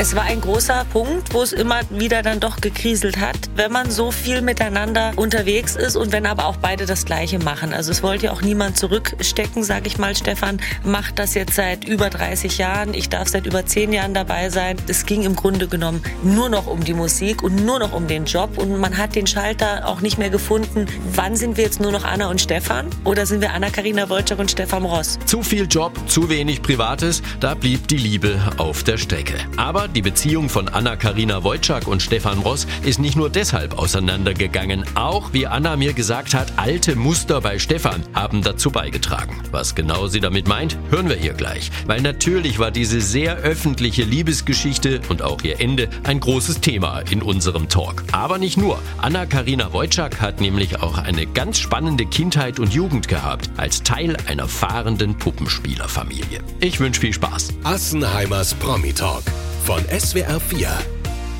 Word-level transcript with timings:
Es 0.00 0.14
war 0.14 0.22
ein 0.22 0.40
großer 0.40 0.86
Punkt, 0.92 1.34
wo 1.34 1.42
es 1.42 1.52
immer 1.52 1.80
wieder 1.90 2.22
dann 2.22 2.38
doch 2.38 2.60
gekriselt 2.60 3.18
hat, 3.18 3.36
wenn 3.56 3.72
man 3.72 3.90
so 3.90 4.12
viel 4.12 4.42
miteinander 4.42 5.10
unterwegs 5.16 5.74
ist 5.74 5.96
und 5.96 6.12
wenn 6.12 6.24
aber 6.24 6.46
auch 6.46 6.56
beide 6.58 6.86
das 6.86 7.04
Gleiche 7.04 7.40
machen. 7.40 7.74
Also 7.74 7.90
es 7.90 8.00
wollte 8.00 8.26
ja 8.26 8.32
auch 8.32 8.40
niemand 8.40 8.78
zurückstecken, 8.78 9.64
sage 9.64 9.88
ich 9.88 9.98
mal. 9.98 10.14
Stefan 10.14 10.60
macht 10.84 11.18
das 11.18 11.34
jetzt 11.34 11.54
seit 11.54 11.84
über 11.84 12.10
30 12.10 12.58
Jahren. 12.58 12.94
Ich 12.94 13.08
darf 13.08 13.26
seit 13.26 13.44
über 13.44 13.66
10 13.66 13.92
Jahren 13.92 14.14
dabei 14.14 14.50
sein. 14.50 14.76
Es 14.86 15.04
ging 15.04 15.24
im 15.24 15.34
Grunde 15.34 15.66
genommen 15.66 16.00
nur 16.22 16.48
noch 16.48 16.68
um 16.68 16.84
die 16.84 16.94
Musik 16.94 17.42
und 17.42 17.64
nur 17.66 17.80
noch 17.80 17.92
um 17.92 18.06
den 18.06 18.24
Job 18.24 18.56
und 18.56 18.78
man 18.78 18.96
hat 18.98 19.16
den 19.16 19.26
Schalter 19.26 19.88
auch 19.88 20.00
nicht 20.00 20.16
mehr 20.16 20.30
gefunden. 20.30 20.86
Wann 21.12 21.34
sind 21.34 21.56
wir 21.56 21.64
jetzt 21.64 21.80
nur 21.80 21.90
noch 21.90 22.04
Anna 22.04 22.30
und 22.30 22.40
Stefan 22.40 22.86
oder 23.02 23.26
sind 23.26 23.40
wir 23.40 23.52
Anna-Karina 23.52 24.08
Wojcik 24.08 24.38
und 24.38 24.48
Stefan 24.48 24.84
Ross? 24.84 25.18
Zu 25.26 25.42
viel 25.42 25.66
Job, 25.68 25.98
zu 26.06 26.28
wenig 26.28 26.62
Privates, 26.62 27.20
da 27.40 27.56
blieb 27.56 27.88
die 27.88 27.98
Liebe 27.98 28.40
auf 28.58 28.84
der 28.84 28.96
Strecke. 28.96 29.34
Aber 29.56 29.87
die 29.94 30.02
Beziehung 30.02 30.48
von 30.48 30.68
Anna-Karina 30.68 31.42
Wojcik 31.42 31.88
und 31.88 32.02
Stefan 32.02 32.38
Ross 32.40 32.66
ist 32.82 32.98
nicht 32.98 33.16
nur 33.16 33.30
deshalb 33.30 33.78
auseinandergegangen. 33.78 34.84
Auch, 34.94 35.32
wie 35.32 35.46
Anna 35.46 35.76
mir 35.76 35.92
gesagt 35.92 36.34
hat, 36.34 36.52
alte 36.56 36.94
Muster 36.94 37.40
bei 37.40 37.58
Stefan 37.58 38.02
haben 38.14 38.42
dazu 38.42 38.70
beigetragen. 38.70 39.42
Was 39.50 39.74
genau 39.74 40.06
sie 40.06 40.20
damit 40.20 40.46
meint, 40.46 40.76
hören 40.90 41.08
wir 41.08 41.16
hier 41.16 41.32
gleich. 41.32 41.70
Weil 41.86 42.02
natürlich 42.02 42.58
war 42.58 42.70
diese 42.70 43.00
sehr 43.00 43.36
öffentliche 43.36 44.02
Liebesgeschichte 44.02 45.00
und 45.08 45.22
auch 45.22 45.42
ihr 45.42 45.60
Ende 45.60 45.88
ein 46.04 46.20
großes 46.20 46.60
Thema 46.60 47.00
in 47.10 47.22
unserem 47.22 47.68
Talk. 47.68 48.04
Aber 48.12 48.38
nicht 48.38 48.58
nur. 48.58 48.78
Anna-Karina 48.98 49.72
Wojcik 49.72 50.20
hat 50.20 50.40
nämlich 50.40 50.82
auch 50.82 50.98
eine 50.98 51.26
ganz 51.26 51.58
spannende 51.58 52.04
Kindheit 52.06 52.58
und 52.58 52.74
Jugend 52.74 53.08
gehabt, 53.08 53.50
als 53.56 53.82
Teil 53.82 54.16
einer 54.26 54.48
fahrenden 54.48 55.16
Puppenspielerfamilie. 55.16 56.40
Ich 56.60 56.78
wünsche 56.78 57.00
viel 57.00 57.12
Spaß. 57.12 57.54
Assenheimers 57.64 58.54
Promi 58.54 58.92
Talk 58.92 59.24
von 59.68 59.84
SWR 59.90 60.40
4. 60.40 60.66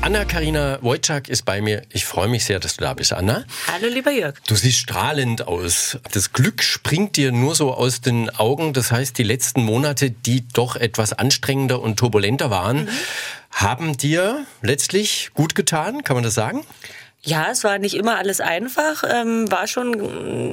Anna-Karina 0.01 0.77
Wojcik 0.83 1.29
ist 1.29 1.45
bei 1.45 1.61
mir. 1.61 1.81
Ich 1.89 2.05
freue 2.05 2.27
mich 2.27 2.45
sehr, 2.45 2.59
dass 2.59 2.77
du 2.77 2.83
da 2.83 2.93
bist, 2.93 3.11
Anna. 3.11 3.43
Hallo, 3.65 3.91
lieber 3.91 4.11
Jörg. 4.11 4.35
Du 4.47 4.53
siehst 4.53 4.77
strahlend 4.77 5.47
aus. 5.47 5.97
Das 6.11 6.31
Glück 6.31 6.61
springt 6.61 7.17
dir 7.17 7.31
nur 7.31 7.55
so 7.55 7.73
aus 7.73 8.01
den 8.01 8.29
Augen. 8.29 8.73
Das 8.73 8.91
heißt, 8.91 9.17
die 9.17 9.23
letzten 9.23 9.63
Monate, 9.63 10.11
die 10.11 10.47
doch 10.47 10.75
etwas 10.75 11.11
anstrengender 11.11 11.81
und 11.81 11.97
turbulenter 11.97 12.51
waren, 12.51 12.83
mhm. 12.83 12.89
haben 13.49 13.97
dir 13.97 14.45
letztlich 14.61 15.31
gut 15.33 15.55
getan, 15.55 16.03
kann 16.03 16.15
man 16.15 16.23
das 16.23 16.35
sagen? 16.35 16.63
Ja, 17.21 17.47
es 17.51 17.65
war 17.65 17.79
nicht 17.79 17.95
immer 17.95 18.17
alles 18.17 18.39
einfach, 18.39 19.03
ähm, 19.05 19.51
war 19.51 19.67
schon 19.67 19.93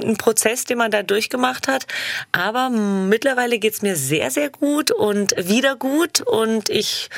ein 0.03 0.17
Prozess, 0.17 0.65
den 0.65 0.77
man 0.77 0.91
da 0.91 1.01
durchgemacht 1.01 1.67
hat. 1.69 1.87
Aber 2.33 2.69
mittlerweile 2.69 3.57
geht's 3.57 3.81
mir 3.81 3.95
sehr, 3.95 4.31
sehr 4.31 4.49
gut 4.49 4.91
und 4.91 5.33
wieder 5.37 5.77
gut 5.77 6.21
und 6.21 6.69
ich 6.69 7.09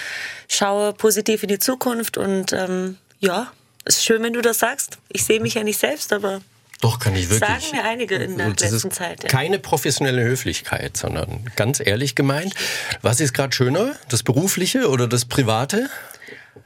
schaue 0.48 0.94
positiv 0.94 1.42
in 1.44 1.50
die 1.50 1.60
Zukunft 1.60 2.18
und 2.18 2.54
ähm, 2.54 2.98
ja, 3.20 3.52
ist 3.86 4.04
schön, 4.04 4.22
wenn 4.22 4.34
du 4.34 4.42
das 4.42 4.60
sagst. 4.60 5.00
Ich 5.10 5.26
sehe 5.26 5.40
mich 5.40 5.56
ja 5.56 5.64
nicht 5.64 5.80
selbst, 5.80 6.14
aber 6.14 6.42
doch, 6.82 7.00
kann 7.00 7.14
ich 7.16 7.30
wirklich. 7.30 7.50
Sagen 7.50 7.76
mir 7.76 7.84
einige 7.84 8.16
in 8.16 8.38
der 8.38 8.52
das 8.52 8.72
letzten 8.72 8.92
Zeit. 8.92 9.24
Ja. 9.24 9.30
Keine 9.30 9.60
professionelle 9.60 10.24
Höflichkeit, 10.24 10.96
sondern 10.96 11.46
ganz 11.58 11.82
ehrlich 11.86 12.16
gemeint. 12.16 12.54
Was 13.02 13.20
ist 13.20 13.34
gerade 13.34 13.54
schöner, 13.54 13.96
das 14.08 14.24
Berufliche 14.24 14.90
oder 14.90 15.08
das 15.08 15.26
Private? 15.26 15.90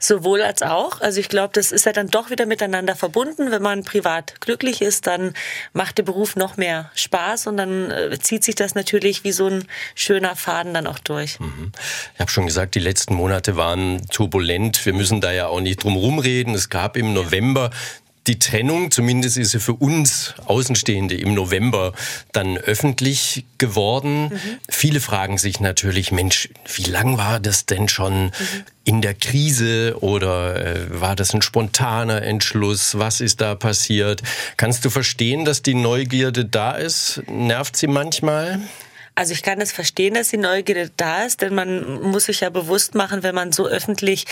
Sowohl 0.04 0.42
als 0.42 0.60
auch. 0.60 1.00
Also 1.00 1.18
ich 1.18 1.30
glaube, 1.30 1.52
das 1.54 1.72
ist 1.72 1.86
ja 1.86 1.92
dann 1.92 2.08
doch 2.08 2.28
wieder 2.28 2.44
miteinander 2.44 2.94
verbunden. 2.94 3.50
Wenn 3.50 3.62
man 3.62 3.84
privat 3.84 4.38
glücklich 4.42 4.82
ist, 4.82 5.06
dann 5.06 5.32
macht 5.72 5.96
der 5.96 6.02
Beruf 6.02 6.36
noch 6.36 6.58
mehr 6.58 6.90
Spaß 6.94 7.46
und 7.46 7.56
dann 7.56 7.90
äh, 7.90 8.18
zieht 8.18 8.44
sich 8.44 8.54
das 8.54 8.74
natürlich 8.74 9.24
wie 9.24 9.32
so 9.32 9.46
ein 9.46 9.64
schöner 9.94 10.36
Faden 10.36 10.74
dann 10.74 10.86
auch 10.86 10.98
durch. 10.98 11.40
Mhm. 11.40 11.72
Ich 12.12 12.20
habe 12.20 12.30
schon 12.30 12.44
gesagt, 12.44 12.74
die 12.74 12.80
letzten 12.80 13.14
Monate 13.14 13.56
waren 13.56 14.06
turbulent. 14.08 14.84
Wir 14.84 14.92
müssen 14.92 15.22
da 15.22 15.32
ja 15.32 15.46
auch 15.46 15.62
nicht 15.62 15.82
drum 15.82 15.96
rumreden. 15.96 16.54
Es 16.54 16.68
gab 16.68 16.98
im 16.98 17.14
November 17.14 17.70
die 18.26 18.38
Trennung, 18.38 18.90
zumindest 18.90 19.36
ist 19.36 19.50
sie 19.50 19.60
für 19.60 19.74
uns 19.74 20.34
Außenstehende 20.46 21.16
im 21.16 21.34
November 21.34 21.92
dann 22.32 22.56
öffentlich 22.56 23.44
geworden. 23.58 24.24
Mhm. 24.24 24.58
Viele 24.68 25.00
fragen 25.00 25.36
sich 25.36 25.60
natürlich, 25.60 26.10
Mensch, 26.10 26.48
wie 26.74 26.84
lang 26.84 27.18
war 27.18 27.38
das 27.38 27.66
denn 27.66 27.88
schon 27.88 28.26
mhm. 28.26 28.32
in 28.84 29.02
der 29.02 29.14
Krise 29.14 29.96
oder 30.00 30.56
äh, 30.56 31.00
war 31.00 31.16
das 31.16 31.34
ein 31.34 31.42
spontaner 31.42 32.22
Entschluss? 32.22 32.98
Was 32.98 33.20
ist 33.20 33.40
da 33.40 33.54
passiert? 33.54 34.22
Kannst 34.56 34.84
du 34.84 34.90
verstehen, 34.90 35.44
dass 35.44 35.62
die 35.62 35.74
Neugierde 35.74 36.46
da 36.46 36.72
ist? 36.72 37.22
Nervt 37.28 37.76
sie 37.76 37.88
manchmal? 37.88 38.60
Also 39.16 39.32
ich 39.32 39.42
kann 39.42 39.60
es 39.60 39.70
verstehen, 39.70 40.14
dass 40.14 40.28
die 40.28 40.38
Neugierde 40.38 40.90
da 40.96 41.24
ist, 41.24 41.40
denn 41.40 41.54
man 41.54 42.02
muss 42.02 42.24
sich 42.24 42.40
ja 42.40 42.50
bewusst 42.50 42.94
machen, 42.96 43.22
wenn 43.22 43.34
man 43.34 43.52
so 43.52 43.66
öffentlich 43.66 44.26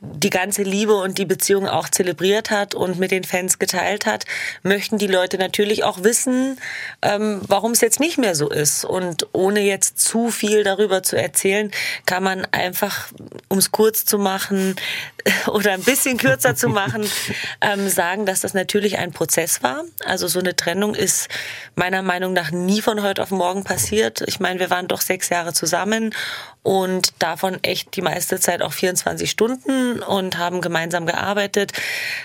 die 0.00 0.30
ganze 0.30 0.62
Liebe 0.62 0.96
und 0.96 1.18
die 1.18 1.26
Beziehung 1.26 1.68
auch 1.68 1.88
zelebriert 1.88 2.50
hat 2.50 2.74
und 2.74 2.98
mit 2.98 3.12
den 3.12 3.22
Fans 3.22 3.60
geteilt 3.60 4.04
hat, 4.04 4.24
möchten 4.62 4.98
die 4.98 5.06
Leute 5.06 5.38
natürlich 5.38 5.84
auch 5.84 6.02
wissen, 6.02 6.58
ähm, 7.02 7.40
warum 7.46 7.72
es 7.72 7.80
jetzt 7.82 8.00
nicht 8.00 8.18
mehr 8.18 8.34
so 8.34 8.48
ist. 8.48 8.84
Und 8.84 9.28
ohne 9.32 9.60
jetzt 9.60 10.00
zu 10.00 10.30
viel 10.30 10.64
darüber 10.64 11.04
zu 11.04 11.16
erzählen, 11.16 11.70
kann 12.04 12.24
man 12.24 12.46
einfach, 12.50 13.12
um 13.48 13.58
es 13.58 13.70
kurz 13.70 14.04
zu 14.04 14.18
machen 14.18 14.74
oder 15.46 15.72
ein 15.72 15.82
bisschen 15.82 16.16
kürzer 16.16 16.56
zu 16.56 16.68
machen, 16.68 17.08
ähm, 17.60 17.88
sagen, 17.88 18.26
dass 18.26 18.40
das 18.40 18.54
natürlich 18.54 18.98
ein 18.98 19.12
Prozess 19.12 19.62
war. 19.62 19.84
Also 20.04 20.26
so 20.26 20.40
eine 20.40 20.56
Trennung 20.56 20.96
ist 20.96 21.28
meiner 21.76 22.02
Meinung 22.02 22.32
nach 22.32 22.50
nie 22.50 22.82
von 22.82 23.02
heute 23.02 23.22
auf 23.22 23.30
morgen 23.30 23.62
passiert. 23.62 24.21
Ich 24.26 24.40
meine, 24.40 24.60
wir 24.60 24.70
waren 24.70 24.88
doch 24.88 25.00
sechs 25.00 25.28
Jahre 25.28 25.52
zusammen 25.52 26.14
und 26.62 27.12
davon 27.18 27.58
echt 27.62 27.96
die 27.96 28.02
meiste 28.02 28.38
Zeit 28.38 28.62
auch 28.62 28.72
24 28.72 29.30
Stunden 29.30 30.00
und 30.02 30.38
haben 30.38 30.60
gemeinsam 30.60 31.06
gearbeitet, 31.06 31.72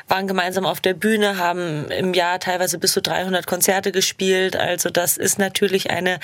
waren 0.08 0.28
gemeinsam 0.28 0.66
auf 0.66 0.80
der 0.80 0.94
Bühne, 0.94 1.38
haben 1.38 1.90
im 1.90 2.14
Jahr 2.14 2.40
teilweise 2.40 2.78
bis 2.78 2.94
zu 2.94 3.02
300 3.02 3.48
Konzerte 3.48 3.92
gespielt. 3.92 4.56
Also 4.56 4.90
das 4.90 5.18
ist 5.18 5.40
natürlich 5.40 5.90
eine 5.90 6.20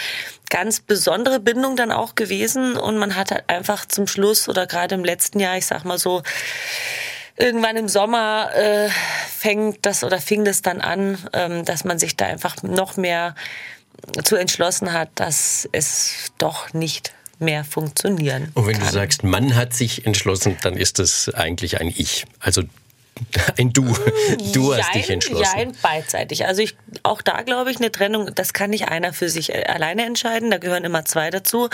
ganz 0.50 0.80
besondere 0.80 1.40
Bindung 1.40 1.76
dann 1.76 1.92
auch 1.92 2.16
gewesen 2.16 2.78
und 2.78 2.98
man 2.98 3.16
hat 3.16 3.32
halt 3.32 3.46
einfach 3.48 3.86
zum 3.86 4.08
Schluss 4.08 4.48
oder 4.48 4.68
gerade 4.68 4.96
im 4.96 5.04
letzten 5.04 5.40
Jahr, 5.40 5.58
ich 5.58 5.66
sag 5.66 5.84
mal 5.84 5.98
so, 5.98 6.22
irgendwann 7.38 7.78
im 7.78 7.88
Sommer 7.88 8.52
äh, 8.56 8.90
fängt 9.28 9.86
das 9.86 10.04
oder 10.04 10.20
fing 10.20 10.46
das 10.46 10.62
dann 10.62 10.82
an, 10.82 11.18
ähm, 11.34 11.66
dass 11.66 11.84
man 11.84 12.00
sich 12.00 12.16
da 12.16 12.26
einfach 12.26 12.62
noch 12.64 12.98
mehr 12.98 13.36
zu 14.24 14.36
entschlossen 14.36 14.94
hat, 14.94 15.10
dass 15.16 15.68
es 15.72 16.32
doch 16.38 16.74
nicht 16.74 17.14
mehr 17.40 17.64
funktionieren. 17.64 18.52
Und 18.54 18.68
wenn 18.68 18.78
kann. 18.78 18.88
du 18.88 18.94
sagst, 18.94 19.24
Mann 19.24 19.56
hat 19.56 19.74
sich 19.74 20.06
entschlossen, 20.06 20.58
dann 20.62 20.78
ist 20.78 21.00
das 21.00 21.30
eigentlich 21.34 21.80
ein 21.80 21.88
Ich. 21.88 22.26
Also 22.40 22.64
ein 23.58 23.72
Du. 23.74 23.96
Du 24.54 24.76
hast 24.76 24.94
dich 24.96 25.10
entschlossen. 25.10 25.60
Ja, 25.60 25.72
beidseitig. 25.82 26.46
Also 26.46 26.62
ich, 26.62 26.76
auch 27.04 27.22
da 27.22 27.42
glaube 27.42 27.72
ich, 27.72 27.78
eine 27.78 27.92
Trennung, 27.92 28.34
das 28.34 28.54
kann 28.54 28.72
nicht 28.72 28.88
einer 28.88 29.14
für 29.14 29.30
sich 29.30 29.54
äh, 29.54 29.64
alleine 29.66 30.06
entscheiden. 30.06 30.50
Da 30.52 30.58
gehören 30.58 30.84
immer 30.84 31.06
zwei 31.06 31.30
dazu. 31.30 31.70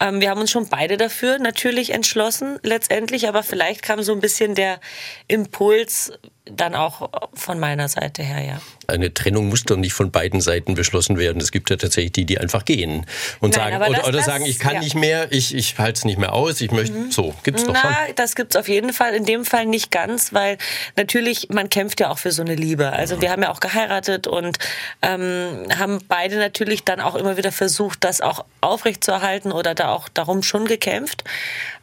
Ähm, 0.00 0.20
wir 0.20 0.30
haben 0.30 0.40
uns 0.40 0.50
schon 0.50 0.68
beide 0.68 0.96
dafür 0.96 1.38
natürlich 1.38 1.90
entschlossen, 1.90 2.58
letztendlich. 2.62 3.28
Aber 3.28 3.42
vielleicht 3.42 3.82
kam 3.82 4.02
so 4.02 4.12
ein 4.12 4.20
bisschen 4.20 4.54
der 4.54 4.80
Impuls, 5.26 6.12
dann 6.50 6.74
auch 6.74 7.10
von 7.34 7.58
meiner 7.58 7.88
Seite 7.88 8.22
her, 8.22 8.44
ja. 8.44 8.60
Eine 8.86 9.12
Trennung 9.12 9.48
muss 9.48 9.64
doch 9.64 9.76
nicht 9.76 9.92
von 9.92 10.10
beiden 10.10 10.40
Seiten 10.40 10.74
beschlossen 10.74 11.18
werden. 11.18 11.40
Es 11.42 11.52
gibt 11.52 11.68
ja 11.68 11.76
tatsächlich 11.76 12.12
die, 12.12 12.24
die 12.24 12.38
einfach 12.38 12.64
gehen 12.64 13.04
und 13.40 13.56
Nein, 13.56 13.72
sagen 13.72 13.76
oder, 13.76 13.98
das, 13.98 14.08
oder 14.08 14.22
sagen, 14.22 14.46
ich 14.46 14.58
kann 14.58 14.74
ja. 14.74 14.80
nicht 14.80 14.94
mehr, 14.94 15.30
ich, 15.30 15.54
ich 15.54 15.78
halte 15.78 15.98
es 15.98 16.04
nicht 16.04 16.18
mehr 16.18 16.32
aus, 16.32 16.60
ich 16.60 16.70
möchte 16.70 16.96
mhm. 16.96 17.10
so. 17.10 17.34
Gibt's 17.42 17.64
doch 17.64 17.74
Na, 17.74 17.82
schon. 17.82 18.14
das 18.16 18.34
gibt's 18.34 18.56
auf 18.56 18.68
jeden 18.68 18.92
Fall. 18.92 19.14
In 19.14 19.24
dem 19.24 19.44
Fall 19.44 19.66
nicht 19.66 19.90
ganz, 19.90 20.32
weil 20.32 20.56
natürlich 20.96 21.48
man 21.50 21.68
kämpft 21.68 22.00
ja 22.00 22.10
auch 22.10 22.18
für 22.18 22.32
so 22.32 22.42
eine 22.42 22.54
Liebe. 22.54 22.92
Also 22.92 23.16
mhm. 23.16 23.20
wir 23.22 23.30
haben 23.30 23.42
ja 23.42 23.50
auch 23.50 23.60
geheiratet 23.60 24.26
und 24.26 24.58
ähm, 25.02 25.66
haben 25.78 25.98
beide 26.08 26.36
natürlich 26.38 26.84
dann 26.84 27.00
auch 27.00 27.14
immer 27.14 27.36
wieder 27.36 27.52
versucht, 27.52 28.04
das 28.04 28.20
auch 28.20 28.44
aufrechtzuerhalten 28.60 29.52
oder 29.52 29.74
da 29.74 29.90
auch 29.90 30.08
darum 30.08 30.42
schon 30.42 30.66
gekämpft. 30.66 31.24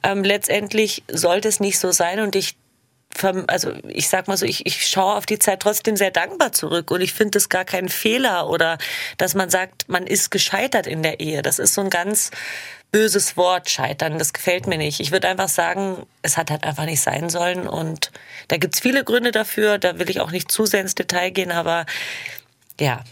Ähm, 0.03 0.23
letztendlich 0.23 1.03
sollte 1.07 1.47
es 1.47 1.59
nicht 1.59 1.79
so 1.79 1.91
sein 1.91 2.19
und 2.19 2.35
ich 2.35 2.55
also 3.47 3.73
ich 3.88 4.09
sag 4.09 4.28
mal 4.28 4.38
so, 4.38 4.46
ich, 4.46 4.66
ich 4.66 4.88
schaue 4.88 5.16
auf 5.16 5.26
die 5.26 5.40
Zeit 5.40 5.62
trotzdem 5.62 5.96
sehr 5.96 6.12
dankbar 6.12 6.52
zurück 6.52 6.91
und 6.91 7.02
ich 7.02 7.14
finde 7.14 7.38
es 7.38 7.50
gar 7.50 7.66
kein 7.66 7.90
Fehler 7.90 8.50
oder 8.50 8.78
dass 9.17 9.35
man 9.35 9.50
sagt, 9.50 9.88
man 9.88 10.06
ist 10.08 10.32
gescheitert 10.32 10.88
in 10.88 11.03
der 11.03 11.20
Ehe. 11.20 11.41
Das 11.41 11.59
ist 11.59 11.73
so 11.73 11.82
ein 11.82 11.90
ganz 11.90 12.32
böses 12.91 13.35
Wort, 13.35 13.70
scheitern. 13.70 14.17
Das 14.17 14.34
gefällt 14.34 14.67
mir 14.67 14.78
nicht. 14.78 15.00
Ich 15.00 15.12
würde 15.12 15.28
einfach 15.28 15.50
sagen, 15.50 16.06
es 16.22 16.38
hat 16.38 16.50
halt 16.50 16.64
einfach 16.64 16.85
nicht 16.85 17.02
sein 17.02 17.29
sollen 17.29 17.67
und 17.67 18.12
da 18.47 18.58
gibt's 18.58 18.79
viele 18.79 19.03
Gründe 19.03 19.32
dafür. 19.32 19.78
Da 19.78 20.00
will 20.00 20.09
ich 20.09 20.22
auch 20.22 20.32
nicht 20.32 20.52
zu 20.52 20.66
sehr 20.66 20.82
ins 20.82 20.96
Detail 20.96 21.32
gehen, 21.32 21.52
aber 21.52 21.85
ja, 22.79 23.03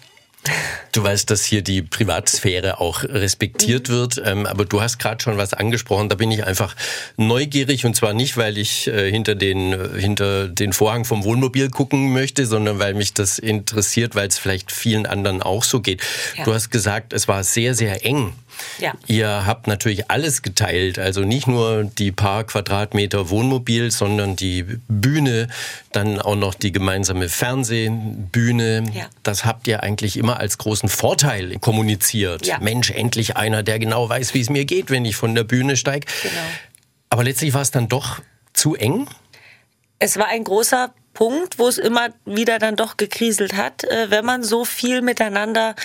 Du 0.91 1.03
weißt, 1.03 1.29
dass 1.29 1.43
hier 1.45 1.61
die 1.61 1.81
Privatsphäre 1.81 2.79
auch 2.79 3.03
respektiert 3.03 3.89
mhm. 3.89 3.93
wird, 3.93 4.21
ähm, 4.25 4.45
aber 4.45 4.65
du 4.65 4.81
hast 4.81 4.99
gerade 4.99 5.23
schon 5.23 5.37
was 5.37 5.53
angesprochen. 5.53 6.09
Da 6.09 6.15
bin 6.15 6.31
ich 6.31 6.45
einfach 6.45 6.75
neugierig 7.17 7.85
und 7.85 7.95
zwar 7.95 8.13
nicht, 8.13 8.37
weil 8.37 8.57
ich 8.57 8.87
äh, 8.87 9.09
hinter 9.09 9.35
den 9.35 9.73
äh, 9.73 9.99
hinter 9.99 10.49
den 10.49 10.73
Vorhang 10.73 11.05
vom 11.05 11.23
Wohnmobil 11.23 11.69
gucken 11.69 12.13
möchte, 12.13 12.45
sondern 12.45 12.77
weil 12.79 12.93
mich 12.93 13.13
das 13.13 13.39
interessiert, 13.39 14.15
weil 14.15 14.27
es 14.27 14.37
vielleicht 14.37 14.71
vielen 14.71 15.05
anderen 15.05 15.41
auch 15.41 15.63
so 15.63 15.79
geht. 15.79 16.01
Ja. 16.37 16.43
Du 16.43 16.53
hast 16.53 16.69
gesagt, 16.69 17.13
es 17.13 17.27
war 17.27 17.43
sehr 17.43 17.73
sehr 17.73 18.05
eng. 18.05 18.33
Ja. 18.79 18.93
Ihr 19.07 19.45
habt 19.45 19.67
natürlich 19.67 20.09
alles 20.09 20.41
geteilt, 20.41 20.99
also 20.99 21.21
nicht 21.21 21.47
nur 21.47 21.83
die 21.83 22.11
paar 22.11 22.43
Quadratmeter 22.43 23.29
Wohnmobil, 23.29 23.91
sondern 23.91 24.35
die 24.35 24.63
Bühne, 24.87 25.47
dann 25.91 26.19
auch 26.19 26.35
noch 26.35 26.53
die 26.53 26.71
gemeinsame 26.71 27.29
Fernsehbühne. 27.29 28.83
Ja. 28.93 29.05
Das 29.23 29.45
habt 29.45 29.67
ihr 29.67 29.83
eigentlich 29.83 30.17
immer 30.17 30.39
als 30.39 30.57
großen 30.57 30.89
Vorteil 30.89 31.57
kommuniziert. 31.59 32.45
Ja. 32.45 32.59
Mensch, 32.59 32.91
endlich 32.91 33.37
einer, 33.37 33.63
der 33.63 33.79
genau 33.79 34.09
weiß, 34.09 34.33
wie 34.33 34.41
es 34.41 34.49
mir 34.49 34.65
geht, 34.65 34.89
wenn 34.89 35.05
ich 35.05 35.15
von 35.15 35.35
der 35.35 35.43
Bühne 35.43 35.77
steige. 35.77 36.07
Genau. 36.21 36.35
Aber 37.09 37.23
letztlich 37.23 37.53
war 37.53 37.61
es 37.61 37.71
dann 37.71 37.87
doch 37.87 38.21
zu 38.53 38.75
eng. 38.75 39.07
Es 39.99 40.17
war 40.17 40.27
ein 40.27 40.43
großer 40.43 40.93
Punkt, 41.13 41.59
wo 41.59 41.67
es 41.67 41.77
immer 41.77 42.09
wieder 42.25 42.59
dann 42.59 42.75
doch 42.75 42.97
gekriselt 42.97 43.53
hat, 43.53 43.83
äh, 43.83 44.09
wenn 44.09 44.25
man 44.25 44.43
so 44.43 44.65
viel 44.65 45.01
miteinander 45.01 45.75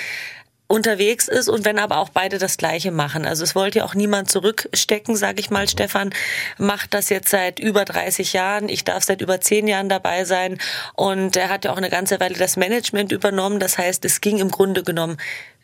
unterwegs 0.68 1.28
ist 1.28 1.48
und 1.48 1.64
wenn 1.64 1.78
aber 1.78 1.96
auch 1.96 2.10
beide 2.10 2.36
das 2.36 2.58
Gleiche 2.58 2.90
machen. 2.90 3.24
Also 3.24 3.42
es 3.42 3.54
wollte 3.54 3.78
ja 3.78 3.84
auch 3.86 3.94
niemand 3.94 4.30
zurückstecken, 4.30 5.16
sage 5.16 5.40
ich 5.40 5.50
mal. 5.50 5.66
Stefan 5.66 6.10
macht 6.58 6.92
das 6.92 7.08
jetzt 7.08 7.30
seit 7.30 7.58
über 7.58 7.86
30 7.86 8.34
Jahren. 8.34 8.68
Ich 8.68 8.84
darf 8.84 9.02
seit 9.02 9.22
über 9.22 9.40
10 9.40 9.66
Jahren 9.66 9.88
dabei 9.88 10.24
sein 10.24 10.58
und 10.94 11.36
er 11.36 11.48
hat 11.48 11.64
ja 11.64 11.72
auch 11.72 11.78
eine 11.78 11.88
ganze 11.88 12.20
Weile 12.20 12.34
das 12.34 12.56
Management 12.56 13.12
übernommen. 13.12 13.60
Das 13.60 13.78
heißt, 13.78 14.04
es 14.04 14.20
ging 14.20 14.38
im 14.38 14.50
Grunde 14.50 14.82
genommen 14.82 15.16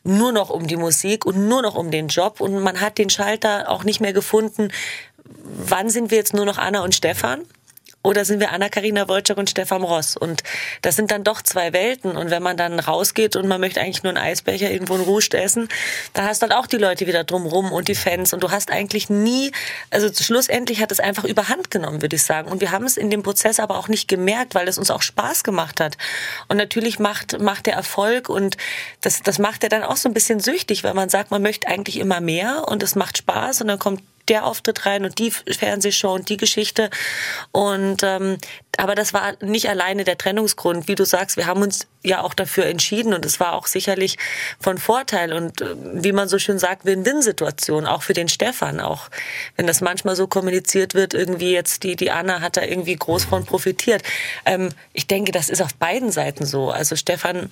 nur 0.04 0.32
noch 0.32 0.48
um 0.48 0.66
die 0.66 0.76
Musik 0.76 1.26
und 1.26 1.48
nur 1.48 1.60
noch 1.60 1.74
um 1.74 1.90
den 1.90 2.08
Job 2.08 2.40
und 2.40 2.58
man 2.60 2.80
hat 2.80 2.96
den 2.96 3.10
Schalter 3.10 3.68
auch 3.68 3.84
nicht 3.84 4.00
mehr 4.00 4.14
gefunden. 4.14 4.68
Wann 5.24 5.90
sind 5.90 6.10
wir 6.10 6.18
jetzt 6.18 6.34
nur 6.34 6.46
noch 6.46 6.56
Anna 6.56 6.82
und 6.82 6.94
Stefan? 6.94 7.42
Oder 8.04 8.26
sind 8.26 8.38
wir 8.38 8.52
Anna-Karina 8.52 9.08
Wojcik 9.08 9.38
und 9.38 9.48
Stefan 9.48 9.82
Ross? 9.82 10.14
Und 10.14 10.42
das 10.82 10.94
sind 10.94 11.10
dann 11.10 11.24
doch 11.24 11.40
zwei 11.40 11.72
Welten. 11.72 12.16
Und 12.16 12.30
wenn 12.30 12.42
man 12.42 12.58
dann 12.58 12.78
rausgeht 12.78 13.34
und 13.34 13.48
man 13.48 13.60
möchte 13.60 13.80
eigentlich 13.80 14.02
nur 14.02 14.10
einen 14.10 14.22
Eisbecher 14.22 14.70
irgendwo 14.70 14.94
in 14.96 15.00
Ruhe 15.00 15.22
essen, 15.32 15.68
da 16.12 16.24
hast 16.24 16.42
du 16.42 16.46
dann 16.46 16.58
auch 16.58 16.66
die 16.66 16.76
Leute 16.76 17.06
wieder 17.06 17.24
drumrum 17.24 17.72
und 17.72 17.88
die 17.88 17.94
Fans. 17.94 18.34
Und 18.34 18.42
du 18.42 18.50
hast 18.50 18.70
eigentlich 18.70 19.08
nie, 19.08 19.52
also 19.90 20.12
schlussendlich 20.12 20.82
hat 20.82 20.92
es 20.92 21.00
einfach 21.00 21.24
überhand 21.24 21.70
genommen, 21.70 22.02
würde 22.02 22.16
ich 22.16 22.24
sagen. 22.24 22.50
Und 22.50 22.60
wir 22.60 22.72
haben 22.72 22.84
es 22.84 22.98
in 22.98 23.08
dem 23.08 23.22
Prozess 23.22 23.58
aber 23.58 23.78
auch 23.78 23.88
nicht 23.88 24.06
gemerkt, 24.06 24.54
weil 24.54 24.68
es 24.68 24.76
uns 24.76 24.90
auch 24.90 25.00
Spaß 25.00 25.42
gemacht 25.42 25.80
hat. 25.80 25.96
Und 26.48 26.58
natürlich 26.58 26.98
macht, 26.98 27.40
macht 27.40 27.64
der 27.64 27.74
Erfolg 27.74 28.28
und 28.28 28.58
das, 29.00 29.22
das 29.22 29.38
macht 29.38 29.62
er 29.62 29.70
dann 29.70 29.82
auch 29.82 29.96
so 29.96 30.10
ein 30.10 30.14
bisschen 30.14 30.40
süchtig, 30.40 30.84
weil 30.84 30.92
man 30.92 31.08
sagt, 31.08 31.30
man 31.30 31.40
möchte 31.40 31.68
eigentlich 31.68 31.98
immer 31.98 32.20
mehr 32.20 32.68
und 32.68 32.82
es 32.82 32.96
macht 32.96 33.16
Spaß 33.16 33.62
und 33.62 33.68
dann 33.68 33.78
kommt 33.78 34.02
der 34.28 34.46
Auftritt 34.46 34.86
rein 34.86 35.04
und 35.04 35.18
die 35.18 35.30
Fernsehshow 35.30 36.14
und 36.14 36.28
die 36.28 36.36
Geschichte. 36.36 36.90
Und 37.52 38.02
ähm, 38.02 38.38
aber 38.76 38.94
das 38.94 39.12
war 39.12 39.34
nicht 39.40 39.68
alleine 39.68 40.04
der 40.04 40.18
Trennungsgrund. 40.18 40.88
Wie 40.88 40.94
du 40.94 41.04
sagst, 41.04 41.36
wir 41.36 41.46
haben 41.46 41.62
uns 41.62 41.86
ja 42.02 42.22
auch 42.22 42.34
dafür 42.34 42.66
entschieden 42.66 43.14
und 43.14 43.24
es 43.24 43.38
war 43.38 43.52
auch 43.52 43.66
sicherlich 43.66 44.18
von 44.58 44.78
Vorteil 44.78 45.32
und 45.32 45.60
äh, 45.60 45.74
wie 45.76 46.12
man 46.12 46.28
so 46.28 46.38
schön 46.38 46.58
sagt, 46.58 46.84
Win-Win-Situation, 46.84 47.86
auch 47.86 48.02
für 48.02 48.14
den 48.14 48.28
Stefan, 48.28 48.80
auch 48.80 49.08
wenn 49.56 49.66
das 49.66 49.80
manchmal 49.80 50.16
so 50.16 50.26
kommuniziert 50.26 50.94
wird, 50.94 51.14
irgendwie 51.14 51.52
jetzt 51.52 51.82
die, 51.82 51.96
die 51.96 52.10
Anna 52.10 52.40
hat 52.40 52.56
da 52.56 52.62
irgendwie 52.62 52.96
groß 52.96 53.24
von 53.24 53.44
profitiert. 53.44 54.02
Ähm, 54.44 54.70
ich 54.92 55.06
denke, 55.06 55.32
das 55.32 55.48
ist 55.48 55.62
auf 55.62 55.74
beiden 55.74 56.10
Seiten 56.10 56.44
so. 56.44 56.70
Also 56.70 56.96
Stefan 56.96 57.50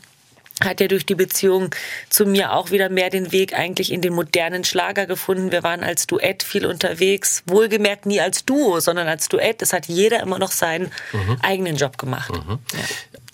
hat 0.60 0.80
ja 0.80 0.88
durch 0.88 1.06
die 1.06 1.14
Beziehung 1.14 1.74
zu 2.08 2.26
mir 2.26 2.52
auch 2.52 2.70
wieder 2.70 2.88
mehr 2.88 3.10
den 3.10 3.32
Weg 3.32 3.54
eigentlich 3.54 3.92
in 3.92 4.00
den 4.00 4.12
modernen 4.12 4.64
Schlager 4.64 5.06
gefunden. 5.06 5.50
Wir 5.50 5.62
waren 5.62 5.82
als 5.82 6.06
Duett 6.06 6.42
viel 6.42 6.66
unterwegs, 6.66 7.42
wohlgemerkt 7.46 8.06
nie 8.06 8.20
als 8.20 8.44
Duo, 8.44 8.80
sondern 8.80 9.08
als 9.08 9.28
Duett. 9.28 9.62
Es 9.62 9.72
hat 9.72 9.86
jeder 9.86 10.20
immer 10.20 10.38
noch 10.38 10.52
seinen 10.52 10.92
mhm. 11.12 11.38
eigenen 11.42 11.76
Job 11.76 11.98
gemacht. 11.98 12.30
Mhm. 12.30 12.58
Ja. 12.72 12.78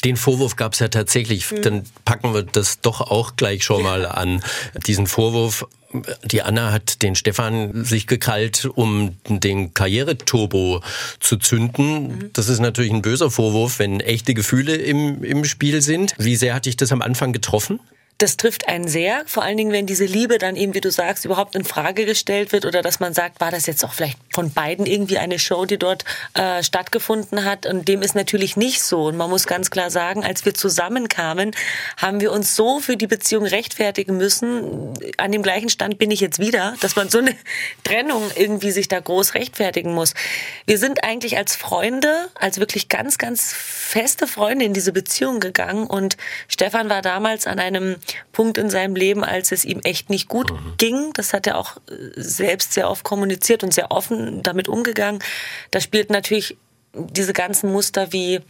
Den 0.05 0.17
Vorwurf 0.17 0.57
gab 0.57 0.75
es 0.75 0.79
ja 0.79 0.89
tatsächlich. 0.89 1.51
Mhm. 1.51 1.63
Dann 1.63 1.85
packen 2.05 2.33
wir 2.35 2.43
das 2.43 2.81
doch 2.81 3.01
auch 3.01 3.37
gleich 3.37 3.65
schon 3.65 3.83
mal 3.83 4.07
an. 4.07 4.43
Diesen 4.87 5.07
Vorwurf, 5.07 5.67
die 6.25 6.43
Anna 6.43 6.71
hat 6.71 7.03
den 7.03 7.15
Stefan 7.17 7.85
sich 7.85 8.07
gekrallt, 8.07 8.69
um 8.75 9.17
den 9.29 9.75
Karriereturbo 9.75 10.83
zu 11.19 11.37
zünden. 11.37 12.03
Mhm. 12.03 12.31
Das 12.33 12.49
ist 12.49 12.61
natürlich 12.61 12.93
ein 12.93 13.03
böser 13.03 13.31
Vorwurf, 13.31 13.79
wenn 13.79 14.01
echte 14.01 14.35
Gefühle 14.35 14.77
im, 14.77 15.25
im 15.25 15.45
Spiel 15.45 15.83
sind. 15.83 16.15
Wie 16.19 16.37
sehr 16.37 16.55
hat 16.55 16.67
dich 16.67 16.77
das 16.77 16.93
am 16.93 17.03
Anfang 17.03 17.33
getroffen? 17.33 17.81
Das 18.19 18.37
trifft 18.37 18.67
einen 18.67 18.89
sehr, 18.89 19.23
vor 19.27 19.45
allen 19.45 19.57
Dingen, 19.57 19.71
wenn 19.71 19.87
diese 19.87 20.05
Liebe 20.05 20.39
dann 20.39 20.57
eben, 20.57 20.75
wie 20.75 20.81
du 20.81 20.91
sagst, 20.91 21.25
überhaupt 21.25 21.55
in 21.55 21.65
Frage 21.65 22.05
gestellt 22.05 22.51
wird 22.51 22.67
oder 22.67 22.83
dass 22.83 22.99
man 22.99 23.15
sagt, 23.15 23.41
war 23.41 23.53
das 23.53 23.67
jetzt 23.67 23.85
auch 23.85 23.93
vielleicht 23.93 24.19
von 24.33 24.53
beiden 24.53 24.87
irgendwie 24.87 25.19
eine 25.19 25.39
Show, 25.39 25.67
die 25.67 25.79
dort 25.79 26.05
äh, 26.35 26.65
stattgefunden 26.65 27.45
hat? 27.45 27.65
Und 27.65 27.87
dem 27.87 28.03
ist 28.03 28.17
natürlich 28.17 28.57
nicht 28.57 28.83
so. 28.83 29.07
Und 29.07 29.17
man 29.17 29.31
muss 29.31 29.47
ganz 29.47 29.71
klar 29.71 29.93
sagen, 29.93 30.25
als 30.25 30.45
wir 30.45 30.53
zusammenkamen, 30.53 31.53
haben 31.97 32.21
wir 32.21 32.33
uns 32.33 32.57
so 32.57 32.81
für 32.81 32.97
die 32.97 33.07
Beziehung 33.07 33.47
rechtfertigen 33.47 34.17
müssen, 34.17 34.95
an 35.17 35.31
dem 35.31 35.45
gleichen 35.45 35.69
Stand 35.69 35.99
bin 35.99 36.11
ich 36.11 36.19
jetzt 36.21 36.41
wieder, 36.41 36.75
dass 36.81 36.97
man 36.97 37.09
so 37.11 37.19
eine 37.19 37.37
Trennung 37.85 38.33
irgendwie 38.35 38.73
sich 38.73 38.89
da 38.89 38.99
groß 38.99 39.35
rechtfertigen 39.35 39.95
muss. 39.95 40.15
Wir 40.67 40.79
sind 40.79 41.05
eigentlich 41.05 41.37
als 41.37 41.55
Freunde, 41.55 42.31
als 42.35 42.59
wirklich 42.59 42.89
ganz, 42.89 43.17
ganz 43.17 43.53
feste 43.53 44.27
Freunde 44.27 44.65
in 44.65 44.75
diese 44.75 44.93
Beziehung 44.93 45.39
gegangen. 45.39 45.87
Und 45.87 46.17
Stefan 46.49 46.91
war 46.91 47.01
damals 47.01 47.47
an 47.47 47.61
einem 47.61 47.95
Punkt 48.33 48.59
in 48.59 48.71
seinem 48.71 48.97
Leben, 48.97 49.25
als 49.25 49.53
es 49.53 49.65
ihm 49.65 49.81
echt 49.85 50.11
nicht 50.11 50.29
gut 50.29 50.53
mhm. 50.53 50.75
ging. 50.79 51.13
Das 51.15 51.33
hat 51.33 51.47
er 51.47 51.59
auch 51.59 51.77
äh, 51.77 51.81
selbst 52.17 52.73
sehr 52.73 52.91
oft 52.91 53.05
kommuniziert 53.05 53.63
und 53.65 53.75
sehr 53.75 53.91
offen 53.91 54.43
damit 54.43 54.69
umgegangen. 54.69 55.23
Da 55.71 55.81
spielt 55.81 56.11
natürlich 56.11 56.57
diese 56.95 57.33
ganzen 57.33 57.73
Muster 57.73 58.13
wie 58.13 58.41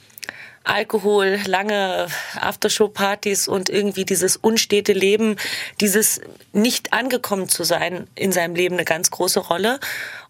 Alkohol, 0.69 1.41
lange 1.47 2.09
Aftershow-Partys 2.41 3.49
und 3.49 3.71
irgendwie 3.71 4.05
dieses 4.05 4.37
unstete 4.37 4.93
Leben, 4.93 5.37
dieses 5.81 6.21
nicht 6.53 6.93
angekommen 6.93 7.49
zu 7.49 7.65
sein 7.65 8.07
in 8.15 8.33
seinem 8.33 8.55
Leben 8.55 8.75
eine 8.75 8.85
ganz 8.85 9.11
große 9.11 9.41
Rolle. 9.41 9.81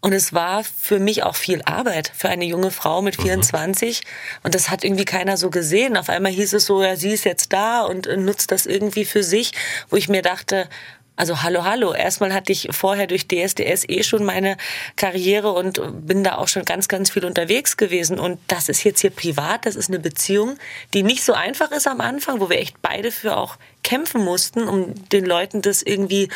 Und 0.00 0.12
es 0.12 0.32
war 0.32 0.62
für 0.62 1.00
mich 1.00 1.24
auch 1.24 1.34
viel 1.34 1.62
Arbeit 1.62 2.12
für 2.16 2.28
eine 2.28 2.44
junge 2.44 2.70
Frau 2.70 3.02
mit 3.02 3.20
24. 3.20 4.00
Mhm. 4.00 4.08
Und 4.44 4.54
das 4.54 4.70
hat 4.70 4.84
irgendwie 4.84 5.04
keiner 5.04 5.36
so 5.36 5.50
gesehen. 5.50 5.96
Auf 5.96 6.08
einmal 6.08 6.30
hieß 6.30 6.52
es 6.52 6.66
so, 6.66 6.82
ja, 6.82 6.94
sie 6.96 7.10
ist 7.10 7.24
jetzt 7.24 7.52
da 7.52 7.82
und 7.82 8.06
nutzt 8.06 8.52
das 8.52 8.66
irgendwie 8.66 9.04
für 9.04 9.24
sich, 9.24 9.52
wo 9.90 9.96
ich 9.96 10.08
mir 10.08 10.22
dachte, 10.22 10.68
also 11.18 11.42
hallo, 11.42 11.64
hallo. 11.64 11.92
Erstmal 11.92 12.32
hatte 12.32 12.52
ich 12.52 12.68
vorher 12.70 13.08
durch 13.08 13.26
DSDS 13.26 13.88
eh 13.88 14.04
schon 14.04 14.24
meine 14.24 14.56
Karriere 14.94 15.50
und 15.50 15.80
bin 16.06 16.22
da 16.22 16.36
auch 16.36 16.46
schon 16.46 16.64
ganz, 16.64 16.86
ganz 16.86 17.10
viel 17.10 17.24
unterwegs 17.24 17.76
gewesen. 17.76 18.20
Und 18.20 18.38
das 18.46 18.68
ist 18.68 18.84
jetzt 18.84 19.00
hier 19.00 19.10
privat, 19.10 19.66
das 19.66 19.74
ist 19.74 19.90
eine 19.90 19.98
Beziehung, 19.98 20.56
die 20.94 21.02
nicht 21.02 21.24
so 21.24 21.32
einfach 21.32 21.72
ist 21.72 21.88
am 21.88 22.00
Anfang, 22.00 22.38
wo 22.38 22.48
wir 22.48 22.60
echt 22.60 22.80
beide 22.82 23.10
für 23.10 23.36
auch 23.36 23.56
kämpfen 23.82 24.24
mussten, 24.24 24.62
um 24.68 24.94
den 25.08 25.26
Leuten 25.26 25.60
das 25.60 25.82
irgendwie 25.82 26.28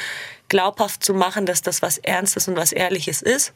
glaubhaft 0.48 1.04
zu 1.04 1.14
machen, 1.14 1.46
dass 1.46 1.62
das 1.62 1.80
was 1.80 1.98
Ernstes 1.98 2.48
und 2.48 2.56
was 2.56 2.72
Ehrliches 2.72 3.22
ist. 3.22 3.52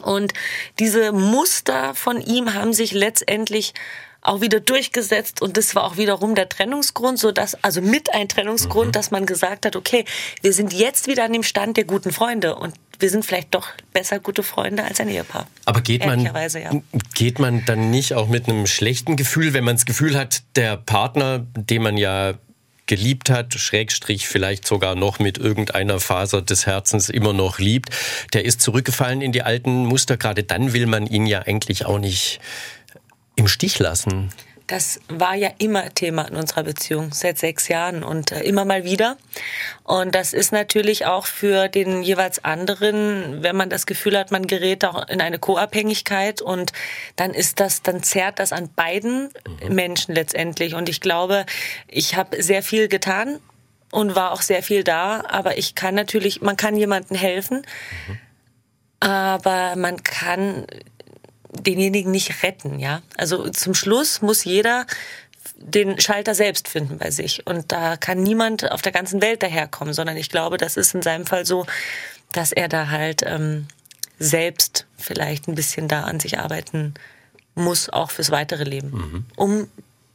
Und 0.00 0.32
diese 0.78 1.10
Muster 1.10 1.96
von 1.96 2.20
ihm 2.20 2.54
haben 2.54 2.72
sich 2.72 2.92
letztendlich 2.92 3.74
auch 4.22 4.40
wieder 4.40 4.60
durchgesetzt 4.60 5.42
und 5.42 5.56
das 5.56 5.74
war 5.74 5.84
auch 5.84 5.96
wiederum 5.96 6.34
der 6.34 6.48
Trennungsgrund, 6.48 7.18
so 7.18 7.32
dass 7.32 7.62
also 7.62 7.82
mit 7.82 8.14
ein 8.14 8.28
Trennungsgrund, 8.28 8.88
mhm. 8.88 8.92
dass 8.92 9.10
man 9.10 9.26
gesagt 9.26 9.66
hat, 9.66 9.76
okay, 9.76 10.04
wir 10.40 10.52
sind 10.52 10.72
jetzt 10.72 11.08
wieder 11.08 11.24
an 11.24 11.32
dem 11.32 11.42
Stand 11.42 11.76
der 11.76 11.84
guten 11.84 12.12
Freunde 12.12 12.54
und 12.54 12.74
wir 13.00 13.10
sind 13.10 13.26
vielleicht 13.26 13.52
doch 13.52 13.68
besser 13.92 14.20
gute 14.20 14.44
Freunde 14.44 14.84
als 14.84 15.00
ein 15.00 15.08
Ehepaar. 15.08 15.48
Aber 15.64 15.80
geht 15.80 16.06
man, 16.06 16.20
ja. 16.24 16.70
geht 17.14 17.40
man 17.40 17.64
dann 17.66 17.90
nicht 17.90 18.14
auch 18.14 18.28
mit 18.28 18.48
einem 18.48 18.68
schlechten 18.68 19.16
Gefühl, 19.16 19.52
wenn 19.54 19.64
man 19.64 19.74
das 19.74 19.86
Gefühl 19.86 20.16
hat, 20.16 20.42
der 20.54 20.76
Partner, 20.76 21.44
den 21.56 21.82
man 21.82 21.96
ja 21.96 22.34
geliebt 22.86 23.30
hat, 23.30 23.54
Schrägstrich 23.54 24.28
vielleicht 24.28 24.66
sogar 24.66 24.94
noch 24.94 25.18
mit 25.18 25.38
irgendeiner 25.38 25.98
Faser 25.98 26.42
des 26.42 26.66
Herzens 26.66 27.08
immer 27.08 27.32
noch 27.32 27.58
liebt, 27.58 27.90
der 28.34 28.44
ist 28.44 28.60
zurückgefallen 28.60 29.20
in 29.20 29.32
die 29.32 29.42
alten 29.42 29.86
Muster. 29.86 30.16
Gerade 30.16 30.42
dann 30.42 30.72
will 30.72 30.86
man 30.86 31.06
ihn 31.06 31.26
ja 31.26 31.40
eigentlich 31.40 31.86
auch 31.86 31.98
nicht 31.98 32.40
im 33.36 33.48
Stich 33.48 33.78
lassen? 33.78 34.30
Das 34.66 35.00
war 35.08 35.34
ja 35.34 35.50
immer 35.58 35.92
Thema 35.92 36.22
in 36.22 36.36
unserer 36.36 36.62
Beziehung 36.62 37.12
seit 37.12 37.36
sechs 37.36 37.68
Jahren 37.68 38.02
und 38.02 38.32
äh, 38.32 38.42
immer 38.42 38.64
mal 38.64 38.84
wieder. 38.84 39.18
Und 39.84 40.14
das 40.14 40.32
ist 40.32 40.52
natürlich 40.52 41.04
auch 41.04 41.26
für 41.26 41.68
den 41.68 42.02
jeweils 42.02 42.42
anderen, 42.44 43.42
wenn 43.42 43.56
man 43.56 43.68
das 43.68 43.86
Gefühl 43.86 44.16
hat, 44.18 44.30
man 44.30 44.46
gerät 44.46 44.84
auch 44.84 45.08
in 45.08 45.20
eine 45.20 45.38
Co-Abhängigkeit 45.38 46.40
und 46.40 46.72
dann 47.16 47.34
ist 47.34 47.60
das, 47.60 47.82
dann 47.82 48.02
zerrt 48.02 48.38
das 48.38 48.52
an 48.52 48.70
beiden 48.74 49.30
mhm. 49.62 49.74
Menschen 49.74 50.14
letztendlich. 50.14 50.74
Und 50.74 50.88
ich 50.88 51.00
glaube, 51.00 51.44
ich 51.88 52.14
habe 52.14 52.42
sehr 52.42 52.62
viel 52.62 52.88
getan 52.88 53.40
und 53.90 54.14
war 54.14 54.32
auch 54.32 54.42
sehr 54.42 54.62
viel 54.62 54.84
da, 54.84 55.22
aber 55.28 55.58
ich 55.58 55.74
kann 55.74 55.94
natürlich, 55.94 56.40
man 56.40 56.56
kann 56.56 56.76
jemandem 56.76 57.16
helfen. 57.16 57.66
Mhm. 58.08 58.18
Aber 59.00 59.74
man 59.76 60.02
kann 60.04 60.64
denjenigen 61.52 62.10
nicht 62.10 62.42
retten, 62.42 62.78
ja. 62.78 63.02
Also 63.16 63.48
zum 63.50 63.74
Schluss 63.74 64.22
muss 64.22 64.44
jeder 64.44 64.86
den 65.56 66.00
Schalter 66.00 66.34
selbst 66.34 66.68
finden 66.68 66.98
bei 66.98 67.10
sich. 67.10 67.46
Und 67.46 67.70
da 67.72 67.96
kann 67.96 68.22
niemand 68.22 68.70
auf 68.70 68.82
der 68.82 68.92
ganzen 68.92 69.22
Welt 69.22 69.42
daherkommen, 69.42 69.94
sondern 69.94 70.16
ich 70.16 70.28
glaube, 70.28 70.56
das 70.56 70.76
ist 70.76 70.94
in 70.94 71.02
seinem 71.02 71.26
Fall 71.26 71.46
so, 71.46 71.66
dass 72.32 72.52
er 72.52 72.68
da 72.68 72.88
halt 72.88 73.22
ähm, 73.24 73.66
selbst 74.18 74.86
vielleicht 74.96 75.48
ein 75.48 75.54
bisschen 75.54 75.88
da 75.88 76.02
an 76.02 76.20
sich 76.20 76.38
arbeiten 76.38 76.94
muss, 77.54 77.90
auch 77.90 78.10
fürs 78.10 78.30
weitere 78.30 78.64
Leben, 78.64 78.90
mhm. 78.90 79.26
um 79.36 79.68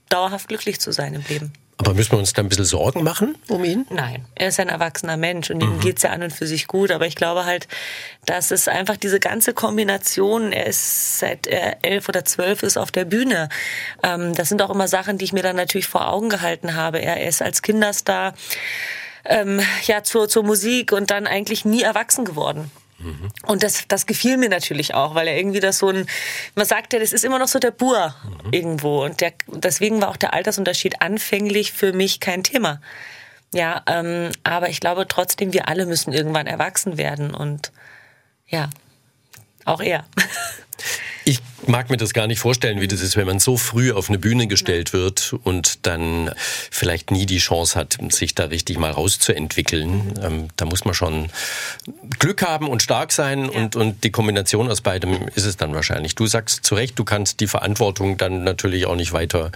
dauerhaft 0.10 0.48
glücklich 0.48 0.80
zu 0.80 0.92
sein 0.92 1.14
im 1.14 1.24
Leben. 1.28 1.54
Aber 1.80 1.94
müssen 1.94 2.14
wir 2.14 2.18
uns 2.18 2.34
da 2.34 2.42
ein 2.42 2.50
bisschen 2.50 2.66
Sorgen 2.66 3.04
machen 3.04 3.36
um 3.50 3.64
ihn? 3.64 3.86
Nein, 3.92 4.26
er 4.34 4.48
ist 4.48 4.60
ein 4.60 4.70
erwachsener 4.70 5.16
Mensch 5.16 5.52
und 5.52 5.62
ihm 5.62 5.76
mhm. 5.76 5.80
geht's 5.80 6.02
ja 6.02 6.10
an 6.10 6.24
und 6.24 6.34
für 6.34 6.48
sich 6.48 6.68
gut. 6.68 6.90
Aber 6.90 7.06
ich 7.06 7.16
glaube 7.16 7.46
halt, 7.46 7.68
dass 8.26 8.50
es 8.50 8.68
einfach 8.68 8.98
diese 8.98 9.20
ganze 9.20 9.54
Kombination, 9.54 10.52
er 10.52 10.66
ist 10.66 11.20
seit 11.20 11.46
er 11.46 11.86
elf 11.86 12.10
oder 12.10 12.26
zwölf 12.26 12.64
ist 12.64 12.78
auf 12.78 12.92
der 12.92 13.06
Bühne. 13.06 13.50
Ähm, 14.02 14.34
das 14.34 14.50
sind 14.50 14.62
auch 14.64 14.72
immer 14.72 14.88
Sachen, 14.88 15.20
die 15.20 15.26
ich 15.26 15.34
mir 15.34 15.44
dann 15.44 15.56
natürlich 15.56 15.88
vor 15.88 16.08
Augen 16.08 16.30
gehalten 16.30 16.74
habe. 16.74 17.00
Er 17.00 17.28
ist 17.28 17.44
als 17.44 17.62
Kinderstar 17.62 18.34
ähm, 19.26 19.62
ja 19.84 20.02
zur, 20.02 20.28
zur 20.30 20.44
Musik 20.44 20.92
und 20.92 21.12
dann 21.12 21.28
eigentlich 21.28 21.64
nie 21.64 21.84
erwachsen 21.84 22.26
geworden. 22.26 22.72
Mhm. 23.00 23.30
Und 23.46 23.64
das, 23.64 23.88
das 23.88 24.06
gefiel 24.06 24.38
mir 24.38 24.50
natürlich 24.50 24.94
auch, 24.94 25.16
weil 25.16 25.28
er 25.28 25.38
irgendwie 25.38 25.60
das 25.60 25.78
so 25.78 25.90
ein, 25.90 26.08
man 26.56 26.66
sagt 26.66 26.94
ja, 26.94 27.00
das 27.00 27.14
ist 27.14 27.24
immer 27.24 27.40
noch 27.40 27.48
so 27.48 27.60
der 27.60 27.72
Bur 27.72 28.16
mhm. 28.44 28.54
irgendwo. 28.54 29.04
Und 29.04 29.22
der, 29.22 29.34
deswegen 29.48 30.02
war 30.02 30.10
auch 30.10 30.18
der 30.18 30.34
Altersunterschied 30.34 31.02
anfänglich 31.02 31.72
für 31.72 31.94
mich 31.94 32.20
kein 32.20 32.44
Thema. 32.44 32.82
Ja, 33.54 33.84
ähm, 33.88 34.32
aber 34.44 34.70
ich 34.70 34.80
glaube 34.80 35.08
trotzdem, 35.08 35.54
wir 35.54 35.70
alle 35.70 35.86
müssen 35.86 36.12
irgendwann 36.12 36.48
erwachsen 36.48 36.98
werden 36.98 37.34
und 37.34 37.72
ja, 38.48 38.70
auch 39.66 39.82
er. 39.82 40.06
Ich 41.28 41.42
mag 41.66 41.90
mir 41.90 41.98
das 41.98 42.14
gar 42.14 42.26
nicht 42.26 42.40
vorstellen, 42.40 42.80
wie 42.80 42.88
das 42.88 43.02
ist, 43.02 43.18
wenn 43.18 43.28
man 43.28 43.40
so 43.40 43.58
früh 43.58 43.92
auf 43.92 44.08
eine 44.08 44.18
Bühne 44.18 44.48
gestellt 44.48 44.94
wird 44.94 45.36
und 45.44 45.86
dann 45.86 46.32
vielleicht 46.72 47.12
nie 47.12 47.26
die 47.26 47.40
Chance 47.40 47.78
hat, 47.78 47.98
sich 48.12 48.34
da 48.34 48.46
richtig 48.46 48.80
mal 48.80 48.92
rauszuentwickeln. 48.92 50.18
Ähm, 50.24 50.48
da 50.56 50.64
muss 50.64 50.86
man 50.86 50.94
schon 50.94 51.28
Glück 52.18 52.44
haben 52.44 52.70
und 52.70 52.82
stark 52.82 53.12
sein 53.12 53.44
ja. 53.44 53.60
und, 53.60 53.76
und 53.76 54.06
die 54.06 54.10
Kombination 54.10 54.72
aus 54.72 54.80
beidem 54.80 55.28
ist 55.36 55.44
es 55.44 55.58
dann 55.58 55.74
wahrscheinlich. 55.74 56.16
Du 56.16 56.28
sagst 56.28 56.64
zu 56.64 56.76
Recht, 56.76 56.98
du 56.98 57.04
kannst 57.04 57.42
die 57.42 57.48
Verantwortung 57.48 58.16
dann 58.16 58.46
natürlich 58.46 58.86
auch 58.86 58.96
nicht 58.96 59.12
weiter 59.12 59.52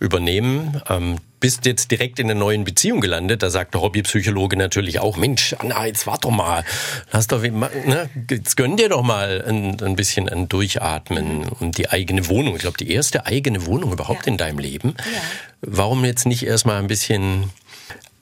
übernehmen. 0.00 0.82
Ähm, 0.90 1.20
bist 1.44 1.66
jetzt 1.66 1.90
direkt 1.90 2.18
in 2.20 2.30
einer 2.30 2.40
neuen 2.40 2.64
Beziehung 2.64 3.02
gelandet. 3.02 3.42
Da 3.42 3.50
sagt 3.50 3.74
der 3.74 3.82
Hobbypsychologe 3.82 4.56
natürlich 4.56 5.00
auch, 5.00 5.18
Mensch, 5.18 5.54
Anna, 5.58 5.84
jetzt 5.84 6.06
warte 6.06 6.22
doch 6.22 6.30
mal. 6.30 6.64
Lass 7.12 7.26
doch, 7.26 7.42
ne, 7.42 8.08
jetzt 8.30 8.56
gönn 8.56 8.78
dir 8.78 8.88
doch 8.88 9.02
mal 9.02 9.44
ein, 9.46 9.78
ein 9.82 9.94
bisschen 9.94 10.26
ein 10.26 10.48
Durchatmen 10.48 11.40
mhm. 11.40 11.48
und 11.60 11.76
die 11.76 11.90
eigene 11.90 12.28
Wohnung. 12.28 12.54
Ich 12.56 12.62
glaube, 12.62 12.78
die 12.78 12.90
erste 12.90 13.26
eigene 13.26 13.66
Wohnung 13.66 13.92
überhaupt 13.92 14.24
ja. 14.24 14.32
in 14.32 14.38
deinem 14.38 14.58
Leben. 14.58 14.94
Ja. 14.96 15.20
Warum 15.60 16.06
jetzt 16.06 16.24
nicht 16.24 16.46
erstmal 16.46 16.78
ein 16.78 16.86
bisschen 16.86 17.50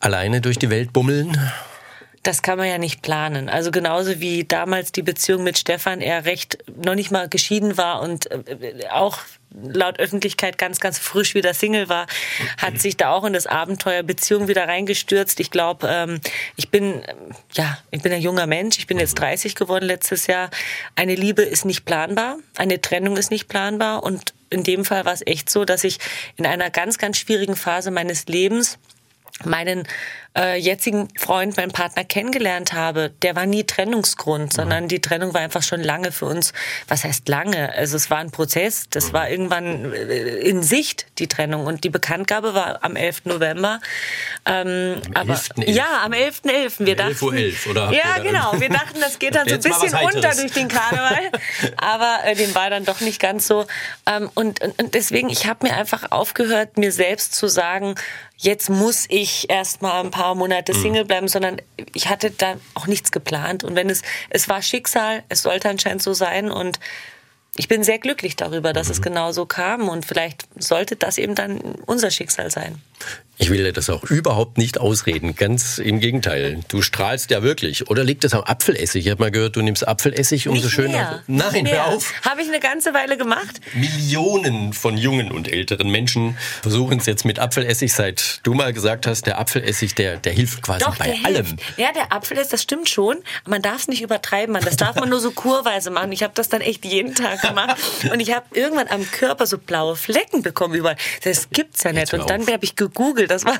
alleine 0.00 0.41
durch 0.41 0.59
die 0.59 0.71
Welt 0.71 0.93
bummeln? 0.93 1.38
Das 2.23 2.43
kann 2.43 2.59
man 2.59 2.69
ja 2.69 2.79
nicht 2.79 3.02
planen. 3.02 3.49
Also 3.49 3.71
genauso 3.71 4.21
wie 4.21 4.45
damals 4.45 4.93
die 4.93 5.02
Beziehung 5.02 5.43
mit 5.43 5.59
Stefan, 5.59 6.00
er 6.00 6.25
recht 6.25 6.59
noch 6.83 6.95
nicht 6.95 7.11
mal 7.11 7.29
geschieden 7.29 7.76
war 7.76 8.00
und 8.00 8.31
äh, 8.31 8.87
auch 8.91 9.19
laut 9.50 9.99
Öffentlichkeit 9.99 10.57
ganz, 10.57 10.81
ganz 10.81 10.99
frisch 10.99 11.35
wieder 11.35 11.52
Single 11.52 11.88
war, 11.88 12.07
hat 12.59 12.79
sich 12.79 12.97
da 12.97 13.11
auch 13.11 13.25
in 13.25 13.33
das 13.33 13.47
Abenteuer 13.47 14.02
Beziehung 14.02 14.49
wieder 14.49 14.67
reingestürzt. 14.67 15.41
Ich 15.41 15.50
glaube, 15.50 15.88
ähm, 15.91 16.21
ich 16.57 16.71
bin, 16.71 17.02
ja, 17.52 17.79
ich 17.91 18.02
bin 18.02 18.12
ein 18.12 18.23
junger 18.23 18.47
Mensch. 18.47 18.79
Ich 18.79 18.87
bin 18.87 18.99
jetzt 18.99 19.14
30 19.19 19.55
geworden 19.55 19.85
letztes 19.85 20.26
Jahr. 20.26 20.50
Eine 20.95 21.14
Liebe 21.14 21.43
ist 21.43 21.64
nicht 21.64 21.85
planbar. 21.85 22.38
Eine 22.57 22.81
Trennung 22.81 23.17
ist 23.17 23.31
nicht 23.31 23.49
planbar. 23.49 24.02
Und 24.02 24.33
in 24.49 24.62
dem 24.62 24.85
Fall 24.85 25.05
war 25.05 25.12
es 25.12 25.26
echt 25.26 25.50
so, 25.50 25.64
dass 25.64 25.85
ich 25.85 25.99
in 26.37 26.47
einer 26.47 26.71
ganz, 26.71 26.99
ganz 26.99 27.19
schwierigen 27.19 27.57
Phase 27.57 27.91
meines 27.91 28.26
Lebens 28.26 28.79
meinen 29.45 29.88
äh, 30.37 30.59
jetzigen 30.59 31.09
Freund, 31.19 31.57
meinen 31.57 31.73
Partner 31.73 32.05
kennengelernt 32.05 32.73
habe, 32.73 33.11
der 33.23 33.37
war 33.37 33.47
nie 33.47 33.65
Trennungsgrund, 33.65 34.53
sondern 34.53 34.89
die 34.89 35.01
Trennung 35.01 35.35
war 35.35 35.43
einfach 35.43 35.62
schon 35.62 35.83
lange 35.83 36.11
für 36.12 36.27
uns. 36.27 36.53
Was 36.89 37.05
heißt 37.05 37.29
lange? 37.29 37.73
Also 37.75 37.97
es 37.97 38.11
war 38.11 38.19
ein 38.19 38.31
Prozess. 38.31 38.87
Das 38.89 39.12
war 39.12 39.29
irgendwann 39.29 39.93
äh, 39.93 40.39
in 40.39 40.62
Sicht 40.62 41.07
die 41.19 41.29
Trennung 41.29 41.67
und 41.67 41.85
die 41.85 41.91
Bekanntgabe 41.91 42.55
war 42.55 42.83
am 42.83 42.97
11. 42.97 43.27
November. 43.27 43.81
Ähm, 44.47 45.03
am 45.15 45.31
aber 45.31 45.41
11. 45.57 45.69
ja, 45.69 46.03
am 46.05 46.12
11.11. 46.12 46.43
.11. 46.43 46.87
Wir 46.87 46.97
dachten, 46.97 47.11
11 47.11 47.23
Uhr 47.23 47.35
11, 47.35 47.67
oder? 47.67 47.93
Ja, 47.93 48.19
genau. 48.23 48.53
Wir 48.61 48.69
dachten, 48.69 49.01
das 49.01 49.19
geht 49.19 49.35
dann 49.35 49.49
so 49.49 49.55
ein 49.55 49.61
bisschen 49.61 49.95
unter 49.95 50.35
durch 50.35 50.53
den 50.53 50.69
Karneval, 50.69 51.31
aber 51.77 52.19
äh, 52.25 52.35
dem 52.35 52.55
war 52.55 52.71
dann 52.71 52.85
doch 52.85 53.01
nicht 53.01 53.21
ganz 53.21 53.47
so. 53.47 53.67
Ähm, 54.07 54.31
und, 54.35 54.62
und, 54.62 54.83
und 54.83 54.95
deswegen, 54.95 55.29
ich 55.29 55.47
habe 55.47 55.67
mir 55.67 55.75
einfach 55.75 56.11
aufgehört, 56.11 56.79
mir 56.79 56.93
selbst 56.93 57.35
zu 57.35 57.49
sagen, 57.49 57.95
jetzt 58.37 58.71
muss 58.71 59.07
ich 59.09 59.49
erst 59.51 59.83
mal 59.83 60.01
ein 60.01 60.11
paar 60.11 60.22
Monate 60.35 60.73
mhm. 60.73 60.83
Single 60.83 61.05
bleiben, 61.05 61.29
sondern 61.29 61.61
ich 61.95 62.09
hatte 62.09 62.31
da 62.31 62.57
auch 62.75 62.87
nichts 62.87 63.12
geplant. 63.12 63.64
Und 63.64 63.76
wenn 63.76 63.91
es, 63.91 64.02
es 64.31 64.49
war 64.49 64.62
Schicksal, 64.62 65.23
es 65.29 65.43
sollte 65.43 65.69
anscheinend 65.69 66.02
so 66.02 66.12
sein 66.14 66.50
und 66.50 66.79
ich 67.57 67.69
bin 67.69 67.85
sehr 67.85 67.99
glücklich 67.99 68.37
darüber, 68.37 68.73
dass 68.73 68.87
mhm. 68.87 68.93
es 68.93 69.02
genau 69.02 69.33
so 69.33 69.47
kam 69.47 69.88
und 69.88 70.07
vielleicht 70.07 70.47
sollte 70.57 70.97
das 70.97 71.19
eben 71.19 71.35
dann 71.35 71.61
unser 71.87 72.11
Schicksal 72.11 72.50
sein. 72.50 72.81
Ich 73.43 73.51
will 73.51 73.65
dir 73.65 73.73
das 73.73 73.91
auch 73.91 74.05
überhaupt 74.05 74.57
nicht 74.57 74.79
ausreden. 74.79 75.35
Ganz 75.35 75.79
im 75.79 75.99
Gegenteil. 75.99 76.61
Du 76.69 76.81
strahlst 76.81 77.31
ja 77.33 77.43
wirklich. 77.43 77.91
Oder 77.91 78.05
liegt 78.05 78.23
das 78.23 78.35
am 78.35 78.43
Apfelessig? 78.43 79.05
Ich 79.05 79.11
habe 79.11 79.21
mal 79.21 79.31
gehört, 79.33 79.57
du 79.57 79.63
nimmst 79.63 79.89
Apfelessig, 79.89 80.47
um 80.47 80.55
nicht 80.55 80.63
so 80.63 80.69
schön. 80.69 80.93
Mehr. 80.93 81.25
Nein, 81.27 81.65
mehr. 81.65 81.87
hör 81.87 81.97
auf. 81.97 82.13
Habe 82.23 82.43
ich 82.43 82.49
eine 82.49 82.61
ganze 82.61 82.95
Weile 82.95 83.17
gemacht. 83.17 83.61
Millionen 83.75 84.73
von 84.73 84.97
jungen 84.97 85.33
und 85.33 85.51
älteren 85.51 85.91
Menschen 85.91 86.37
versuchen 86.63 86.99
es 86.99 87.07
jetzt 87.07 87.25
mit 87.25 87.41
Apfelessig, 87.41 87.93
seit 87.93 88.39
du 88.45 88.55
mal 88.55 88.73
gesagt 88.73 89.09
hast, 89.09 89.27
der 89.27 89.41
Apfelessig, 89.41 89.97
der, 89.97 90.19
der 90.19 90.33
hilft 90.33 90.63
quasi 90.63 90.85
Doch, 90.85 90.97
bei 90.97 91.19
allem. 91.25 91.47
Hilft. 91.47 91.79
Ja, 91.79 91.91
der 91.93 92.13
Apfelessig, 92.13 92.51
das 92.53 92.63
stimmt 92.63 92.91
schon. 92.91 93.17
Man 93.45 93.61
darf 93.61 93.81
es 93.81 93.89
nicht 93.89 94.03
übertreiben. 94.03 94.53
Man, 94.53 94.63
das 94.63 94.77
darf 94.77 94.95
man 94.95 95.09
nur 95.09 95.21
so 95.21 95.33
kurweise 95.33 95.91
machen. 95.91 96.13
Ich 96.13 96.23
habe 96.23 96.35
das 96.37 96.49
dann 96.49 96.61
echt 96.61 96.85
jeden 96.85 97.17
Tag 97.17 97.43
gemacht. 97.43 97.77
Und 98.13 98.21
ich 98.21 98.33
habe 98.33 98.47
irgendwann 98.53 98.87
am 98.87 99.11
Körper 99.11 99.47
so 99.47 99.59
blaue 99.59 99.97
Flecken 99.97 100.43
bekommen 100.43 100.75
überall. 100.75 100.97
Das 101.25 101.49
gibt's 101.51 101.83
ja 101.83 101.93
nicht. 101.93 102.15
Und 102.15 102.31
dann 102.31 102.47
habe 102.47 102.65
ich 102.65 102.77
gegoogelt. 102.93 103.31
Das 103.31 103.45
war 103.45 103.59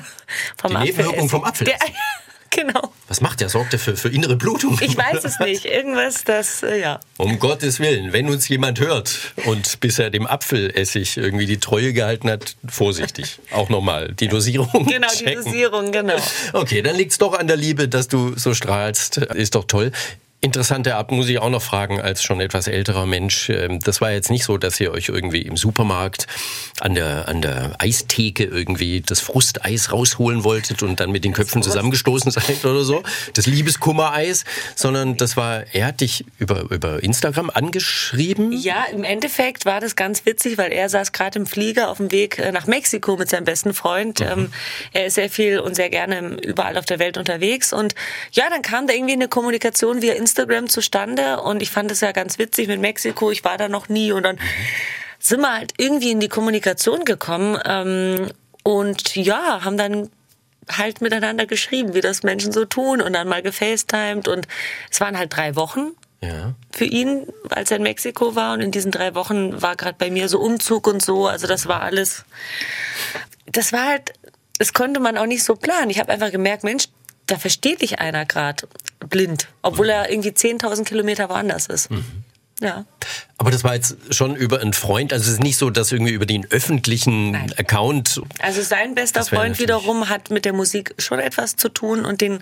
vom 0.57 0.71
Die 0.71 0.77
Nebenwirkung 0.77 1.29
vom 1.29 1.43
Apfel. 1.43 1.65
Der, 1.65 1.77
genau. 2.49 2.93
Was 3.07 3.21
macht 3.21 3.41
der? 3.41 3.49
Sorgt 3.49 3.73
der 3.73 3.79
für, 3.79 3.95
für 3.95 4.09
innere 4.09 4.35
Blutung? 4.35 4.77
Ich 4.81 4.97
weiß 4.97 5.23
es 5.23 5.39
nicht. 5.45 5.65
Irgendwas, 5.65 6.23
das, 6.23 6.63
äh, 6.63 6.79
ja. 6.79 6.99
Um 7.17 7.39
Gottes 7.39 7.79
Willen, 7.79 8.13
wenn 8.13 8.29
uns 8.29 8.47
jemand 8.47 8.79
hört 8.79 9.33
und 9.45 9.79
bisher 9.79 10.09
dem 10.09 10.25
Apfelessig 10.25 11.17
irgendwie 11.17 11.45
die 11.45 11.59
Treue 11.59 11.93
gehalten 11.93 12.29
hat, 12.29 12.55
vorsichtig. 12.67 13.39
Auch 13.51 13.69
nochmal 13.69 14.13
die 14.13 14.27
Dosierung. 14.27 14.85
Genau, 14.93 15.07
checken. 15.07 15.43
die 15.43 15.49
Dosierung, 15.49 15.91
genau. 15.91 16.15
Okay, 16.53 16.81
dann 16.81 16.95
liegt 16.95 17.11
es 17.13 17.17
doch 17.17 17.37
an 17.37 17.47
der 17.47 17.57
Liebe, 17.57 17.87
dass 17.87 18.07
du 18.07 18.33
so 18.37 18.53
strahlst. 18.53 19.17
Ist 19.17 19.55
doch 19.55 19.65
toll. 19.65 19.91
Interessante 20.43 20.97
Art 20.97 21.09
muss 21.09 21.29
ich 21.29 21.39
auch 21.39 21.49
noch 21.49 21.61
fragen, 21.61 22.01
als 22.01 22.21
schon 22.21 22.41
etwas 22.41 22.67
älterer 22.67 23.05
Mensch. 23.05 23.49
Ähm, 23.49 23.79
das 23.79 24.01
war 24.01 24.11
jetzt 24.11 24.29
nicht 24.29 24.43
so, 24.43 24.57
dass 24.57 24.77
ihr 24.77 24.91
euch 24.91 25.07
irgendwie 25.07 25.43
im 25.43 25.55
Supermarkt 25.55 26.27
an 26.81 26.95
der, 26.95 27.29
an 27.29 27.41
der 27.41 27.75
Eistheke 27.79 28.43
irgendwie 28.43 28.99
das 28.99 29.21
Frusteis 29.21 29.93
rausholen 29.93 30.43
wolltet 30.43 30.83
und 30.83 30.99
dann 30.99 31.13
mit 31.13 31.23
den 31.23 31.31
Köpfen 31.31 31.63
zusammengestoßen 31.63 32.29
seid 32.31 32.65
oder 32.65 32.83
so. 32.83 33.03
Das 33.35 33.45
Liebeskummereis. 33.45 34.43
Sondern 34.75 35.15
das 35.15 35.37
war, 35.37 35.63
er 35.71 35.85
hat 35.85 36.01
dich 36.01 36.25
über, 36.39 36.69
über 36.71 37.01
Instagram 37.01 37.49
angeschrieben. 37.49 38.51
Ja, 38.51 38.83
im 38.91 39.05
Endeffekt 39.05 39.65
war 39.65 39.79
das 39.79 39.95
ganz 39.95 40.25
witzig, 40.25 40.57
weil 40.57 40.73
er 40.73 40.89
saß 40.89 41.13
gerade 41.13 41.39
im 41.39 41.45
Flieger 41.45 41.89
auf 41.89 41.99
dem 41.99 42.11
Weg 42.11 42.37
äh, 42.39 42.51
nach 42.51 42.67
Mexiko 42.67 43.15
mit 43.15 43.29
seinem 43.29 43.45
besten 43.45 43.73
Freund. 43.73 44.19
Mhm. 44.19 44.25
Ähm, 44.25 44.53
er 44.91 45.05
ist 45.05 45.13
sehr 45.13 45.29
viel 45.29 45.59
und 45.61 45.77
sehr 45.77 45.89
gerne 45.89 46.35
überall 46.43 46.77
auf 46.77 46.85
der 46.85 46.99
Welt 46.99 47.17
unterwegs. 47.17 47.71
Und 47.71 47.95
ja, 48.33 48.49
dann 48.49 48.61
kam 48.61 48.87
da 48.87 48.93
irgendwie 48.93 49.13
eine 49.13 49.29
Kommunikation 49.29 50.01
via 50.01 50.11
Instagram 50.15 50.32
Instagram 50.33 50.67
zustande 50.67 51.41
und 51.41 51.61
ich 51.61 51.69
fand 51.69 51.91
es 51.91 52.01
ja 52.01 52.11
ganz 52.11 52.39
witzig 52.39 52.67
mit 52.67 52.81
Mexiko. 52.81 53.29
Ich 53.29 53.43
war 53.43 53.57
da 53.57 53.69
noch 53.69 53.87
nie 53.87 54.11
und 54.11 54.23
dann 54.23 54.39
sind 55.19 55.41
wir 55.41 55.53
halt 55.53 55.73
irgendwie 55.77 56.09
in 56.09 56.19
die 56.19 56.27
Kommunikation 56.27 57.05
gekommen 57.05 57.59
ähm, 57.65 58.31
und 58.63 59.15
ja, 59.15 59.63
haben 59.63 59.77
dann 59.77 60.09
halt 60.67 61.01
miteinander 61.01 61.45
geschrieben, 61.45 61.93
wie 61.93 62.01
das 62.01 62.23
Menschen 62.23 62.51
so 62.51 62.65
tun 62.65 62.99
und 62.99 63.13
dann 63.13 63.27
mal 63.27 63.43
gefacetimed 63.43 64.27
und 64.27 64.47
es 64.89 64.99
waren 65.01 65.19
halt 65.19 65.35
drei 65.35 65.55
Wochen 65.55 65.91
ja. 66.21 66.55
für 66.71 66.85
ihn, 66.85 67.27
als 67.49 67.69
er 67.69 67.77
in 67.77 67.83
Mexiko 67.83 68.35
war 68.35 68.53
und 68.53 68.61
in 68.61 68.71
diesen 68.71 68.91
drei 68.91 69.13
Wochen 69.13 69.61
war 69.61 69.75
gerade 69.75 69.97
bei 69.99 70.09
mir 70.09 70.29
so 70.29 70.39
Umzug 70.39 70.87
und 70.87 71.03
so, 71.03 71.27
also 71.27 71.45
das 71.45 71.67
war 71.67 71.83
alles, 71.83 72.25
das 73.51 73.71
war 73.71 73.87
halt, 73.87 74.13
das 74.57 74.73
konnte 74.73 74.99
man 74.99 75.17
auch 75.17 75.27
nicht 75.27 75.43
so 75.43 75.55
planen. 75.55 75.91
Ich 75.91 75.99
habe 75.99 76.11
einfach 76.11 76.31
gemerkt, 76.31 76.63
Mensch, 76.63 76.85
da 77.27 77.37
versteht 77.37 77.81
dich 77.81 77.99
einer 77.99 78.25
gerade 78.25 78.67
blind, 78.99 79.47
obwohl 79.61 79.89
er 79.89 80.09
irgendwie 80.09 80.31
10.000 80.31 80.83
Kilometer 80.83 81.29
woanders 81.29 81.67
ist. 81.67 81.91
Mhm. 81.91 82.05
Ja. 82.61 82.85
Aber 83.37 83.51
das 83.51 83.63
war 83.63 83.75
jetzt 83.75 83.97
schon 84.11 84.35
über 84.35 84.61
einen 84.61 84.73
Freund, 84.73 85.11
also 85.11 85.25
es 85.25 85.33
ist 85.33 85.43
nicht 85.43 85.57
so, 85.57 85.69
dass 85.69 85.91
irgendwie 85.91 86.13
über 86.13 86.25
den 86.25 86.49
öffentlichen 86.49 87.31
Nein. 87.31 87.53
Account. 87.57 88.21
Also 88.39 88.61
sein 88.61 88.95
bester 88.95 89.25
Freund 89.25 89.59
wiederum 89.59 90.07
hat 90.07 90.29
mit 90.29 90.45
der 90.45 90.53
Musik 90.53 90.95
schon 90.97 91.19
etwas 91.19 91.57
zu 91.57 91.67
tun 91.67 92.05
und 92.05 92.21
den 92.21 92.41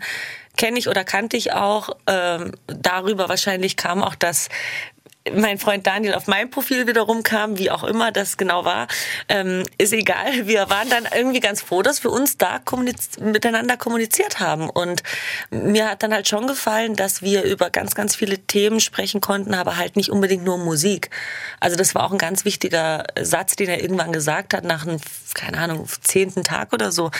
kenne 0.57 0.77
ich 0.77 0.89
oder 0.89 1.03
kannte 1.03 1.37
ich 1.37 1.53
auch. 1.53 1.89
Ähm, 2.05 2.51
darüber 2.67 3.29
wahrscheinlich 3.29 3.77
kam 3.77 4.03
auch 4.03 4.15
das 4.15 4.49
mein 5.35 5.59
Freund 5.59 5.85
Daniel 5.85 6.15
auf 6.15 6.27
mein 6.27 6.49
Profil 6.49 6.87
wiederum 6.87 7.21
kam, 7.23 7.59
wie 7.59 7.69
auch 7.69 7.83
immer 7.83 8.11
das 8.11 8.37
genau 8.37 8.65
war, 8.65 8.87
ähm, 9.29 9.63
ist 9.77 9.93
egal. 9.93 10.47
Wir 10.47 10.69
waren 10.69 10.89
dann 10.89 11.07
irgendwie 11.15 11.39
ganz 11.39 11.61
froh, 11.61 11.81
dass 11.83 12.03
wir 12.03 12.11
uns 12.11 12.37
da 12.37 12.59
kommuniz 12.59 13.19
miteinander 13.19 13.77
kommuniziert 13.77 14.39
haben. 14.39 14.69
Und 14.69 15.03
mir 15.51 15.89
hat 15.89 16.01
dann 16.01 16.13
halt 16.13 16.27
schon 16.27 16.47
gefallen, 16.47 16.95
dass 16.95 17.21
wir 17.21 17.43
über 17.43 17.69
ganz, 17.69 17.93
ganz 17.93 18.15
viele 18.15 18.39
Themen 18.39 18.79
sprechen 18.79 19.21
konnten, 19.21 19.53
aber 19.53 19.77
halt 19.77 19.95
nicht 19.95 20.09
unbedingt 20.09 20.43
nur 20.43 20.57
Musik. 20.57 21.09
Also 21.59 21.77
das 21.77 21.93
war 21.93 22.03
auch 22.03 22.11
ein 22.11 22.17
ganz 22.17 22.43
wichtiger 22.43 23.05
Satz, 23.19 23.55
den 23.55 23.69
er 23.69 23.81
irgendwann 23.81 24.11
gesagt 24.11 24.53
hat, 24.53 24.63
nach 24.63 24.87
einem, 24.87 24.99
keine 25.35 25.59
Ahnung, 25.59 25.87
zehnten 26.01 26.43
Tag 26.43 26.73
oder 26.73 26.91
so. 26.91 27.11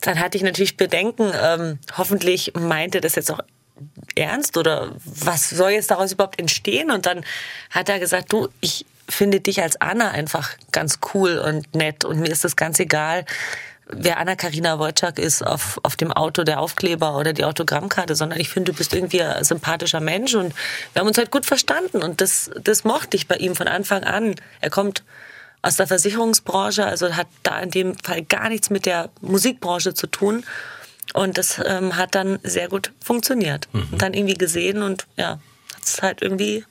Dann 0.00 0.20
hatte 0.20 0.36
ich 0.36 0.44
natürlich 0.44 0.76
Bedenken. 0.76 1.32
Ähm, 1.42 1.78
hoffentlich 1.96 2.52
meinte 2.54 3.00
das 3.00 3.16
jetzt 3.16 3.30
auch 3.30 3.40
ernst 4.14 4.56
oder 4.56 4.92
was 5.04 5.50
soll 5.50 5.70
jetzt 5.70 5.90
daraus 5.90 6.12
überhaupt 6.12 6.38
entstehen? 6.38 6.90
Und 6.90 7.06
dann 7.06 7.24
hat 7.70 7.88
er 7.88 7.98
gesagt, 7.98 8.32
du, 8.32 8.48
ich 8.60 8.86
finde 9.08 9.40
dich 9.40 9.62
als 9.62 9.80
Anna 9.80 10.10
einfach 10.10 10.50
ganz 10.72 10.98
cool 11.12 11.38
und 11.38 11.74
nett 11.74 12.04
und 12.04 12.20
mir 12.20 12.30
ist 12.30 12.44
das 12.44 12.56
ganz 12.56 12.78
egal, 12.80 13.24
wer 13.86 14.18
Anna-Karina 14.18 14.78
Wojcik 14.78 15.18
ist 15.18 15.46
auf, 15.46 15.78
auf 15.82 15.96
dem 15.96 16.10
Auto, 16.10 16.42
der 16.42 16.60
Aufkleber 16.60 17.16
oder 17.18 17.32
die 17.32 17.44
Autogrammkarte, 17.44 18.14
sondern 18.14 18.40
ich 18.40 18.48
finde, 18.48 18.72
du 18.72 18.78
bist 18.78 18.94
irgendwie 18.94 19.22
ein 19.22 19.44
sympathischer 19.44 20.00
Mensch 20.00 20.34
und 20.34 20.54
wir 20.92 21.00
haben 21.00 21.08
uns 21.08 21.18
halt 21.18 21.30
gut 21.30 21.46
verstanden 21.46 22.02
und 22.02 22.20
das, 22.20 22.50
das 22.62 22.84
mochte 22.84 23.16
ich 23.16 23.28
bei 23.28 23.36
ihm 23.36 23.54
von 23.54 23.68
Anfang 23.68 24.04
an. 24.04 24.36
Er 24.60 24.70
kommt 24.70 25.04
aus 25.60 25.76
der 25.76 25.86
Versicherungsbranche, 25.86 26.84
also 26.84 27.14
hat 27.14 27.26
da 27.42 27.60
in 27.60 27.70
dem 27.70 27.98
Fall 27.98 28.22
gar 28.22 28.48
nichts 28.48 28.70
mit 28.70 28.86
der 28.86 29.10
Musikbranche 29.20 29.94
zu 29.94 30.06
tun 30.06 30.44
und 31.12 31.38
das 31.38 31.60
ähm, 31.64 31.96
hat 31.96 32.14
dann 32.14 32.38
sehr 32.42 32.68
gut 32.68 32.92
funktioniert. 33.00 33.68
Mhm. 33.72 33.88
Und 33.92 34.02
dann 34.02 34.14
irgendwie 34.14 34.34
gesehen 34.34 34.82
und 34.82 35.06
ja, 35.16 35.40
hat 35.74 35.84
es 35.84 36.02
halt 36.02 36.22
irgendwie 36.22 36.64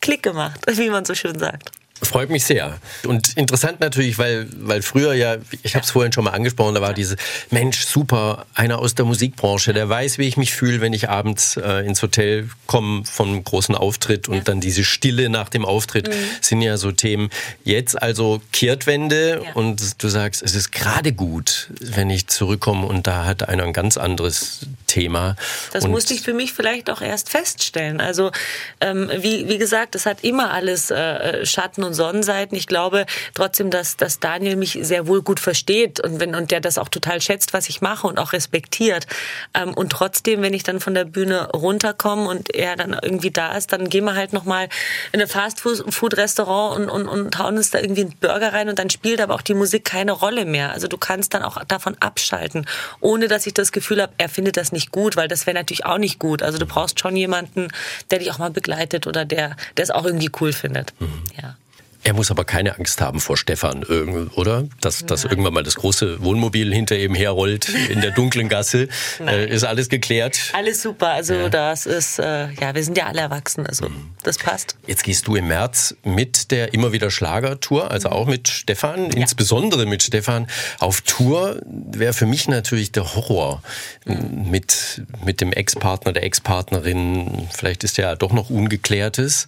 Klick 0.00 0.22
gemacht, 0.22 0.60
wie 0.76 0.90
man 0.90 1.04
so 1.04 1.14
schön 1.14 1.38
sagt. 1.38 1.72
Freut 2.02 2.30
mich 2.30 2.44
sehr. 2.44 2.78
Und 3.06 3.36
interessant 3.36 3.80
natürlich, 3.80 4.18
weil, 4.18 4.46
weil 4.56 4.82
früher 4.82 5.12
ja, 5.12 5.36
ich 5.62 5.74
habe 5.74 5.84
es 5.84 5.90
vorhin 5.90 6.12
schon 6.12 6.24
mal 6.24 6.30
angesprochen, 6.30 6.74
da 6.74 6.80
war 6.80 6.94
diese 6.94 7.16
Mensch, 7.50 7.84
super, 7.84 8.46
einer 8.54 8.78
aus 8.78 8.94
der 8.94 9.04
Musikbranche, 9.04 9.72
der 9.72 9.88
weiß, 9.88 10.18
wie 10.18 10.26
ich 10.26 10.36
mich 10.36 10.54
fühle, 10.54 10.80
wenn 10.80 10.92
ich 10.92 11.10
abends 11.10 11.56
äh, 11.56 11.86
ins 11.86 12.02
Hotel 12.02 12.48
komme 12.66 13.04
vom 13.04 13.44
großen 13.44 13.74
Auftritt 13.74 14.28
und 14.28 14.36
ja. 14.36 14.42
dann 14.42 14.60
diese 14.60 14.82
Stille 14.82 15.28
nach 15.28 15.48
dem 15.50 15.64
Auftritt 15.64 16.08
mhm. 16.08 16.14
sind 16.40 16.62
ja 16.62 16.76
so 16.78 16.90
Themen. 16.92 17.28
Jetzt 17.64 18.00
also 18.00 18.40
Kehrtwende 18.52 19.42
ja. 19.44 19.52
und 19.52 20.02
du 20.02 20.08
sagst, 20.08 20.42
es 20.42 20.54
ist 20.54 20.72
gerade 20.72 21.12
gut, 21.12 21.70
wenn 21.80 22.08
ich 22.08 22.28
zurückkomme 22.28 22.86
und 22.86 23.06
da 23.06 23.26
hat 23.26 23.48
einer 23.48 23.64
ein 23.64 23.72
ganz 23.72 23.96
anderes 23.96 24.60
Thema. 24.86 25.36
Das 25.72 25.84
und 25.84 25.90
musste 25.90 26.14
ich 26.14 26.22
für 26.22 26.34
mich 26.34 26.52
vielleicht 26.52 26.90
auch 26.90 27.00
erst 27.00 27.30
feststellen. 27.30 28.00
Also 28.00 28.32
ähm, 28.80 29.10
wie, 29.18 29.48
wie 29.48 29.58
gesagt, 29.58 29.94
es 29.94 30.06
hat 30.06 30.24
immer 30.24 30.52
alles 30.52 30.90
äh, 30.90 31.44
Schatten 31.46 31.84
und 31.84 31.89
und 31.90 31.94
Sonnenseiten. 31.94 32.56
Ich 32.56 32.66
glaube 32.66 33.06
trotzdem, 33.34 33.70
dass, 33.70 33.96
dass 33.96 34.20
Daniel 34.20 34.56
mich 34.56 34.78
sehr 34.80 35.06
wohl 35.06 35.22
gut 35.22 35.40
versteht 35.40 36.00
und 36.00 36.20
wenn 36.20 36.34
und 36.34 36.50
der 36.50 36.60
das 36.60 36.78
auch 36.78 36.88
total 36.88 37.20
schätzt, 37.20 37.52
was 37.52 37.68
ich 37.68 37.80
mache 37.80 38.06
und 38.06 38.18
auch 38.18 38.32
respektiert. 38.32 39.06
Ähm, 39.54 39.74
und 39.74 39.90
trotzdem, 39.90 40.42
wenn 40.42 40.54
ich 40.54 40.62
dann 40.62 40.80
von 40.80 40.94
der 40.94 41.04
Bühne 41.04 41.50
runterkomme 41.50 42.28
und 42.28 42.54
er 42.54 42.76
dann 42.76 42.96
irgendwie 43.00 43.30
da 43.30 43.56
ist, 43.56 43.72
dann 43.72 43.88
gehen 43.88 44.04
wir 44.04 44.14
halt 44.14 44.32
noch 44.32 44.44
mal 44.44 44.68
in 45.12 45.20
ein 45.20 45.28
Fastfood-Restaurant 45.28 46.76
und, 46.76 46.88
und, 46.90 47.08
und 47.08 47.38
hauen 47.38 47.56
uns 47.56 47.70
da 47.70 47.78
irgendwie 47.78 48.02
einen 48.02 48.16
Burger 48.20 48.52
rein 48.52 48.68
und 48.68 48.78
dann 48.78 48.90
spielt 48.90 49.20
aber 49.20 49.34
auch 49.34 49.42
die 49.42 49.54
Musik 49.54 49.84
keine 49.84 50.12
Rolle 50.12 50.44
mehr. 50.44 50.70
Also 50.70 50.88
du 50.88 50.98
kannst 50.98 51.34
dann 51.34 51.42
auch 51.42 51.62
davon 51.64 51.96
abschalten, 52.00 52.66
ohne 53.00 53.28
dass 53.28 53.46
ich 53.46 53.54
das 53.54 53.72
Gefühl 53.72 54.02
habe, 54.02 54.12
er 54.18 54.28
findet 54.28 54.56
das 54.56 54.72
nicht 54.72 54.92
gut, 54.92 55.16
weil 55.16 55.28
das 55.28 55.46
wäre 55.46 55.56
natürlich 55.56 55.84
auch 55.84 55.98
nicht 55.98 56.18
gut. 56.18 56.42
Also 56.42 56.58
du 56.58 56.66
brauchst 56.66 57.00
schon 57.00 57.16
jemanden, 57.16 57.68
der 58.10 58.20
dich 58.20 58.30
auch 58.30 58.38
mal 58.38 58.50
begleitet 58.50 59.06
oder 59.06 59.24
der, 59.24 59.56
der 59.76 59.82
es 59.82 59.90
auch 59.90 60.04
irgendwie 60.04 60.30
cool 60.40 60.52
findet. 60.52 60.92
Mhm. 61.00 61.22
Ja. 61.40 61.56
Er 62.02 62.14
muss 62.14 62.30
aber 62.30 62.44
keine 62.44 62.76
Angst 62.76 63.00
haben 63.02 63.20
vor 63.20 63.36
Stefan, 63.36 63.84
oder? 63.84 64.66
Dass, 64.80 65.04
dass 65.04 65.24
irgendwann 65.24 65.52
mal 65.52 65.62
das 65.62 65.74
große 65.74 66.22
Wohnmobil 66.22 66.72
hinter 66.72 66.96
ihm 66.98 67.14
herrollt 67.14 67.68
in 67.68 68.00
der 68.00 68.10
dunklen 68.12 68.48
Gasse. 68.48 68.88
äh, 69.20 69.48
ist 69.48 69.64
alles 69.64 69.90
geklärt? 69.90 70.38
Alles 70.54 70.80
super. 70.80 71.10
Also 71.10 71.34
ja. 71.34 71.48
das 71.50 71.84
ist, 71.84 72.18
äh, 72.18 72.50
ja, 72.52 72.74
wir 72.74 72.82
sind 72.82 72.96
ja 72.96 73.06
alle 73.06 73.20
erwachsen. 73.20 73.66
Also 73.66 73.90
mhm. 73.90 74.12
das 74.22 74.38
passt. 74.38 74.76
Jetzt 74.86 75.04
gehst 75.04 75.26
du 75.26 75.36
im 75.36 75.48
März 75.48 75.94
mit 76.02 76.50
der 76.50 76.72
immer 76.72 76.92
wieder 76.92 77.10
Schlagertour, 77.10 77.90
also 77.90 78.08
mhm. 78.08 78.14
auch 78.14 78.26
mit 78.26 78.48
Stefan, 78.48 79.10
ja. 79.10 79.16
insbesondere 79.18 79.84
mit 79.84 80.02
Stefan, 80.02 80.46
auf 80.78 81.02
Tour. 81.02 81.60
Wäre 81.66 82.14
für 82.14 82.26
mich 82.26 82.48
natürlich 82.48 82.92
der 82.92 83.14
Horror 83.14 83.62
mhm. 84.06 84.50
mit, 84.50 85.02
mit 85.22 85.42
dem 85.42 85.52
Ex-Partner, 85.52 86.14
der 86.14 86.22
Ex-Partnerin. 86.22 87.48
Vielleicht 87.52 87.84
ist 87.84 87.98
ja 87.98 88.16
doch 88.16 88.32
noch 88.32 88.48
Ungeklärtes. 88.48 89.46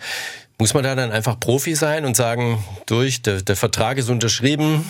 Muss 0.59 0.75
man 0.75 0.85
da 0.85 0.95
dann 0.95 1.11
einfach 1.11 1.39
Profi 1.41 1.75
sein 1.75 2.05
und 2.05 2.17
sagen, 2.17 2.63
durch, 2.87 3.23
der, 3.23 3.43
der 3.43 3.57
Vertrag 3.57 3.99
ist 3.99 4.11
unterschrieben, 4.11 4.85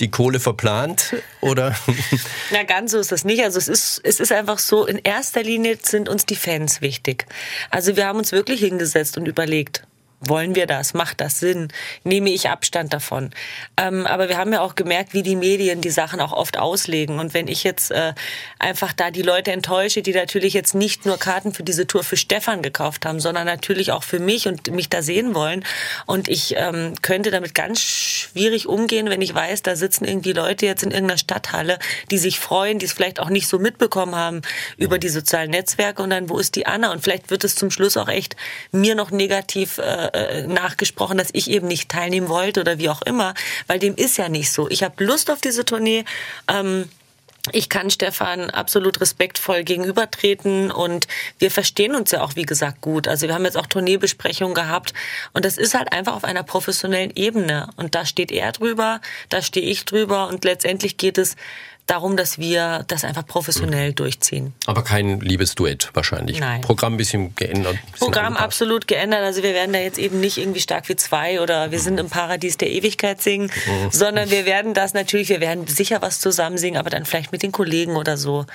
die 0.00 0.10
Kohle 0.10 0.40
verplant 0.40 1.16
oder? 1.40 1.74
Na, 2.52 2.62
ganz 2.62 2.92
so 2.92 2.98
ist 2.98 3.12
das 3.12 3.24
nicht. 3.24 3.42
Also 3.42 3.58
es 3.58 3.68
ist, 3.68 4.00
es 4.04 4.20
ist 4.20 4.32
einfach 4.32 4.58
so, 4.58 4.86
in 4.86 4.98
erster 4.98 5.42
Linie 5.42 5.78
sind 5.82 6.08
uns 6.08 6.26
die 6.26 6.36
Fans 6.36 6.80
wichtig. 6.80 7.26
Also 7.70 7.96
wir 7.96 8.06
haben 8.06 8.18
uns 8.18 8.32
wirklich 8.32 8.60
hingesetzt 8.60 9.16
und 9.16 9.26
überlegt, 9.26 9.82
wollen 10.20 10.54
wir 10.54 10.66
das? 10.66 10.94
Macht 10.94 11.20
das 11.20 11.40
Sinn? 11.40 11.68
Nehme 12.02 12.30
ich 12.30 12.48
Abstand 12.48 12.92
davon? 12.92 13.30
Ähm, 13.76 14.06
aber 14.06 14.28
wir 14.28 14.38
haben 14.38 14.52
ja 14.52 14.62
auch 14.62 14.74
gemerkt, 14.74 15.12
wie 15.12 15.22
die 15.22 15.36
Medien 15.36 15.82
die 15.82 15.90
Sachen 15.90 16.20
auch 16.20 16.32
oft 16.32 16.58
auslegen. 16.58 17.18
Und 17.18 17.34
wenn 17.34 17.48
ich 17.48 17.64
jetzt 17.64 17.90
äh, 17.90 18.14
einfach 18.58 18.92
da 18.94 19.10
die 19.10 19.22
Leute 19.22 19.52
enttäusche, 19.52 20.00
die 20.00 20.14
natürlich 20.14 20.54
jetzt 20.54 20.74
nicht 20.74 21.04
nur 21.04 21.18
Karten 21.18 21.52
für 21.52 21.62
diese 21.62 21.86
Tour 21.86 22.02
für 22.02 22.16
Stefan 22.16 22.62
gekauft 22.62 23.04
haben, 23.04 23.20
sondern 23.20 23.44
natürlich 23.44 23.92
auch 23.92 24.02
für 24.02 24.18
mich 24.18 24.48
und 24.48 24.70
mich 24.70 24.88
da 24.88 25.02
sehen 25.02 25.34
wollen. 25.34 25.64
Und 26.06 26.28
ich 26.28 26.54
ähm, 26.56 26.94
könnte 27.02 27.30
damit 27.30 27.54
ganz 27.54 27.80
schwierig 27.80 28.66
umgehen, 28.66 29.10
wenn 29.10 29.20
ich 29.20 29.34
weiß, 29.34 29.62
da 29.62 29.76
sitzen 29.76 30.06
irgendwie 30.06 30.32
Leute 30.32 30.64
jetzt 30.64 30.82
in 30.82 30.92
irgendeiner 30.92 31.18
Stadthalle, 31.18 31.78
die 32.10 32.18
sich 32.18 32.40
freuen, 32.40 32.78
die 32.78 32.86
es 32.86 32.92
vielleicht 32.94 33.20
auch 33.20 33.28
nicht 33.28 33.48
so 33.48 33.58
mitbekommen 33.58 34.14
haben 34.14 34.40
über 34.78 34.98
die 34.98 35.10
sozialen 35.10 35.50
Netzwerke. 35.50 36.02
Und 36.02 36.10
dann, 36.10 36.30
wo 36.30 36.38
ist 36.38 36.56
die 36.56 36.66
Anna? 36.66 36.90
Und 36.92 37.02
vielleicht 37.02 37.30
wird 37.30 37.44
es 37.44 37.54
zum 37.54 37.70
Schluss 37.70 37.98
auch 37.98 38.08
echt 38.08 38.34
mir 38.72 38.94
noch 38.94 39.10
negativ 39.10 39.76
äh, 39.76 40.06
äh, 40.16 40.46
nachgesprochen, 40.46 41.18
dass 41.18 41.28
ich 41.32 41.50
eben 41.50 41.68
nicht 41.68 41.88
teilnehmen 41.90 42.28
wollte 42.28 42.60
oder 42.60 42.78
wie 42.78 42.88
auch 42.88 43.02
immer, 43.02 43.34
weil 43.66 43.78
dem 43.78 43.94
ist 43.94 44.16
ja 44.16 44.28
nicht 44.28 44.50
so. 44.50 44.68
Ich 44.70 44.82
habe 44.82 45.04
Lust 45.04 45.30
auf 45.30 45.40
diese 45.40 45.64
Tournee. 45.64 46.04
Ähm, 46.48 46.88
ich 47.52 47.68
kann 47.68 47.90
Stefan 47.90 48.50
absolut 48.50 49.00
respektvoll 49.00 49.62
gegenübertreten 49.62 50.72
und 50.72 51.06
wir 51.38 51.50
verstehen 51.50 51.94
uns 51.94 52.10
ja 52.10 52.22
auch, 52.22 52.34
wie 52.34 52.44
gesagt, 52.44 52.80
gut. 52.80 53.06
Also 53.06 53.28
wir 53.28 53.34
haben 53.34 53.44
jetzt 53.44 53.56
auch 53.56 53.66
Tourneebesprechungen 53.66 54.54
gehabt 54.54 54.92
und 55.32 55.44
das 55.44 55.56
ist 55.56 55.74
halt 55.74 55.92
einfach 55.92 56.16
auf 56.16 56.24
einer 56.24 56.42
professionellen 56.42 57.12
Ebene. 57.14 57.70
Und 57.76 57.94
da 57.94 58.04
steht 58.04 58.32
er 58.32 58.52
drüber, 58.52 59.00
da 59.28 59.42
stehe 59.42 59.66
ich 59.66 59.84
drüber 59.84 60.28
und 60.28 60.44
letztendlich 60.44 60.96
geht 60.96 61.18
es 61.18 61.36
darum, 61.86 62.16
dass 62.16 62.38
wir 62.38 62.84
das 62.88 63.04
einfach 63.04 63.26
professionell 63.26 63.92
durchziehen. 63.92 64.52
Aber 64.66 64.82
kein 64.82 65.20
Liebesduett 65.20 65.90
wahrscheinlich. 65.94 66.40
Nein. 66.40 66.60
Programm 66.60 66.94
ein 66.94 66.96
bisschen 66.96 67.34
geändert. 67.36 67.74
Bisschen 67.74 67.98
Programm 67.98 68.26
angepasst. 68.26 68.44
absolut 68.44 68.88
geändert. 68.88 69.22
Also 69.22 69.42
wir 69.42 69.54
werden 69.54 69.72
da 69.72 69.78
jetzt 69.78 69.98
eben 69.98 70.20
nicht 70.20 70.38
irgendwie 70.38 70.60
stark 70.60 70.88
wie 70.88 70.96
zwei 70.96 71.40
oder 71.40 71.70
wir 71.70 71.78
sind 71.78 71.98
im 71.98 72.10
Paradies 72.10 72.56
der 72.56 72.70
Ewigkeit 72.70 73.22
singen, 73.22 73.50
mhm. 73.66 73.90
sondern 73.90 74.30
wir 74.30 74.46
werden 74.46 74.74
das 74.74 74.94
natürlich, 74.94 75.28
wir 75.28 75.40
werden 75.40 75.66
sicher 75.68 76.02
was 76.02 76.20
zusammen 76.20 76.58
singen, 76.58 76.76
aber 76.76 76.90
dann 76.90 77.04
vielleicht 77.04 77.32
mit 77.32 77.42
den 77.42 77.52
Kollegen 77.52 77.96
oder 77.96 78.16
so 78.16 78.46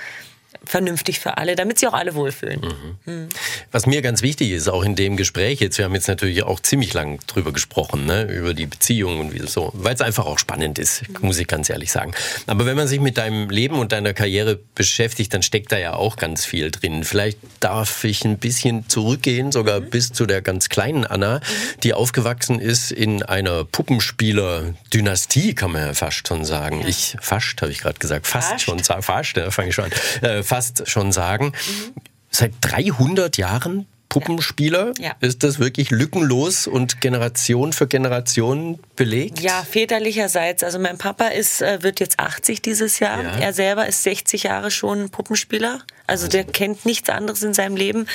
vernünftig 0.64 1.20
für 1.20 1.38
alle, 1.38 1.56
damit 1.56 1.78
sie 1.78 1.86
auch 1.86 1.92
alle 1.92 2.14
wohlfühlen. 2.14 2.60
Mhm. 2.60 3.12
Mhm. 3.12 3.28
Was 3.70 3.86
mir 3.86 4.02
ganz 4.02 4.22
wichtig 4.22 4.50
ist, 4.50 4.68
auch 4.68 4.84
in 4.84 4.94
dem 4.94 5.16
Gespräch 5.16 5.60
jetzt, 5.60 5.78
wir 5.78 5.84
haben 5.84 5.94
jetzt 5.94 6.08
natürlich 6.08 6.42
auch 6.42 6.60
ziemlich 6.60 6.92
lang 6.94 7.18
drüber 7.26 7.52
gesprochen, 7.52 8.06
ne, 8.06 8.24
über 8.24 8.54
die 8.54 8.66
Beziehung 8.66 9.20
und 9.20 9.32
wie 9.32 9.46
so, 9.46 9.70
weil 9.74 9.94
es 9.94 10.00
einfach 10.00 10.26
auch 10.26 10.38
spannend 10.38 10.78
ist, 10.78 11.08
mhm. 11.08 11.26
muss 11.26 11.38
ich 11.38 11.46
ganz 11.46 11.68
ehrlich 11.70 11.90
sagen. 11.90 12.12
Aber 12.46 12.66
wenn 12.66 12.76
man 12.76 12.86
sich 12.86 13.00
mit 13.00 13.18
deinem 13.18 13.50
Leben 13.50 13.78
und 13.78 13.92
deiner 13.92 14.14
Karriere 14.14 14.58
beschäftigt, 14.74 15.34
dann 15.34 15.42
steckt 15.42 15.72
da 15.72 15.78
ja 15.78 15.94
auch 15.94 16.16
ganz 16.16 16.44
viel 16.44 16.70
drin. 16.70 17.04
Vielleicht 17.04 17.38
darf 17.60 18.04
ich 18.04 18.24
ein 18.24 18.38
bisschen 18.38 18.88
zurückgehen, 18.88 19.52
sogar 19.52 19.80
mhm. 19.80 19.90
bis 19.90 20.12
zu 20.12 20.26
der 20.26 20.42
ganz 20.42 20.68
kleinen 20.68 21.06
Anna, 21.06 21.36
mhm. 21.38 21.80
die 21.82 21.94
aufgewachsen 21.94 22.60
ist 22.60 22.92
in 22.92 23.22
einer 23.22 23.64
Puppenspieler-Dynastie, 23.64 25.54
kann 25.54 25.72
man 25.72 25.86
ja 25.86 25.94
fast 25.94 26.28
schon 26.28 26.44
sagen. 26.44 26.80
Ja. 26.82 26.88
Ich, 26.88 27.16
fast, 27.20 27.60
habe 27.62 27.72
ich 27.72 27.80
gerade 27.80 27.98
gesagt, 27.98 28.26
fast, 28.26 28.50
fast. 28.50 28.64
schon, 28.64 28.78
fast, 28.80 29.36
da 29.36 29.50
fange 29.50 29.70
ich 29.70 29.74
schon 29.74 29.86
an. 29.86 29.92
Äh, 30.22 30.42
fast 30.52 30.86
schon 30.86 31.12
sagen. 31.12 31.46
Mhm. 31.46 32.02
Seit 32.30 32.52
300 32.60 33.38
Jahren 33.38 33.86
Puppenspieler? 34.10 34.92
Ja. 34.98 35.12
Ist 35.20 35.42
das 35.42 35.58
wirklich 35.58 35.90
lückenlos 35.90 36.66
und 36.66 37.00
Generation 37.00 37.72
für 37.72 37.86
Generation 37.86 38.78
belegt? 38.94 39.40
Ja, 39.40 39.62
väterlicherseits. 39.62 40.62
Also 40.62 40.78
mein 40.78 40.98
Papa 40.98 41.28
ist, 41.28 41.62
äh, 41.62 41.82
wird 41.82 42.00
jetzt 42.00 42.20
80 42.20 42.60
dieses 42.60 42.98
Jahr. 42.98 43.22
Ja. 43.22 43.38
Er 43.38 43.52
selber 43.54 43.86
ist 43.86 44.02
60 44.02 44.42
Jahre 44.42 44.70
schon 44.70 45.08
Puppenspieler. 45.08 45.80
Also 46.06 46.28
der 46.28 46.44
kennt 46.44 46.84
nichts 46.84 47.08
anderes 47.08 47.42
in 47.42 47.54
seinem 47.54 47.76
Leben. 47.76 48.06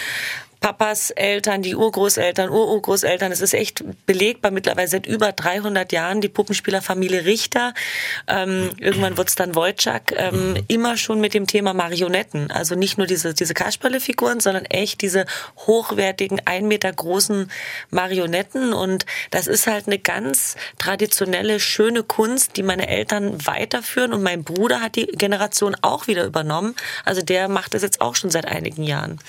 Papas 0.60 1.12
Eltern, 1.12 1.62
die 1.62 1.76
Urgroßeltern, 1.76 2.50
Ururgroßeltern. 2.50 3.32
Es 3.32 3.41
ist 3.41 3.54
echt 3.54 3.84
belegbar 4.06 4.52
mittlerweile 4.52 4.88
seit 4.88 5.06
über 5.06 5.32
300 5.32 5.91
Jahren. 5.91 6.22
Die 6.22 6.30
Puppenspielerfamilie 6.30 7.26
Richter, 7.26 7.74
ähm, 8.28 8.72
irgendwann 8.80 9.17
wird 9.17 9.30
es 9.30 9.36
dann 9.36 9.56
Wojciak, 9.56 10.13
ähm, 10.17 10.56
immer 10.67 10.98
schon 10.98 11.22
mit 11.22 11.34
dem 11.34 11.48
Thema 11.48 11.74
Marionetten. 11.74 12.52
Also 12.52 12.76
nicht 12.76 12.98
nur 12.98 13.08
diese, 13.08 13.34
diese 13.34 13.54
Kasperle-Figuren, 13.54 14.39
sondern 14.39 14.65
echt 14.65 15.02
diese 15.02 15.26
hochwertigen, 15.67 16.41
ein 16.46 16.67
Meter 16.67 16.91
großen 16.91 17.52
Marionetten. 17.91 18.74
Und 18.74 19.06
das 19.32 19.48
ist 19.48 19.67
halt 19.67 19.88
eine 19.88 20.00
ganz 20.00 20.56
traditionelle, 20.80 21.60
schöne 21.60 22.04
Kunst, 22.04 22.58
die 22.58 22.63
meine 22.63 22.88
Eltern 22.88 23.46
weiterführen. 23.46 24.13
Und 24.13 24.24
mein 24.24 24.43
Bruder 24.43 24.82
hat 24.82 24.96
die 24.96 25.06
Generation 25.06 25.76
auch 25.82 26.08
wieder 26.08 26.26
übernommen. 26.26 26.76
Also 27.06 27.22
der 27.22 27.48
macht 27.48 27.74
das 27.74 27.84
jetzt 27.84 28.02
auch 28.02 28.15
schon 28.15 28.32
seit 28.32 28.46
einigen 28.46 28.84
Jahren. 28.84 29.20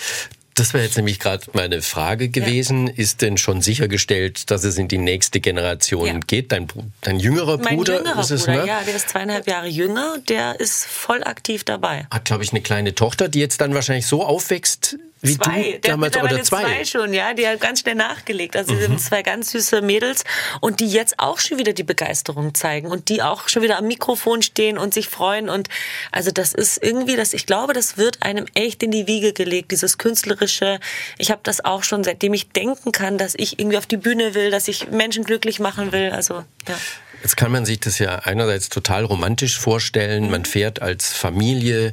Das 0.59 0.75
wäre 0.75 0.85
jetzt 0.85 0.97
nämlich 0.97 1.21
gerade 1.21 1.45
meine 1.53 1.83
Frage 1.83 2.29
gewesen. 2.29 2.89
Ja. 2.89 2.95
Ist 2.97 3.23
denn 3.23 3.39
schon 3.39 3.63
sichergestellt, 3.63 4.51
dass 4.51 4.65
es 4.65 4.77
in 4.77 4.89
die 4.89 4.99
nächste 4.99 5.39
Generation 5.39 6.07
ja. 6.07 6.19
geht? 6.27 6.51
Dein, 6.51 6.67
dein 7.03 7.21
jüngerer 7.21 7.59
mein 7.59 7.77
Bruder 7.77 7.99
jüngerer 7.99 8.21
ist 8.21 8.31
es, 8.31 8.47
Bruder, 8.47 8.63
ne? 8.63 8.67
Ja, 8.67 8.81
der 8.83 8.97
ist 8.97 9.09
zweieinhalb 9.09 9.47
Jahre 9.47 9.69
jünger. 9.69 10.17
Der 10.29 10.59
ist 10.59 10.85
voll 10.85 11.23
aktiv 11.23 11.63
dabei. 11.63 12.07
Hat, 12.11 12.25
glaube 12.25 12.43
ich, 12.43 12.51
eine 12.51 12.61
kleine 12.61 12.95
Tochter, 12.95 13.29
die 13.29 13.39
jetzt 13.39 13.61
dann 13.61 13.73
wahrscheinlich 13.73 14.07
so 14.07 14.25
aufwächst, 14.25 14.99
wie 15.21 15.37
zwei. 15.37 15.79
du 15.83 15.89
damals 15.89 16.13
der 16.13 16.25
oder 16.25 16.43
zwei. 16.43 16.63
zwei 16.63 16.85
schon, 16.85 17.13
ja, 17.13 17.35
die 17.35 17.47
hat 17.47 17.61
ganz 17.61 17.81
schnell 17.81 17.95
nachgelegt. 17.95 18.57
Also 18.57 18.75
mhm. 18.75 18.81
sind 18.81 19.01
zwei 19.01 19.23
ganz 19.23 19.51
süße 19.51 19.83
Mädels 19.83 20.25
und 20.61 20.81
die 20.81 20.89
jetzt 20.89 21.19
auch 21.19 21.39
schon 21.39 21.59
wieder 21.59 21.73
die 21.73 21.83
Begeisterung 21.83 22.55
zeigen 22.55 22.89
und 22.89 23.09
die 23.09 23.23
auch 23.23 23.49
schon 23.49 23.63
wieder 23.63 23.79
am 23.79 23.87
Mikrofon 23.87 24.43
stehen 24.43 24.79
und 24.79 24.95
sich 24.95 25.09
freuen 25.09 25.49
und 25.49 25.69
also 26.13 26.31
das 26.31 26.53
ist 26.53 26.83
irgendwie 26.83 27.17
das 27.17 27.33
ich 27.33 27.47
glaube, 27.47 27.73
das 27.73 27.97
wird 27.97 28.23
einem 28.23 28.47
echt 28.55 28.83
in 28.83 28.91
die 28.91 29.07
Wiege 29.07 29.33
gelegt, 29.33 29.71
dieses 29.73 29.99
künstlerische. 29.99 30.81
Ich 31.19 31.31
habe 31.31 31.41
das 31.43 31.65
auch 31.65 31.83
schon 31.83 32.05
seitdem 32.05 32.35
ich 32.35 32.51
denken 32.51 32.93
kann, 32.93 33.19
dass 33.19 33.35
ich 33.37 33.59
irgendwie 33.59 33.79
auf 33.79 33.87
die 33.87 33.97
Bühne 33.97 34.35
will, 34.35 34.51
dass 34.51 34.69
ich 34.69 34.89
Menschen 34.91 35.25
glücklich 35.25 35.61
machen 35.61 35.93
will, 35.93 36.11
also 36.11 36.45
ja. 36.69 36.79
Jetzt 37.23 37.37
kann 37.37 37.51
man 37.51 37.65
sich 37.65 37.81
das 37.81 37.99
ja 37.99 38.21
einerseits 38.21 38.69
total 38.69 39.05
romantisch 39.05 39.59
vorstellen. 39.59 40.31
Man 40.31 40.45
fährt 40.45 40.81
als 40.81 41.13
Familie 41.13 41.93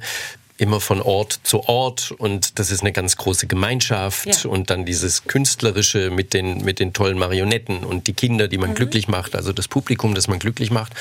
immer 0.57 0.79
von 0.79 1.01
Ort 1.01 1.39
zu 1.43 1.63
Ort 1.65 2.11
und 2.11 2.59
das 2.59 2.71
ist 2.71 2.79
eine 2.81 2.93
ganz 2.93 3.17
große 3.17 3.45
Gemeinschaft 3.45 4.43
ja. 4.43 4.49
und 4.49 4.69
dann 4.69 4.85
dieses 4.85 5.25
künstlerische 5.25 6.09
mit 6.11 6.33
den 6.33 6.63
mit 6.63 6.79
den 6.79 6.93
tollen 6.93 7.17
Marionetten 7.17 7.83
und 7.83 8.07
die 8.07 8.13
Kinder, 8.13 8.47
die 8.47 8.57
man 8.57 8.69
mhm. 8.69 8.75
glücklich 8.75 9.09
macht, 9.09 9.35
also 9.35 9.51
das 9.51 9.67
Publikum, 9.67 10.15
das 10.15 10.29
man 10.29 10.39
glücklich 10.39 10.71
macht. 10.71 10.93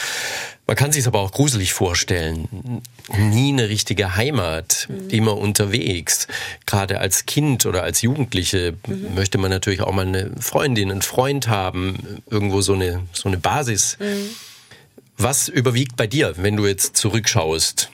Man 0.67 0.77
kann 0.77 0.91
sich 0.91 1.07
aber 1.07 1.21
auch 1.21 1.31
gruselig 1.31 1.73
vorstellen. 1.73 2.83
Nie 3.17 3.53
eine 3.53 3.69
richtige 3.69 4.17
Heimat, 4.17 4.89
mhm. 4.89 5.11
immer 5.11 5.37
unterwegs. 5.37 6.27
Gerade 6.67 6.99
als 6.99 7.27
Kind 7.27 7.67
oder 7.67 7.83
als 7.85 8.03
Jugendliche 8.03 8.75
mhm. 8.87 9.15
möchte 9.15 9.39
man 9.39 9.51
natürlich 9.51 9.83
auch 9.83 9.93
mal 9.93 10.07
eine 10.07 10.33
Freundin, 10.41 10.91
einen 10.91 11.03
Freund 11.03 11.47
haben, 11.47 12.23
irgendwo 12.29 12.61
so 12.61 12.73
eine 12.73 13.03
so 13.13 13.29
eine 13.29 13.39
Basis. 13.39 13.99
Mhm. 14.01 14.31
Was 15.17 15.49
überwiegt 15.49 15.95
bei 15.97 16.09
dir, 16.09 16.35
wenn 16.39 16.57
du 16.57 16.67
jetzt 16.67 16.97
zurückschaust? 16.97 17.91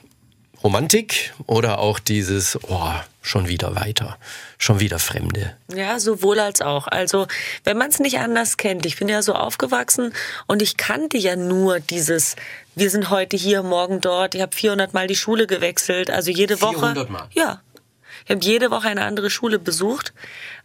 Romantik 0.62 1.32
oder 1.46 1.78
auch 1.78 1.98
dieses, 1.98 2.58
oh, 2.68 2.92
schon 3.22 3.48
wieder 3.48 3.76
weiter, 3.76 4.18
schon 4.58 4.80
wieder 4.80 4.98
Fremde? 4.98 5.54
Ja, 5.74 5.98
sowohl 5.98 6.38
als 6.38 6.60
auch. 6.60 6.86
Also, 6.86 7.26
wenn 7.64 7.78
man 7.78 7.88
es 7.88 7.98
nicht 7.98 8.18
anders 8.18 8.56
kennt, 8.56 8.84
ich 8.86 8.98
bin 8.98 9.08
ja 9.08 9.22
so 9.22 9.34
aufgewachsen 9.34 10.12
und 10.46 10.60
ich 10.62 10.76
kannte 10.76 11.16
ja 11.16 11.36
nur 11.36 11.80
dieses, 11.80 12.36
wir 12.74 12.90
sind 12.90 13.10
heute 13.10 13.36
hier, 13.36 13.62
morgen 13.62 14.00
dort, 14.00 14.34
ich 14.34 14.42
habe 14.42 14.54
400 14.54 14.92
Mal 14.92 15.06
die 15.06 15.16
Schule 15.16 15.46
gewechselt, 15.46 16.10
also 16.10 16.30
jede 16.30 16.56
400 16.56 16.96
Woche. 16.96 17.12
Mal? 17.12 17.28
Ja. 17.32 17.60
Ich 18.24 18.30
habe 18.30 18.44
jede 18.44 18.70
Woche 18.70 18.88
eine 18.88 19.04
andere 19.04 19.30
Schule 19.30 19.58
besucht. 19.58 20.12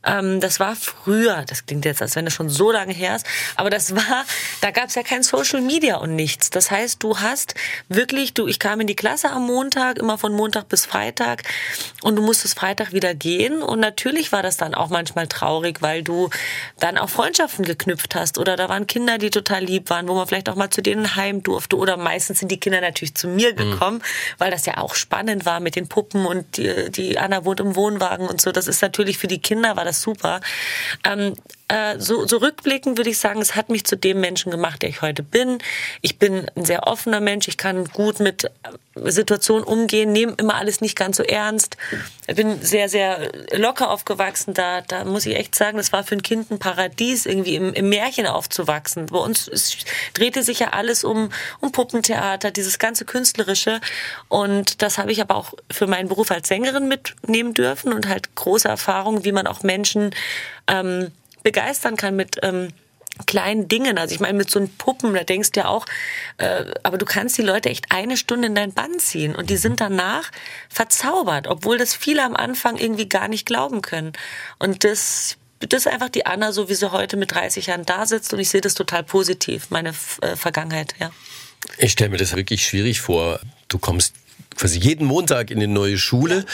Ähm, 0.06 0.40
das 0.40 0.60
war 0.60 0.76
früher, 0.76 1.44
das 1.48 1.66
klingt 1.66 1.86
jetzt, 1.86 2.02
als 2.02 2.16
wenn 2.16 2.28
es 2.28 2.34
schon 2.34 2.50
so 2.50 2.72
lange 2.72 2.94
her 2.94 3.16
ist, 3.16 3.26
aber 3.56 3.70
das 3.70 3.96
war, 3.96 4.26
da 4.62 4.72
gab 4.72 4.90
es 4.90 4.96
ja 4.96 5.04
kein 5.04 5.24
Social 5.24 5.62
Media 5.62 5.98
und 5.98 6.16
nichts. 6.16 6.50
Das 6.50 6.70
heißt, 6.72 7.02
du 7.02 7.20
hast 7.20 7.56
wirklich, 7.90 8.34
du, 8.34 8.48
ich 8.48 8.60
kam 8.60 8.80
in 8.82 8.88
die 8.88 8.96
Klasse 8.96 9.32
am 9.32 9.48
Montag, 9.48 9.98
immer 9.98 10.18
von 10.18 10.34
Montag 10.34 10.70
bis 10.70 10.86
Freitag 10.86 11.44
und 12.04 12.16
du 12.16 12.22
musstest 12.22 12.58
Freitag 12.58 12.94
wieder 12.94 13.16
gehen 13.16 13.62
und 13.62 13.80
natürlich 13.80 14.32
war 14.32 14.44
das 14.44 14.58
dann 14.58 14.76
auch 14.76 14.90
manchmal 14.90 15.28
traurig, 15.28 15.82
weil 15.82 16.04
du 16.04 16.30
dann 16.80 16.98
auch 16.98 17.10
Freundschaften 17.10 17.66
geknüpft 17.66 18.16
hast 18.16 18.38
oder 18.38 18.56
da 18.56 18.70
waren 18.70 18.88
Kinder, 18.88 19.18
die 19.18 19.32
total 19.32 19.64
lieb 19.64 19.90
waren, 19.90 20.08
wo 20.08 20.14
man 20.14 20.28
vielleicht 20.28 20.50
auch 20.50 20.56
mal 20.56 20.70
zu 20.70 20.82
denen 20.82 21.16
heim 21.16 21.42
durfte 21.42 21.78
oder 21.78 21.98
meistens 21.98 22.40
sind 22.40 22.52
die 22.52 22.60
Kinder 22.60 22.82
natürlich 22.82 23.16
zu 23.16 23.28
mir 23.28 23.54
mhm. 23.54 23.58
gekommen, 23.58 23.98
mhm. 23.98 24.36
weil 24.38 24.52
das 24.52 24.66
ja 24.66 24.78
auch 24.78 24.94
spannend 24.94 25.46
war 25.46 25.60
mit 25.60 25.76
den 25.76 25.88
Puppen 25.88 26.26
und 26.26 26.58
die, 26.58 26.92
die 26.92 27.18
Anna 27.18 27.45
wohnt 27.46 27.60
im 27.60 27.76
Wohnwagen 27.76 28.28
und 28.28 28.42
so. 28.42 28.52
Das 28.52 28.68
ist 28.68 28.82
natürlich 28.82 29.18
für 29.18 29.28
die 29.28 29.42
Kinder 29.42 29.76
war 29.76 29.86
das 29.86 30.02
super. 30.02 30.42
Ähm, 31.04 31.36
äh, 31.68 32.00
so, 32.00 32.28
so 32.28 32.38
rückblickend 32.38 32.98
würde 32.98 33.10
ich 33.10 33.18
sagen, 33.18 33.42
es 33.42 33.56
hat 33.56 33.70
mich 33.70 33.86
zu 33.86 33.98
dem 33.98 34.20
Menschen 34.20 34.52
gemacht, 34.52 34.84
der 34.84 34.90
ich 34.90 35.02
heute 35.02 35.24
bin. 35.24 35.58
Ich 36.02 36.20
bin 36.20 36.46
ein 36.56 36.64
sehr 36.64 36.86
offener 36.86 37.22
Mensch. 37.22 37.48
Ich 37.48 37.58
kann 37.58 37.86
gut 37.86 38.20
mit 38.20 38.44
äh, 38.44 38.50
Situationen 39.10 39.64
umgehen, 39.64 40.12
nehme 40.12 40.36
immer 40.38 40.56
alles 40.56 40.82
nicht 40.82 40.96
ganz 40.96 41.18
so 41.18 41.24
ernst. 41.24 41.76
Ich 42.28 42.36
bin 42.36 42.62
sehr, 42.62 42.88
sehr 42.88 43.32
locker 43.52 43.90
aufgewachsen. 43.90 44.54
Da, 44.54 44.82
da 44.82 45.06
muss 45.06 45.26
ich 45.26 45.36
echt 45.36 45.56
sagen, 45.56 45.78
das 45.78 45.92
war 45.92 46.04
für 46.04 46.16
ein 46.16 46.22
Kind 46.22 46.52
ein 46.52 46.60
Paradies, 46.60 47.26
irgendwie 47.26 47.56
im, 47.56 47.74
im 47.74 47.90
Märchen 47.90 48.28
aufzuwachsen. 48.28 49.08
Bei 49.08 49.18
uns 49.18 49.48
es 49.48 49.76
drehte 50.14 50.44
sich 50.44 50.60
ja 50.60 50.70
alles 50.70 51.04
um, 51.04 51.32
um 51.62 51.72
Puppentheater, 51.72 52.52
dieses 52.52 52.78
ganze 52.78 53.06
Künstlerische. 53.06 53.82
Und 54.28 54.84
das 54.84 55.00
habe 55.00 55.12
ich 55.12 55.20
aber 55.20 55.36
auch 55.36 55.56
für 55.72 55.88
meinen 55.88 56.10
Beruf 56.10 56.30
als 56.30 56.48
Sängerin 56.48 56.88
mitnehmen 56.88 57.56
dürfen 57.56 57.92
und 57.92 58.08
halt 58.08 58.36
große 58.36 58.68
Erfahrung, 58.68 59.24
wie 59.24 59.32
man 59.32 59.48
auch 59.48 59.64
Menschen 59.64 60.12
ähm, 60.68 61.12
begeistern 61.46 61.96
kann 61.96 62.18
mit 62.18 62.40
ähm, 62.42 62.70
kleinen 63.26 63.70
Dingen. 63.70 63.98
Also 63.98 64.14
ich 64.14 64.20
meine, 64.20 64.38
mit 64.38 64.50
so 64.50 64.60
einem 64.60 64.70
Puppen, 64.70 65.14
da 65.14 65.24
denkst 65.24 65.54
du 65.54 65.62
ja 65.62 65.68
auch, 65.68 65.86
äh, 66.38 66.66
aber 66.84 66.98
du 66.98 67.06
kannst 67.06 67.38
die 67.38 67.44
Leute 67.44 67.70
echt 67.70 67.86
eine 67.90 68.18
Stunde 68.18 68.48
in 68.48 68.56
dein 68.56 68.74
Bann 68.74 69.00
ziehen 69.00 69.36
und 69.36 69.50
die 69.50 69.58
sind 69.58 69.80
danach 69.80 70.32
verzaubert, 70.70 71.48
obwohl 71.48 71.78
das 71.78 71.94
viele 71.94 72.24
am 72.24 72.36
Anfang 72.36 72.78
irgendwie 72.78 73.08
gar 73.08 73.30
nicht 73.30 73.46
glauben 73.46 73.82
können. 73.82 74.12
Und 74.60 74.84
das 74.84 75.38
das 75.60 75.86
ist 75.86 75.88
einfach 75.88 76.10
die 76.10 76.26
Anna, 76.26 76.52
so 76.52 76.68
wie 76.68 76.76
sie 76.76 76.92
heute 76.92 77.16
mit 77.16 77.32
30 77.32 77.68
Jahren 77.68 77.86
da 77.86 78.06
sitzt 78.06 78.34
und 78.34 78.40
ich 78.40 78.50
sehe 78.50 78.60
das 78.60 78.74
total 78.74 79.04
positiv, 79.04 79.68
meine 79.70 79.94
äh, 80.22 80.36
Vergangenheit, 80.36 80.94
ja. 81.00 81.12
Ich 81.78 81.94
stelle 81.94 82.10
mir 82.10 82.18
das 82.18 82.36
wirklich 82.36 82.66
schwierig 82.66 83.00
vor. 83.00 83.40
Du 83.70 83.80
kommst 83.80 84.14
quasi 84.56 84.78
jeden 84.78 85.08
Montag 85.08 85.50
in 85.50 85.58
eine 85.58 85.68
neue 85.68 85.98
Schule. 85.98 86.46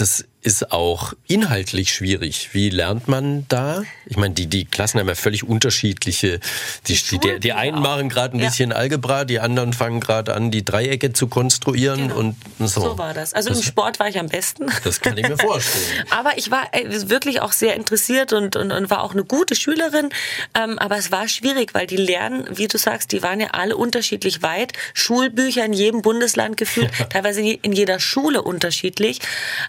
Ja. 0.00 0.06
Das 0.06 0.24
ist 0.42 0.72
auch 0.72 1.12
inhaltlich 1.26 1.92
schwierig. 1.92 2.50
Wie 2.52 2.70
lernt 2.70 3.08
man 3.08 3.44
da? 3.48 3.82
Ich 4.06 4.16
meine, 4.16 4.32
die, 4.32 4.46
die 4.46 4.64
Klassen 4.64 4.98
haben 4.98 5.08
ja 5.08 5.14
völlig 5.14 5.44
unterschiedliche. 5.44 6.40
Die, 6.86 6.94
die, 6.94 7.18
die, 7.18 7.40
die 7.40 7.52
einen 7.52 7.80
machen 7.80 8.08
gerade 8.08 8.36
ein 8.36 8.40
ja. 8.40 8.48
bisschen 8.48 8.72
Algebra, 8.72 9.26
die 9.26 9.38
anderen 9.38 9.74
fangen 9.74 10.00
gerade 10.00 10.34
an, 10.34 10.50
die 10.50 10.64
Dreiecke 10.64 11.12
zu 11.12 11.26
konstruieren 11.26 12.08
genau. 12.08 12.16
und 12.16 12.36
so. 12.58 12.80
So 12.80 12.98
war 12.98 13.12
das. 13.12 13.34
Also 13.34 13.50
das, 13.50 13.58
im 13.58 13.64
Sport 13.64 14.00
war 14.00 14.08
ich 14.08 14.18
am 14.18 14.28
besten. 14.28 14.66
Das 14.82 15.00
kann 15.00 15.18
ich 15.18 15.28
mir 15.28 15.36
vorstellen. 15.36 16.06
aber 16.10 16.38
ich 16.38 16.50
war 16.50 16.62
wirklich 16.72 17.42
auch 17.42 17.52
sehr 17.52 17.74
interessiert 17.74 18.32
und, 18.32 18.56
und, 18.56 18.72
und 18.72 18.88
war 18.88 19.02
auch 19.02 19.12
eine 19.12 19.24
gute 19.24 19.54
Schülerin. 19.54 20.08
Ähm, 20.54 20.78
aber 20.78 20.96
es 20.96 21.12
war 21.12 21.28
schwierig, 21.28 21.74
weil 21.74 21.86
die 21.86 21.96
Lernen, 21.96 22.46
wie 22.56 22.66
du 22.66 22.78
sagst, 22.78 23.12
die 23.12 23.22
waren 23.22 23.40
ja 23.40 23.48
alle 23.48 23.76
unterschiedlich 23.76 24.42
weit. 24.42 24.72
Schulbücher 24.94 25.66
in 25.66 25.74
jedem 25.74 26.00
Bundesland 26.00 26.56
gefühlt, 26.56 26.90
teilweise 27.10 27.42
in 27.42 27.72
jeder 27.72 28.00
Schule 28.00 28.42
unterschiedlich. 28.42 29.20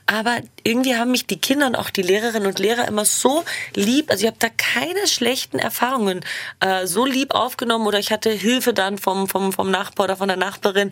Aber 0.05 0.20
irgendwie 0.63 0.95
haben 0.95 1.11
mich 1.11 1.25
die 1.25 1.39
Kinder 1.39 1.67
und 1.67 1.75
auch 1.75 1.89
die 1.89 2.01
Lehrerinnen 2.01 2.47
und 2.47 2.59
Lehrer 2.59 2.87
immer 2.87 3.05
so 3.05 3.43
lieb, 3.75 4.09
also 4.09 4.23
ich 4.23 4.27
habe 4.27 4.37
da 4.39 4.47
keine 4.49 5.07
schlechten 5.07 5.59
Erfahrungen 5.59 6.21
äh, 6.59 6.85
so 6.87 7.05
lieb 7.05 7.33
aufgenommen 7.33 7.87
oder 7.87 7.99
ich 7.99 8.11
hatte 8.11 8.29
Hilfe 8.29 8.73
dann 8.73 8.97
vom, 8.97 9.27
vom, 9.27 9.53
vom 9.53 9.71
Nachbar 9.71 10.05
oder 10.05 10.17
von 10.17 10.27
der 10.27 10.37
Nachbarin, 10.37 10.89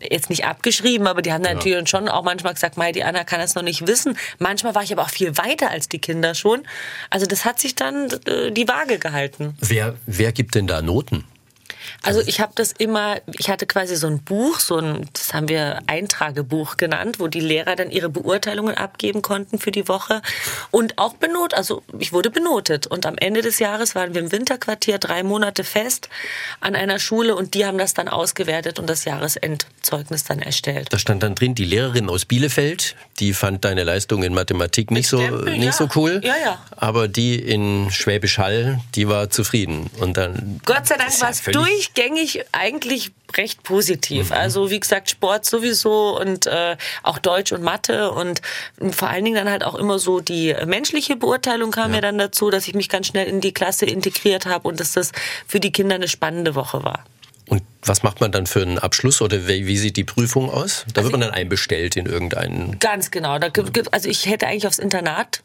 jetzt 0.00 0.30
nicht 0.30 0.44
abgeschrieben, 0.44 1.06
aber 1.06 1.22
die 1.22 1.32
haben 1.32 1.44
ja. 1.44 1.54
natürlich 1.54 1.88
schon 1.88 2.08
auch 2.08 2.24
manchmal 2.24 2.54
gesagt, 2.54 2.76
Mai, 2.76 2.92
die 2.92 3.04
Anna 3.04 3.24
kann 3.24 3.40
das 3.40 3.54
noch 3.54 3.62
nicht 3.62 3.86
wissen. 3.86 4.16
Manchmal 4.38 4.74
war 4.74 4.82
ich 4.82 4.92
aber 4.92 5.02
auch 5.02 5.10
viel 5.10 5.36
weiter 5.36 5.70
als 5.70 5.88
die 5.88 5.98
Kinder 5.98 6.34
schon. 6.34 6.62
Also 7.10 7.26
das 7.26 7.44
hat 7.44 7.60
sich 7.60 7.74
dann 7.74 8.08
äh, 8.26 8.50
die 8.50 8.68
Waage 8.68 8.98
gehalten. 8.98 9.56
Wer, 9.60 9.94
wer 10.06 10.32
gibt 10.32 10.54
denn 10.54 10.66
da 10.66 10.82
Noten? 10.82 11.24
Also 12.02 12.20
ich 12.26 12.40
habe 12.40 12.52
das 12.54 12.72
immer, 12.72 13.16
ich 13.38 13.48
hatte 13.48 13.66
quasi 13.66 13.96
so 13.96 14.08
ein 14.08 14.22
Buch, 14.22 14.58
so 14.58 14.76
ein, 14.76 15.08
das 15.12 15.32
haben 15.34 15.48
wir 15.48 15.78
Eintragebuch 15.86 16.76
genannt, 16.76 17.20
wo 17.20 17.28
die 17.28 17.40
Lehrer 17.40 17.76
dann 17.76 17.90
ihre 17.90 18.08
Beurteilungen 18.08 18.74
abgeben 18.74 19.22
konnten 19.22 19.58
für 19.58 19.70
die 19.70 19.86
Woche 19.88 20.20
und 20.70 20.98
auch 20.98 21.14
benotet, 21.14 21.56
also 21.56 21.82
ich 21.98 22.12
wurde 22.12 22.30
benotet 22.30 22.86
und 22.88 23.06
am 23.06 23.16
Ende 23.18 23.40
des 23.40 23.60
Jahres 23.60 23.94
waren 23.94 24.14
wir 24.14 24.20
im 24.20 24.32
Winterquartier 24.32 24.98
drei 24.98 25.22
Monate 25.22 25.62
fest 25.62 26.08
an 26.60 26.74
einer 26.74 26.98
Schule 26.98 27.36
und 27.36 27.54
die 27.54 27.64
haben 27.64 27.78
das 27.78 27.94
dann 27.94 28.08
ausgewertet 28.08 28.78
und 28.78 28.90
das 28.90 29.04
Jahresendzeugnis 29.04 30.24
dann 30.24 30.40
erstellt. 30.40 30.88
Da 30.90 30.98
stand 30.98 31.22
dann 31.22 31.36
drin, 31.36 31.54
die 31.54 31.64
Lehrerin 31.64 32.08
aus 32.08 32.24
Bielefeld, 32.24 32.96
die 33.20 33.32
fand 33.32 33.64
deine 33.64 33.84
Leistung 33.84 34.24
in 34.24 34.34
Mathematik 34.34 34.90
nicht 34.90 35.08
so 35.08 35.18
Stempel, 35.18 35.52
nicht 35.52 35.64
ja. 35.64 35.72
so 35.72 35.88
cool, 35.94 36.20
ja, 36.24 36.34
ja. 36.44 36.58
aber 36.76 37.06
die 37.06 37.36
in 37.36 37.90
Schwäbisch 37.92 38.38
Hall, 38.38 38.80
die 38.96 39.08
war 39.08 39.30
zufrieden 39.30 39.88
und 40.00 40.16
dann 40.16 40.60
Gott 40.64 40.86
sei 40.88 40.96
Dank 40.96 41.20
war 41.20 41.30
es 41.30 41.42
durch 41.42 41.91
durchgängig 41.94 42.44
eigentlich 42.52 43.12
recht 43.34 43.62
positiv. 43.62 44.30
Mhm. 44.30 44.36
Also 44.36 44.70
wie 44.70 44.80
gesagt, 44.80 45.10
Sport 45.10 45.44
sowieso 45.44 46.18
und 46.18 46.46
äh, 46.46 46.76
auch 47.02 47.18
Deutsch 47.18 47.52
und 47.52 47.62
Mathe 47.62 48.10
und 48.10 48.42
vor 48.90 49.08
allen 49.08 49.24
Dingen 49.24 49.36
dann 49.36 49.50
halt 49.50 49.64
auch 49.64 49.74
immer 49.74 49.98
so 49.98 50.20
die 50.20 50.54
menschliche 50.66 51.16
Beurteilung 51.16 51.70
kam 51.70 51.90
ja, 51.90 51.96
ja 51.96 52.00
dann 52.02 52.18
dazu, 52.18 52.50
dass 52.50 52.68
ich 52.68 52.74
mich 52.74 52.88
ganz 52.88 53.06
schnell 53.06 53.26
in 53.26 53.40
die 53.40 53.52
Klasse 53.52 53.86
integriert 53.86 54.46
habe 54.46 54.68
und 54.68 54.80
dass 54.80 54.92
das 54.92 55.12
für 55.46 55.60
die 55.60 55.72
Kinder 55.72 55.94
eine 55.94 56.08
spannende 56.08 56.54
Woche 56.54 56.84
war. 56.84 57.04
Und 57.48 57.62
was 57.82 58.02
macht 58.02 58.20
man 58.20 58.32
dann 58.32 58.46
für 58.46 58.62
einen 58.62 58.78
Abschluss 58.78 59.20
oder 59.20 59.48
wie, 59.48 59.66
wie 59.66 59.76
sieht 59.76 59.96
die 59.96 60.04
Prüfung 60.04 60.48
aus? 60.48 60.84
Da 60.92 61.00
also 61.00 61.10
wird 61.10 61.12
man 61.12 61.20
dann 61.20 61.30
einbestellt 61.30 61.96
in 61.96 62.06
irgendeinen. 62.06 62.78
Ganz 62.78 63.10
genau. 63.10 63.38
Da 63.38 63.48
gibt, 63.48 63.92
also 63.92 64.08
ich 64.08 64.26
hätte 64.26 64.46
eigentlich 64.46 64.66
aufs 64.66 64.78
Internat 64.78 65.42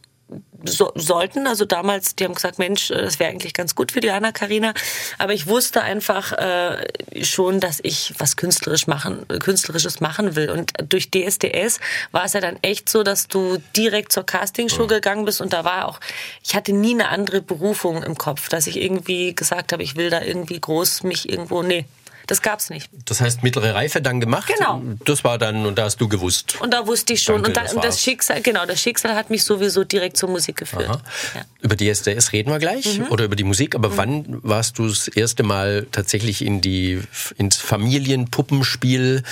so, 0.64 0.92
sollten. 0.96 1.48
Also 1.48 1.66
damals, 1.66 2.16
die 2.16 2.26
haben 2.26 2.34
gesagt, 2.34 2.60
Mensch, 2.60 2.92
äh, 2.92 3.02
das 3.02 3.20
wäre 3.20 3.30
eigentlich 3.30 3.54
ganz 3.54 3.76
gut 3.76 3.92
für 3.92 4.00
die 4.00 4.10
Anna 4.10 4.32
Karina. 4.32 4.74
Aber 5.18 5.34
ich 5.34 5.48
wusste 5.48 5.82
einfach 5.82 6.34
äh, 6.34 7.24
schon, 7.24 7.60
dass 7.60 7.80
ich 7.84 8.14
was 8.18 8.36
künstlerisch 8.36 8.88
machen, 8.88 9.26
künstlerisches 9.40 10.00
machen 10.00 10.36
will. 10.36 10.50
Und 10.50 10.72
durch 10.90 11.12
DSDS 11.12 11.80
war 12.12 12.26
es 12.26 12.34
ja 12.34 12.42
dann 12.42 12.58
echt 12.62 12.90
so, 12.90 13.04
dass 13.04 13.28
du 13.28 13.58
direkt 13.76 14.12
zur 14.12 14.26
Castingshow 14.26 14.84
mhm. 14.84 14.90
gegangen 14.90 15.26
bist. 15.26 15.42
Und 15.42 15.54
da 15.54 15.64
war 15.64 15.88
auch, 15.88 16.00
ich 16.44 16.56
hatte 16.56 16.74
nie 16.74 16.94
eine 16.94 17.10
andere 17.10 17.42
Berufung 17.42 18.04
im 18.04 18.18
Kopf, 18.18 18.50
dass 18.50 18.68
ich 18.68 18.82
irgendwie 18.82 19.36
gesagt 19.36 19.74
habe, 19.74 19.84
ich 19.84 19.96
will 19.96 20.10
da 20.10 20.22
irgendwie 20.22 20.60
groß 20.60 21.04
mich 21.04 21.30
irgendwo, 21.30 21.64
nee, 21.64 21.86
das 22.28 22.42
gab's 22.42 22.70
nicht. 22.70 22.90
Das 23.06 23.22
heißt, 23.22 23.42
mittlere 23.42 23.74
Reife 23.74 24.02
dann 24.02 24.20
gemacht? 24.20 24.52
Genau. 24.54 24.82
Das 25.06 25.24
war 25.24 25.38
dann, 25.38 25.66
und 25.66 25.78
da 25.78 25.86
hast 25.86 26.00
du 26.02 26.08
gewusst. 26.10 26.60
Und 26.60 26.74
da 26.74 26.86
wusste 26.86 27.14
ich 27.14 27.24
schon. 27.24 27.42
Danke, 27.42 27.48
und, 27.48 27.58
da, 27.58 27.64
das, 27.64 27.74
und 27.74 27.84
das 27.84 28.02
Schicksal, 28.02 28.42
genau, 28.42 28.66
das 28.66 28.82
Schicksal 28.82 29.16
hat 29.16 29.30
mich 29.30 29.44
sowieso 29.44 29.86
direkt 29.86 30.18
zur 30.18 30.30
Musik 30.30 30.58
geführt. 30.58 31.02
Ja. 31.34 31.42
Über 31.62 31.76
die 31.76 31.90
SDS 31.90 32.34
reden 32.34 32.52
wir 32.52 32.60
gleich 32.60 33.00
mhm. 33.00 33.08
oder 33.08 33.26
über 33.26 33.36
die 33.36 33.46
Musik. 33.46 33.76
Aber 33.76 33.90
mhm. 33.90 33.98
wann 33.98 34.40
warst 34.44 34.78
du 34.78 34.88
das 34.88 35.08
erste 35.08 35.44
Mal 35.44 35.88
tatsächlich 35.92 36.44
in 36.44 36.60
die, 36.62 37.02
ins 37.38 37.56
Familienpuppenspiel 37.56 39.24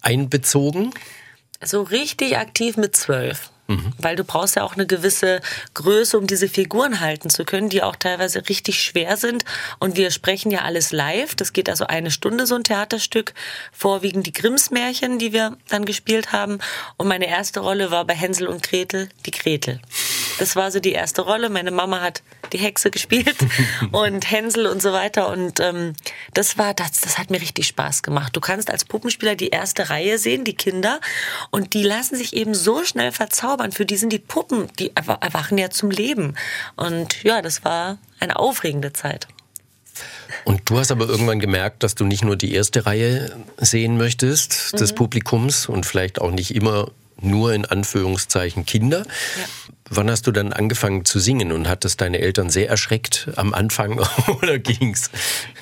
einbezogen? 0.00 0.94
So 1.62 1.82
richtig 1.82 2.38
aktiv 2.38 2.78
mit 2.78 2.96
zwölf. 2.96 3.50
Mhm. 3.70 3.92
Weil 3.98 4.16
du 4.16 4.24
brauchst 4.24 4.56
ja 4.56 4.64
auch 4.64 4.74
eine 4.74 4.84
gewisse 4.84 5.40
Größe, 5.74 6.18
um 6.18 6.26
diese 6.26 6.48
Figuren 6.48 6.98
halten 6.98 7.30
zu 7.30 7.44
können, 7.44 7.68
die 7.68 7.84
auch 7.84 7.94
teilweise 7.94 8.48
richtig 8.48 8.82
schwer 8.82 9.16
sind. 9.16 9.44
Und 9.78 9.96
wir 9.96 10.10
sprechen 10.10 10.50
ja 10.50 10.62
alles 10.62 10.90
live. 10.90 11.36
Das 11.36 11.52
geht 11.52 11.70
also 11.70 11.86
eine 11.86 12.10
Stunde, 12.10 12.46
so 12.46 12.56
ein 12.56 12.64
Theaterstück. 12.64 13.32
Vorwiegend 13.70 14.26
die 14.26 14.32
Grimms-Märchen, 14.32 15.20
die 15.20 15.32
wir 15.32 15.56
dann 15.68 15.84
gespielt 15.84 16.32
haben. 16.32 16.58
Und 16.96 17.06
meine 17.06 17.28
erste 17.28 17.60
Rolle 17.60 17.92
war 17.92 18.04
bei 18.04 18.14
Hänsel 18.14 18.48
und 18.48 18.64
Gretel, 18.64 19.08
die 19.24 19.30
Gretel. 19.30 19.80
Das 20.40 20.56
war 20.56 20.72
so 20.72 20.80
die 20.80 20.92
erste 20.92 21.22
Rolle. 21.22 21.48
Meine 21.48 21.70
Mama 21.70 22.00
hat 22.00 22.22
die 22.52 22.58
Hexe 22.58 22.90
gespielt 22.90 23.36
und 23.92 24.30
Hänsel 24.30 24.66
und 24.66 24.82
so 24.82 24.92
weiter. 24.92 25.28
Und 25.28 25.60
ähm, 25.60 25.94
das 26.34 26.58
war, 26.58 26.74
das, 26.74 27.00
das 27.00 27.18
hat 27.18 27.30
mir 27.30 27.40
richtig 27.40 27.66
Spaß 27.66 28.02
gemacht. 28.02 28.36
Du 28.36 28.40
kannst 28.40 28.70
als 28.70 28.84
Puppenspieler 28.84 29.34
die 29.34 29.48
erste 29.48 29.90
Reihe 29.90 30.18
sehen, 30.18 30.44
die 30.44 30.54
Kinder, 30.54 31.00
und 31.50 31.74
die 31.74 31.82
lassen 31.82 32.16
sich 32.16 32.34
eben 32.34 32.54
so 32.54 32.84
schnell 32.84 33.12
verzaubern 33.12 33.60
zaubern. 33.60 33.72
Für 33.72 33.86
die 33.86 33.96
sind 33.96 34.12
die 34.12 34.18
Puppen, 34.18 34.68
die 34.78 34.92
erwachen 34.94 35.58
ja 35.58 35.70
zum 35.70 35.90
Leben. 35.90 36.34
Und 36.76 37.22
ja, 37.24 37.42
das 37.42 37.64
war 37.64 37.98
eine 38.18 38.38
aufregende 38.38 38.92
Zeit. 38.92 39.26
Und 40.44 40.70
du 40.70 40.78
hast 40.78 40.90
aber 40.90 41.08
irgendwann 41.08 41.40
gemerkt, 41.40 41.82
dass 41.82 41.94
du 41.94 42.04
nicht 42.04 42.24
nur 42.24 42.36
die 42.36 42.54
erste 42.54 42.86
Reihe 42.86 43.36
sehen 43.58 43.98
möchtest 43.98 44.78
des 44.78 44.92
mhm. 44.92 44.96
Publikums 44.96 45.66
und 45.66 45.84
vielleicht 45.84 46.20
auch 46.20 46.30
nicht 46.30 46.54
immer 46.54 46.90
nur 47.22 47.54
in 47.54 47.64
Anführungszeichen 47.64 48.66
Kinder. 48.66 49.04
Ja. 49.38 49.44
Wann 49.92 50.08
hast 50.08 50.28
du 50.28 50.30
dann 50.30 50.52
angefangen 50.52 51.04
zu 51.04 51.18
singen 51.18 51.50
und 51.50 51.68
hat 51.68 51.84
das 51.84 51.96
deine 51.96 52.20
Eltern 52.20 52.48
sehr 52.48 52.68
erschreckt 52.68 53.28
am 53.34 53.52
Anfang 53.52 53.98
oder 54.40 54.60
ging's? 54.60 55.10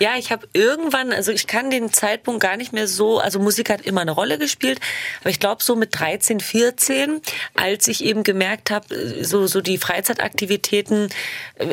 Ja, 0.00 0.16
ich 0.18 0.30
habe 0.30 0.46
irgendwann, 0.52 1.14
also 1.14 1.32
ich 1.32 1.46
kann 1.46 1.70
den 1.70 1.94
Zeitpunkt 1.94 2.42
gar 2.42 2.58
nicht 2.58 2.74
mehr 2.74 2.86
so, 2.88 3.18
also 3.20 3.38
Musik 3.38 3.70
hat 3.70 3.80
immer 3.80 4.02
eine 4.02 4.10
Rolle 4.10 4.38
gespielt, 4.38 4.80
aber 5.22 5.30
ich 5.30 5.40
glaube 5.40 5.64
so 5.64 5.76
mit 5.76 5.98
13, 5.98 6.40
14, 6.40 7.22
als 7.54 7.88
ich 7.88 8.04
eben 8.04 8.22
gemerkt 8.22 8.70
habe, 8.70 9.24
so 9.24 9.46
so 9.46 9.62
die 9.62 9.78
Freizeitaktivitäten, 9.78 11.08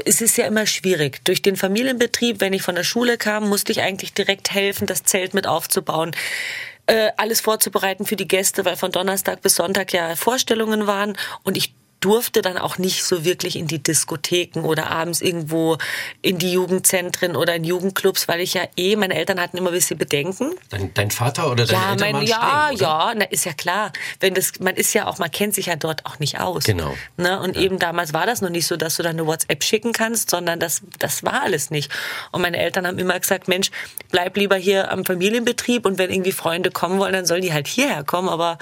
es 0.05 0.21
ist 0.21 0.37
ja 0.37 0.45
immer 0.45 0.65
schwierig. 0.65 1.25
Durch 1.25 1.41
den 1.41 1.57
Familienbetrieb, 1.57 2.39
wenn 2.39 2.53
ich 2.53 2.61
von 2.61 2.75
der 2.75 2.85
Schule 2.85 3.17
kam, 3.17 3.49
musste 3.49 3.73
ich 3.73 3.81
eigentlich 3.81 4.13
direkt 4.13 4.51
helfen, 4.51 4.87
das 4.87 5.03
Zelt 5.03 5.33
mit 5.33 5.45
aufzubauen 5.45 6.13
äh, 6.13 6.74
alles 6.87 7.41
vorzubereiten 7.41 8.05
für 8.05 8.15
die 8.15 8.27
Gäste, 8.27 8.65
weil 8.65 8.75
von 8.75 8.91
Donnerstag 8.91 9.41
bis 9.41 9.55
Sonntag 9.55 9.93
ja 9.93 10.15
Vorstellungen 10.15 10.87
waren. 10.87 11.17
Und 11.43 11.57
ich 11.57 11.73
durfte 12.05 12.43
dann 12.43 12.59
auch 12.59 12.77
nicht 12.77 13.03
so 13.03 13.25
wirklich 13.25 13.55
in 13.55 13.65
die 13.65 13.81
Diskotheken 13.81 14.59
oder 14.59 14.91
abends 14.91 15.21
irgendwo 15.21 15.79
in 16.21 16.37
die 16.37 16.51
Jugendzentren 16.51 17.35
oder 17.35 17.55
in 17.55 17.63
Jugendclubs, 17.63 18.27
weil 18.27 18.41
ich 18.41 18.53
ja 18.53 18.61
eh, 18.77 18.95
meine 18.95 19.15
Eltern 19.15 19.41
hatten 19.41 19.57
immer 19.57 19.71
ein 19.71 19.73
bisschen 19.73 19.97
Bedenken. 19.97 20.51
Dein, 20.69 20.93
dein 20.93 21.09
Vater 21.09 21.49
oder 21.49 21.65
deine 21.65 21.81
ja, 21.81 21.91
Eltern 21.93 22.11
mein, 22.11 22.27
Ja, 22.27 22.65
streng, 22.67 22.77
ja, 22.77 23.13
na, 23.15 23.25
ist 23.25 23.45
ja 23.45 23.53
klar. 23.53 23.91
Wenn 24.19 24.35
das, 24.35 24.59
man 24.59 24.75
ist 24.75 24.93
ja 24.93 25.07
auch, 25.07 25.17
man 25.17 25.31
kennt 25.31 25.55
sich 25.55 25.65
ja 25.65 25.77
dort 25.77 26.05
auch 26.05 26.19
nicht 26.19 26.39
aus. 26.39 26.65
Genau. 26.65 26.95
Ne? 27.17 27.39
Und 27.39 27.55
ja. 27.55 27.63
eben 27.63 27.79
damals 27.79 28.13
war 28.13 28.27
das 28.27 28.39
noch 28.41 28.51
nicht 28.51 28.67
so, 28.67 28.77
dass 28.77 28.97
du 28.97 29.03
dann 29.03 29.17
eine 29.17 29.25
WhatsApp 29.25 29.63
schicken 29.63 29.91
kannst, 29.91 30.29
sondern 30.29 30.59
das, 30.59 30.83
das 30.99 31.23
war 31.23 31.41
alles 31.41 31.71
nicht. 31.71 31.91
Und 32.31 32.43
meine 32.43 32.57
Eltern 32.57 32.85
haben 32.85 32.99
immer 32.99 33.19
gesagt, 33.19 33.47
Mensch, 33.47 33.71
bleib 34.11 34.37
lieber 34.37 34.57
hier 34.57 34.91
am 34.91 35.05
Familienbetrieb 35.05 35.87
und 35.87 35.97
wenn 35.97 36.11
irgendwie 36.11 36.33
Freunde 36.33 36.69
kommen 36.69 36.99
wollen, 36.99 37.13
dann 37.13 37.25
sollen 37.25 37.41
die 37.41 37.51
halt 37.51 37.67
hierher 37.67 38.03
kommen, 38.03 38.29
aber 38.29 38.59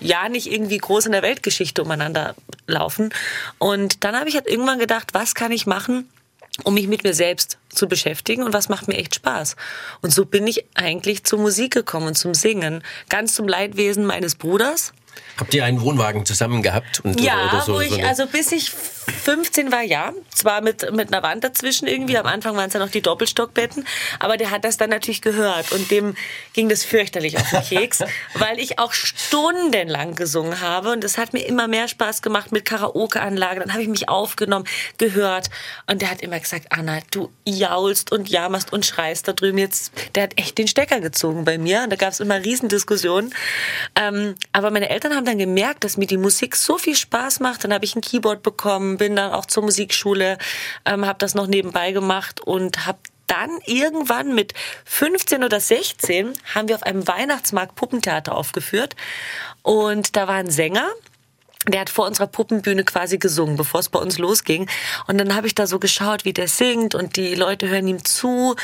ja 0.00 0.28
nicht 0.28 0.50
irgendwie 0.50 0.78
groß 0.78 1.06
in 1.06 1.12
der 1.12 1.22
Weltgeschichte 1.22 1.82
umeinander 1.82 2.34
laufen. 2.66 3.10
Und 3.58 4.04
dann 4.04 4.16
habe 4.16 4.28
ich 4.28 4.34
halt 4.34 4.46
irgendwann 4.46 4.78
gedacht, 4.78 5.14
was 5.14 5.34
kann 5.34 5.52
ich 5.52 5.66
machen, 5.66 6.08
um 6.64 6.74
mich 6.74 6.88
mit 6.88 7.04
mir 7.04 7.14
selbst 7.14 7.58
zu 7.68 7.88
beschäftigen 7.88 8.42
und 8.42 8.52
was 8.52 8.68
macht 8.68 8.88
mir 8.88 8.96
echt 8.96 9.14
Spaß. 9.14 9.56
Und 10.00 10.12
so 10.12 10.24
bin 10.24 10.46
ich 10.46 10.64
eigentlich 10.74 11.24
zur 11.24 11.38
Musik 11.38 11.72
gekommen 11.72 12.08
und 12.08 12.14
zum 12.16 12.34
Singen. 12.34 12.82
Ganz 13.08 13.34
zum 13.34 13.46
Leidwesen 13.48 14.06
meines 14.06 14.34
Bruders. 14.34 14.92
Habt 15.36 15.54
ihr 15.54 15.64
einen 15.64 15.80
Wohnwagen 15.80 16.24
zusammen 16.24 16.62
gehabt? 16.62 17.00
Und, 17.00 17.20
ja, 17.20 17.48
oder 17.48 17.62
so, 17.62 17.74
wo 17.74 17.80
ich, 17.80 17.90
so 17.90 18.00
also 18.02 18.26
bis 18.26 18.52
ich 18.52 18.72
15 19.06 19.72
war, 19.72 19.82
ja. 19.82 20.12
Zwar 20.34 20.60
mit, 20.60 20.92
mit 20.92 21.12
einer 21.12 21.22
Wand 21.22 21.44
dazwischen 21.44 21.86
irgendwie. 21.86 22.18
Am 22.18 22.26
Anfang 22.26 22.56
waren 22.56 22.68
es 22.68 22.74
ja 22.74 22.80
noch 22.80 22.90
die 22.90 23.00
Doppelstockbetten. 23.00 23.86
Aber 24.18 24.36
der 24.36 24.50
hat 24.50 24.64
das 24.64 24.76
dann 24.76 24.90
natürlich 24.90 25.22
gehört. 25.22 25.72
Und 25.72 25.90
dem 25.90 26.14
ging 26.52 26.68
das 26.68 26.84
fürchterlich 26.84 27.36
auf 27.36 27.48
den 27.50 27.62
Keks, 27.62 28.00
weil 28.34 28.58
ich 28.58 28.78
auch 28.78 28.92
stundenlang 28.92 30.14
gesungen 30.14 30.60
habe. 30.60 30.90
Und 30.92 31.04
das 31.04 31.18
hat 31.18 31.32
mir 31.32 31.46
immer 31.46 31.68
mehr 31.68 31.88
Spaß 31.88 32.22
gemacht 32.22 32.52
mit 32.52 32.64
Karaoke-Anlage. 32.64 33.60
Dann 33.60 33.72
habe 33.72 33.82
ich 33.82 33.88
mich 33.88 34.08
aufgenommen, 34.08 34.66
gehört. 34.98 35.50
Und 35.86 36.02
der 36.02 36.10
hat 36.10 36.20
immer 36.20 36.40
gesagt, 36.40 36.66
Anna, 36.70 36.98
du 37.10 37.30
jaulst 37.44 38.12
und 38.12 38.28
jammerst 38.28 38.72
und 38.72 38.84
schreist 38.84 39.28
da 39.28 39.32
drüben 39.32 39.58
jetzt. 39.58 39.92
Der 40.14 40.24
hat 40.24 40.38
echt 40.38 40.58
den 40.58 40.68
Stecker 40.68 41.00
gezogen 41.00 41.44
bei 41.44 41.58
mir. 41.58 41.82
Und 41.84 41.90
da 41.90 41.96
gab 41.96 42.12
es 42.12 42.20
immer 42.20 42.42
Riesendiskussionen. 42.42 43.32
Ähm, 43.94 44.34
aber 44.52 44.70
meine 44.70 44.90
Eltern 44.90 45.14
haben 45.14 45.24
dann 45.24 45.38
gemerkt, 45.38 45.84
dass 45.84 45.96
mir 45.96 46.06
die 46.06 46.16
Musik 46.16 46.56
so 46.56 46.78
viel 46.78 46.96
Spaß 46.96 47.40
macht. 47.40 47.64
Dann 47.64 47.72
habe 47.72 47.84
ich 47.84 47.94
ein 47.94 48.00
Keyboard 48.00 48.42
bekommen, 48.42 48.95
bin 48.96 49.16
dann 49.16 49.32
auch 49.32 49.46
zur 49.46 49.62
Musikschule, 49.62 50.38
ähm, 50.84 51.06
habe 51.06 51.18
das 51.18 51.34
noch 51.34 51.46
nebenbei 51.46 51.92
gemacht 51.92 52.40
und 52.40 52.86
habe 52.86 52.98
dann 53.26 53.58
irgendwann 53.64 54.34
mit 54.34 54.54
15 54.84 55.42
oder 55.42 55.60
16 55.60 56.32
haben 56.54 56.68
wir 56.68 56.76
auf 56.76 56.84
einem 56.84 57.06
Weihnachtsmarkt 57.08 57.74
Puppentheater 57.74 58.34
aufgeführt 58.34 58.94
und 59.62 60.16
da 60.16 60.28
war 60.28 60.36
ein 60.36 60.50
Sänger, 60.50 60.88
der 61.68 61.80
hat 61.80 61.90
vor 61.90 62.06
unserer 62.06 62.28
Puppenbühne 62.28 62.84
quasi 62.84 63.18
gesungen, 63.18 63.56
bevor 63.56 63.80
es 63.80 63.88
bei 63.88 63.98
uns 63.98 64.18
losging. 64.18 64.68
Und 65.08 65.18
dann 65.18 65.34
habe 65.34 65.48
ich 65.48 65.54
da 65.54 65.66
so 65.66 65.78
geschaut, 65.78 66.24
wie 66.24 66.32
der 66.32 66.48
singt 66.48 66.94
und 66.94 67.16
die 67.16 67.34
Leute 67.34 67.68
hören 67.68 67.88
ihm 67.88 68.04
zu. 68.04 68.54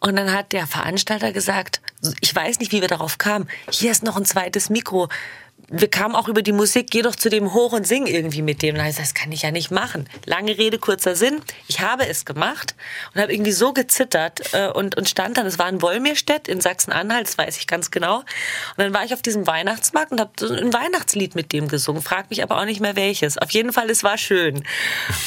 Und 0.00 0.16
dann 0.16 0.32
hat 0.32 0.52
der 0.52 0.66
Veranstalter 0.66 1.32
gesagt, 1.32 1.82
ich 2.20 2.34
weiß 2.34 2.58
nicht, 2.60 2.72
wie 2.72 2.80
wir 2.80 2.88
darauf 2.88 3.18
kamen, 3.18 3.48
hier 3.70 3.90
ist 3.90 4.02
noch 4.02 4.16
ein 4.16 4.24
zweites 4.24 4.70
Mikro 4.70 5.08
wir 5.72 5.88
kamen 5.88 6.16
auch 6.16 6.26
über 6.26 6.42
die 6.42 6.52
Musik, 6.52 6.88
geh 6.90 7.02
doch 7.02 7.14
zu 7.14 7.30
dem 7.30 7.54
hoch 7.54 7.72
und 7.72 7.86
sing 7.86 8.06
irgendwie 8.06 8.42
mit 8.42 8.60
dem. 8.60 8.74
Und 8.74 8.98
das 8.98 9.14
kann 9.14 9.30
ich 9.30 9.42
ja 9.42 9.52
nicht 9.52 9.70
machen. 9.70 10.08
Lange 10.26 10.58
Rede, 10.58 10.78
kurzer 10.78 11.14
Sinn. 11.14 11.40
Ich 11.68 11.80
habe 11.80 12.08
es 12.08 12.24
gemacht 12.24 12.74
und 13.14 13.20
habe 13.20 13.32
irgendwie 13.32 13.52
so 13.52 13.72
gezittert 13.72 14.52
äh, 14.52 14.68
und, 14.68 14.96
und 14.96 15.08
stand 15.08 15.36
dann, 15.36 15.46
es 15.46 15.60
war 15.60 15.68
in 15.68 15.80
Wollmirstedt 15.80 16.48
in 16.48 16.60
Sachsen-Anhalt, 16.60 17.28
das 17.28 17.38
weiß 17.38 17.56
ich 17.58 17.68
ganz 17.68 17.92
genau. 17.92 18.18
Und 18.18 18.26
dann 18.78 18.92
war 18.92 19.04
ich 19.04 19.14
auf 19.14 19.22
diesem 19.22 19.46
Weihnachtsmarkt 19.46 20.10
und 20.10 20.20
habe 20.20 20.32
ein 20.40 20.72
Weihnachtslied 20.72 21.36
mit 21.36 21.52
dem 21.52 21.68
gesungen. 21.68 22.02
Frag 22.02 22.30
mich 22.30 22.42
aber 22.42 22.58
auch 22.58 22.64
nicht 22.64 22.80
mehr 22.80 22.96
welches. 22.96 23.38
Auf 23.38 23.52
jeden 23.52 23.72
Fall, 23.72 23.88
es 23.90 24.02
war 24.02 24.18
schön. 24.18 24.64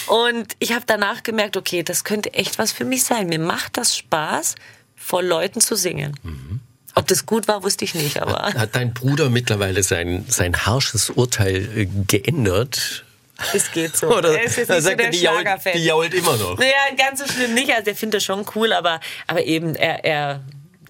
Und 0.07 0.53
ich 0.59 0.73
habe 0.73 0.83
danach 0.85 1.23
gemerkt, 1.23 1.55
okay, 1.55 1.83
das 1.83 2.03
könnte 2.03 2.33
echt 2.33 2.59
was 2.59 2.73
für 2.73 2.83
mich 2.83 3.05
sein. 3.05 3.27
Mir 3.27 3.39
macht 3.39 3.77
das 3.77 3.95
Spaß, 3.95 4.55
vor 4.95 5.23
Leuten 5.23 5.61
zu 5.61 5.75
singen. 5.75 6.17
Mhm. 6.23 6.59
Ob 6.95 7.07
das 7.07 7.25
gut 7.25 7.47
war, 7.47 7.63
wusste 7.63 7.85
ich 7.85 7.95
nicht. 7.95 8.21
Aber 8.21 8.53
hat, 8.53 8.75
dein 8.75 8.93
Bruder 8.93 9.29
mittlerweile 9.29 9.83
sein, 9.83 10.25
sein 10.27 10.55
harsches 10.65 11.09
Urteil 11.09 11.67
äh, 11.75 11.85
geändert? 12.07 13.03
Es 13.53 13.71
geht 13.71 13.97
so. 13.97 14.15
Oder 14.15 14.37
er 14.37 14.43
ist 14.43 14.57
jetzt 14.57 14.69
nicht 14.69 14.83
so 14.83 14.95
der 14.95 15.09
die, 15.09 15.21
jault, 15.21 15.47
die 15.73 15.85
jault 15.85 16.13
immer 16.13 16.37
noch. 16.37 16.57
Naja, 16.57 16.71
ganz 16.95 17.19
so 17.19 17.27
schlimm 17.27 17.55
nicht. 17.55 17.71
Also, 17.71 17.85
der 17.85 17.95
findet 17.95 18.17
das 18.17 18.23
schon 18.23 18.45
cool, 18.55 18.73
aber, 18.73 18.99
aber 19.25 19.43
eben, 19.43 19.75
er, 19.75 20.05
er, 20.05 20.41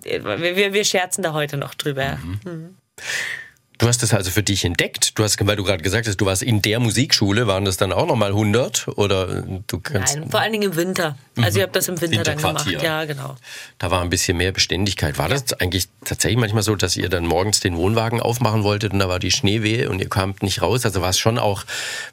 wir, 0.03 0.73
wir 0.73 0.83
scherzen 0.83 1.23
da 1.23 1.33
heute 1.33 1.57
noch 1.57 1.73
drüber. 1.73 2.17
Mhm. 2.21 2.39
Mhm. 2.43 2.77
Du 3.83 3.89
hast 3.89 4.01
das 4.01 4.13
also 4.13 4.31
für 4.31 4.43
dich 4.43 4.63
entdeckt. 4.63 5.19
Du 5.19 5.25
hast, 5.25 5.45
weil 5.45 5.57
du 5.57 5.63
gerade 5.65 5.83
gesagt 5.83 6.07
hast, 6.07 6.15
du 6.15 6.25
warst 6.25 6.41
in 6.41 6.61
der 6.61 6.79
Musikschule. 6.79 7.47
Waren 7.47 7.65
das 7.65 7.75
dann 7.75 7.91
auch 7.91 8.07
nochmal 8.07 8.29
100 8.29 8.87
oder 8.95 9.41
du 9.41 9.79
kannst? 9.81 10.15
Nein, 10.15 10.29
vor 10.29 10.39
allen 10.39 10.53
Dingen 10.53 10.71
im 10.71 10.75
Winter. 10.77 11.17
Also 11.35 11.57
ich 11.57 11.63
habe 11.63 11.73
das 11.73 11.89
im 11.89 11.99
Winter 11.99 12.23
dann 12.23 12.37
gemacht. 12.37 12.65
Ja, 12.81 13.03
genau. 13.03 13.35
Da 13.79 13.91
war 13.91 14.01
ein 14.01 14.09
bisschen 14.09 14.37
mehr 14.37 14.53
Beständigkeit. 14.53 15.17
War 15.17 15.27
das 15.27 15.51
eigentlich 15.51 15.89
tatsächlich 16.05 16.39
manchmal 16.39 16.63
so, 16.63 16.77
dass 16.77 16.95
ihr 16.95 17.09
dann 17.09 17.25
morgens 17.25 17.59
den 17.59 17.75
Wohnwagen 17.75 18.21
aufmachen 18.21 18.63
wolltet 18.63 18.93
und 18.93 18.99
da 18.99 19.09
war 19.09 19.19
die 19.19 19.31
Schneewehe 19.31 19.89
und 19.89 19.99
ihr 19.99 20.07
kamt 20.07 20.43
nicht 20.43 20.61
raus? 20.61 20.85
Also 20.85 21.01
war 21.01 21.09
es 21.09 21.19
schon 21.19 21.37
auch, 21.37 21.65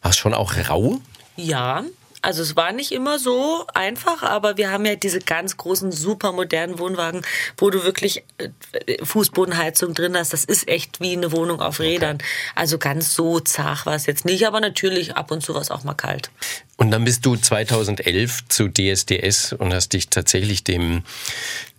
war 0.02 0.10
es 0.10 0.16
schon 0.16 0.34
auch 0.34 0.54
rau? 0.68 1.00
Ja, 1.36 1.84
also 2.22 2.42
es 2.42 2.56
war 2.56 2.72
nicht 2.72 2.92
immer 2.92 3.18
so 3.18 3.66
einfach, 3.74 4.22
aber 4.22 4.56
wir 4.56 4.70
haben 4.70 4.84
ja 4.84 4.96
diese 4.96 5.20
ganz 5.20 5.56
großen, 5.56 5.92
super 5.92 6.32
modernen 6.32 6.78
Wohnwagen, 6.78 7.22
wo 7.56 7.70
du 7.70 7.84
wirklich 7.84 8.24
äh, 8.38 8.48
Fußbodenheizung 9.04 9.94
drin 9.94 10.16
hast. 10.16 10.32
Das 10.32 10.44
ist 10.44 10.68
echt 10.68 11.00
wie 11.00 11.12
eine 11.12 11.32
Wohnung 11.32 11.60
auf 11.60 11.80
Rädern. 11.80 12.16
Okay. 12.16 12.24
Also 12.54 12.78
ganz 12.78 13.14
so 13.14 13.40
zart 13.40 13.86
war 13.86 13.94
es 13.94 14.06
jetzt 14.06 14.24
nicht, 14.24 14.46
aber 14.46 14.60
natürlich 14.60 15.16
ab 15.16 15.30
und 15.30 15.42
zu 15.42 15.54
war 15.54 15.60
es 15.60 15.70
auch 15.70 15.84
mal 15.84 15.94
kalt. 15.94 16.30
Und 16.76 16.90
dann 16.90 17.04
bist 17.04 17.24
du 17.26 17.36
2011 17.36 18.48
zu 18.48 18.68
DSDS 18.68 19.52
und 19.52 19.72
hast 19.72 19.92
dich 19.92 20.08
tatsächlich 20.08 20.64
dem 20.64 21.02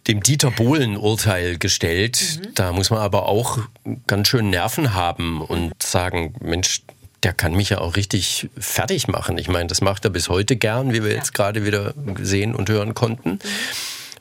dem 0.08 0.23
Dieter 0.23 0.49
Bohlen-Urteil 0.49 1.60
gestellt. 1.60 2.39
Mhm. 2.39 2.54
Da 2.56 2.71
muss 2.71 2.89
man 2.89 2.99
aber 2.99 3.27
auch 3.27 3.60
ganz 4.08 4.27
schön 4.27 4.49
Nerven 4.49 4.95
haben 4.95 5.41
und 5.41 5.82
sagen, 5.82 6.34
Mensch, 6.41 6.82
der 7.23 7.34
kann 7.34 7.53
mich 7.53 7.69
ja 7.69 7.77
auch 7.79 7.95
richtig 7.95 8.49
fertig 8.57 9.07
machen. 9.07 9.38
Ich 9.38 9.47
meine, 9.47 9.67
das 9.67 9.81
macht 9.81 10.05
er 10.05 10.12
bis 10.12 10.29
heute 10.29 10.55
gern, 10.55 10.93
wie 10.93 11.03
wir 11.03 11.12
ja. 11.12 11.17
jetzt 11.17 11.34
gerade 11.34 11.65
wieder 11.65 11.93
sehen 12.19 12.55
und 12.55 12.69
hören 12.69 12.93
konnten. 12.93 13.31
Mhm. 13.31 13.39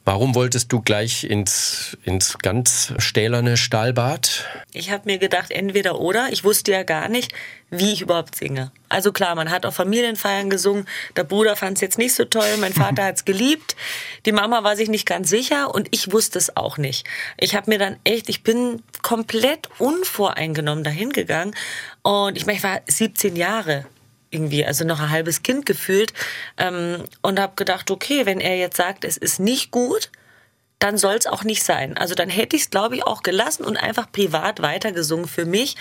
Warum 0.06 0.34
wolltest 0.34 0.72
du 0.72 0.80
gleich 0.80 1.24
ins, 1.24 1.96
ins 2.04 2.38
ganz 2.38 2.94
stählerne 2.96 3.58
Stahlbad? 3.58 4.46
Ich 4.72 4.90
habe 4.90 5.02
mir 5.04 5.18
gedacht, 5.18 5.50
entweder 5.50 6.00
oder. 6.00 6.32
Ich 6.32 6.42
wusste 6.42 6.72
ja 6.72 6.84
gar 6.84 7.08
nicht, 7.08 7.32
wie 7.68 7.92
ich 7.92 8.00
überhaupt 8.00 8.34
singe. 8.34 8.72
Also 8.88 9.12
klar, 9.12 9.34
man 9.34 9.50
hat 9.50 9.66
auf 9.66 9.74
Familienfeiern 9.74 10.48
gesungen. 10.48 10.86
Der 11.16 11.24
Bruder 11.24 11.54
fand 11.54 11.76
es 11.76 11.82
jetzt 11.82 11.98
nicht 11.98 12.14
so 12.14 12.24
toll, 12.24 12.56
mein 12.58 12.72
Vater 12.72 13.04
hat 13.06 13.16
es 13.16 13.24
geliebt. 13.26 13.76
Die 14.24 14.32
Mama 14.32 14.64
war 14.64 14.74
sich 14.74 14.88
nicht 14.88 15.06
ganz 15.06 15.28
sicher 15.28 15.74
und 15.74 15.88
ich 15.90 16.10
wusste 16.10 16.38
es 16.38 16.56
auch 16.56 16.78
nicht. 16.78 17.06
Ich 17.38 17.54
habe 17.54 17.70
mir 17.70 17.78
dann 17.78 17.96
echt, 18.04 18.30
ich 18.30 18.42
bin 18.42 18.82
komplett 19.02 19.68
unvoreingenommen 19.78 20.82
dahin 20.82 21.10
gegangen 21.10 21.54
und 22.02 22.38
ich 22.38 22.46
meine, 22.46 22.56
ich 22.56 22.64
war 22.64 22.80
17 22.86 23.36
Jahre 23.36 23.84
irgendwie, 24.30 24.64
also 24.64 24.84
noch 24.84 25.00
ein 25.00 25.10
halbes 25.10 25.42
Kind 25.42 25.66
gefühlt 25.66 26.12
ähm, 26.56 27.04
und 27.22 27.40
habe 27.40 27.54
gedacht, 27.56 27.90
okay, 27.90 28.26
wenn 28.26 28.40
er 28.40 28.56
jetzt 28.56 28.76
sagt, 28.76 29.04
es 29.04 29.16
ist 29.16 29.40
nicht 29.40 29.70
gut, 29.70 30.10
dann 30.78 30.96
soll 30.96 31.14
es 31.14 31.26
auch 31.26 31.44
nicht 31.44 31.62
sein. 31.62 31.96
Also 31.96 32.14
dann 32.14 32.30
hätte 32.30 32.56
ich 32.56 32.62
es, 32.62 32.70
glaube 32.70 32.96
ich, 32.96 33.04
auch 33.04 33.22
gelassen 33.22 33.64
und 33.64 33.76
einfach 33.76 34.10
privat 34.10 34.62
weitergesungen 34.62 35.28
für 35.28 35.44
mich 35.44 35.76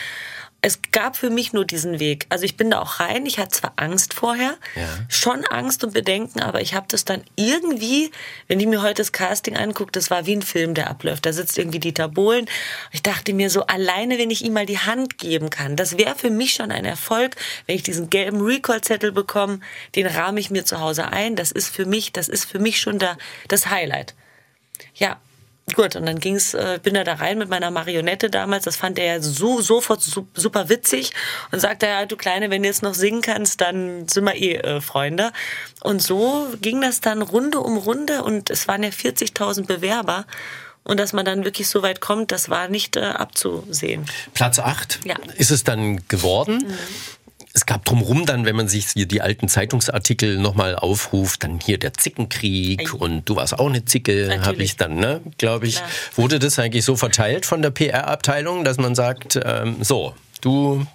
es 0.61 0.79
gab 0.91 1.15
für 1.15 1.29
mich 1.29 1.53
nur 1.53 1.63
diesen 1.63 1.99
Weg. 1.99 2.25
Also 2.29 2.43
ich 2.43 2.57
bin 2.57 2.69
da 2.69 2.81
auch 2.81 2.99
rein. 2.99 3.25
Ich 3.25 3.39
hatte 3.39 3.51
zwar 3.51 3.73
Angst 3.77 4.13
vorher, 4.13 4.57
ja. 4.75 4.87
schon 5.07 5.45
Angst 5.45 5.83
und 5.85 5.93
Bedenken, 5.93 6.41
aber 6.41 6.61
ich 6.61 6.73
habe 6.73 6.85
das 6.89 7.05
dann 7.05 7.23
irgendwie, 7.35 8.11
wenn 8.47 8.59
ich 8.59 8.67
mir 8.67 8.81
heute 8.81 8.95
das 8.95 9.13
Casting 9.13 9.55
angucke, 9.55 9.91
das 9.93 10.11
war 10.11 10.25
wie 10.25 10.35
ein 10.35 10.41
Film, 10.41 10.73
der 10.73 10.89
abläuft. 10.89 11.25
Da 11.25 11.31
sitzt 11.31 11.57
irgendwie 11.57 11.79
Dieter 11.79 12.09
Bohlen. 12.09 12.47
Ich 12.91 13.01
dachte 13.01 13.33
mir 13.33 13.49
so, 13.49 13.65
alleine, 13.67 14.17
wenn 14.17 14.31
ich 14.31 14.43
ihm 14.43 14.53
mal 14.53 14.65
die 14.65 14.79
Hand 14.79 15.17
geben 15.17 15.49
kann, 15.49 15.77
das 15.77 15.97
wäre 15.97 16.15
für 16.15 16.29
mich 16.29 16.53
schon 16.53 16.71
ein 16.71 16.85
Erfolg, 16.85 17.37
wenn 17.65 17.75
ich 17.75 17.83
diesen 17.83 18.09
gelben 18.09 18.41
Recall-Zettel 18.41 19.13
bekomme, 19.13 19.61
den 19.95 20.07
rahme 20.07 20.41
ich 20.41 20.49
mir 20.49 20.65
zu 20.65 20.81
Hause 20.81 21.07
ein. 21.07 21.37
Das 21.37 21.51
ist 21.51 21.73
für 21.73 21.85
mich, 21.85 22.11
das 22.11 22.27
ist 22.27 22.43
für 22.43 22.59
mich 22.59 22.81
schon 22.81 22.99
da, 22.99 23.17
das 23.47 23.67
Highlight. 23.67 24.13
Ja, 24.93 25.19
Gut, 25.75 25.95
und 25.95 26.05
dann 26.05 26.19
ging's, 26.19 26.53
äh, 26.53 26.79
bin 26.81 26.95
er 26.95 27.03
da 27.03 27.15
rein 27.15 27.37
mit 27.37 27.49
meiner 27.49 27.71
Marionette 27.71 28.29
damals. 28.29 28.65
Das 28.65 28.75
fand 28.75 28.99
er 28.99 29.05
ja 29.05 29.21
so 29.21 29.61
sofort 29.61 30.01
super 30.01 30.69
witzig 30.69 31.11
und 31.51 31.59
sagte, 31.59 31.87
ja, 31.87 32.05
du 32.05 32.15
Kleine, 32.15 32.49
wenn 32.49 32.63
du 32.63 32.69
jetzt 32.69 32.83
noch 32.83 32.93
singen 32.93 33.21
kannst, 33.21 33.61
dann 33.61 34.07
sind 34.07 34.25
wir 34.25 34.35
eh 34.35 34.55
äh, 34.55 34.81
Freunde. 34.81 35.31
Und 35.81 36.01
so 36.01 36.47
ging 36.61 36.81
das 36.81 37.01
dann 37.01 37.21
Runde 37.21 37.59
um 37.59 37.77
Runde 37.77 38.23
und 38.23 38.49
es 38.49 38.67
waren 38.67 38.83
ja 38.83 38.89
40.000 38.89 39.65
Bewerber. 39.65 40.25
Und 40.83 40.99
dass 40.99 41.13
man 41.13 41.25
dann 41.25 41.43
wirklich 41.45 41.67
so 41.67 41.83
weit 41.83 42.01
kommt, 42.01 42.31
das 42.31 42.49
war 42.49 42.67
nicht 42.67 42.95
äh, 42.95 43.01
abzusehen. 43.01 44.05
Platz 44.33 44.59
8 44.59 45.01
ja. 45.03 45.15
ist 45.37 45.51
es 45.51 45.63
dann 45.63 46.07
geworden. 46.07 46.63
Mhm 46.67 47.18
es 47.53 47.65
gab 47.65 47.85
drumherum 47.85 48.25
dann, 48.25 48.45
wenn 48.45 48.55
man 48.55 48.67
sich 48.67 48.93
die 48.93 49.21
alten 49.21 49.47
Zeitungsartikel 49.47 50.37
nochmal 50.37 50.75
aufruft, 50.75 51.43
dann 51.43 51.59
hier 51.59 51.77
der 51.77 51.93
Zickenkrieg 51.93 52.93
und 52.93 53.27
du 53.27 53.35
warst 53.35 53.57
auch 53.57 53.67
eine 53.67 53.85
Zicke, 53.85 54.39
habe 54.45 54.61
ich 54.61 54.77
dann, 54.77 54.95
ne, 54.95 55.21
glaube 55.37 55.67
ich. 55.67 55.77
Klar. 55.77 55.89
Wurde 56.15 56.39
das 56.39 56.59
eigentlich 56.59 56.85
so 56.85 56.95
verteilt 56.95 57.45
von 57.45 57.61
der 57.61 57.71
PR-Abteilung, 57.71 58.63
dass 58.63 58.77
man 58.77 58.95
sagt, 58.95 59.39
ähm, 59.43 59.77
so, 59.81 60.13
du 60.41 60.85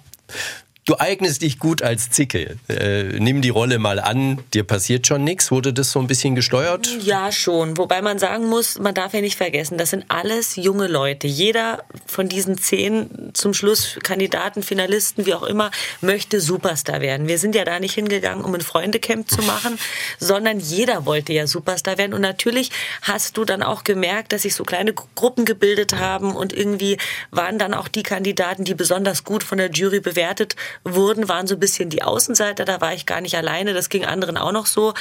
du 0.85 0.95
eignest 0.99 1.41
dich 1.41 1.57
gut 1.57 1.81
als 1.81 2.11
Zicke. 2.11 2.57
Äh, 2.69 3.19
nimm 3.19 3.41
die 3.41 3.49
Rolle 3.49 3.79
mal 3.79 3.99
an, 3.99 4.39
dir 4.53 4.63
passiert 4.63 5.07
schon 5.07 5.23
nichts. 5.23 5.49
Wurde 5.49 5.73
das 5.73 5.91
so 5.91 5.99
ein 5.99 6.07
bisschen 6.07 6.35
gesteuert? 6.35 6.87
Ja, 7.01 7.31
schon. 7.31 7.77
Wobei 7.77 8.03
man 8.03 8.19
sagen 8.19 8.47
muss, 8.47 8.77
man 8.77 8.93
darf 8.93 9.13
ja 9.13 9.21
nicht 9.21 9.35
vergessen, 9.35 9.77
das 9.79 9.89
sind 9.89 10.05
alles 10.09 10.55
junge 10.55 10.87
Leute. 10.87 11.27
Jeder 11.27 11.83
von 12.05 12.29
diesen 12.29 12.57
zehn 12.59 13.31
zum 13.33 13.55
Schluss 13.55 13.97
Kandidaten, 14.03 14.61
Finalisten, 14.61 15.25
wie 15.25 15.33
auch 15.33 15.43
immer, 15.43 15.71
möchte 16.01 16.39
Superstar 16.39 17.01
werden. 17.01 17.27
Wir 17.27 17.39
sind 17.39 17.55
ja 17.55 17.65
da 17.65 17.79
nicht 17.79 17.95
hingegangen, 17.95 18.45
um 18.45 18.53
ein 18.53 18.61
Freundecamp 18.61 19.29
zu 19.29 19.41
machen, 19.41 19.79
sondern 20.19 20.59
jeder 20.59 21.05
wollte 21.07 21.33
ja 21.33 21.47
Superstar 21.47 21.97
werden. 21.97 22.13
Und 22.13 22.21
natürlich 22.21 22.69
hast 23.01 23.37
du 23.37 23.45
dann 23.45 23.63
auch 23.63 23.83
gemerkt, 23.83 24.33
dass 24.33 24.43
sich 24.43 24.53
so 24.53 24.63
kleine 24.63 24.93
Gruppen 24.93 25.45
gebildet 25.45 25.95
haben 25.95 26.35
und 26.35 26.53
irgendwie 26.53 26.97
waren 27.31 27.57
dann 27.57 27.73
auch 27.73 27.87
die 27.87 28.03
Kandidaten, 28.03 28.65
die 28.65 28.75
besonders 28.75 29.23
gut 29.23 29.43
von 29.43 29.57
der 29.57 29.71
Jury 29.71 29.99
bewertet 29.99 30.55
wurden, 30.83 31.29
waren 31.29 31.47
so 31.47 31.55
ein 31.55 31.59
bisschen 31.59 31.89
die 31.89 32.03
Außenseiter, 32.03 32.65
da 32.65 32.81
war 32.81 32.93
ich 32.93 33.05
gar 33.05 33.21
nicht 33.21 33.35
alleine, 33.35 33.73
das 33.73 33.89
ging 33.89 34.05
anderen 34.05 34.37
auch 34.37 34.51
noch 34.51 34.65
so. 34.65 34.93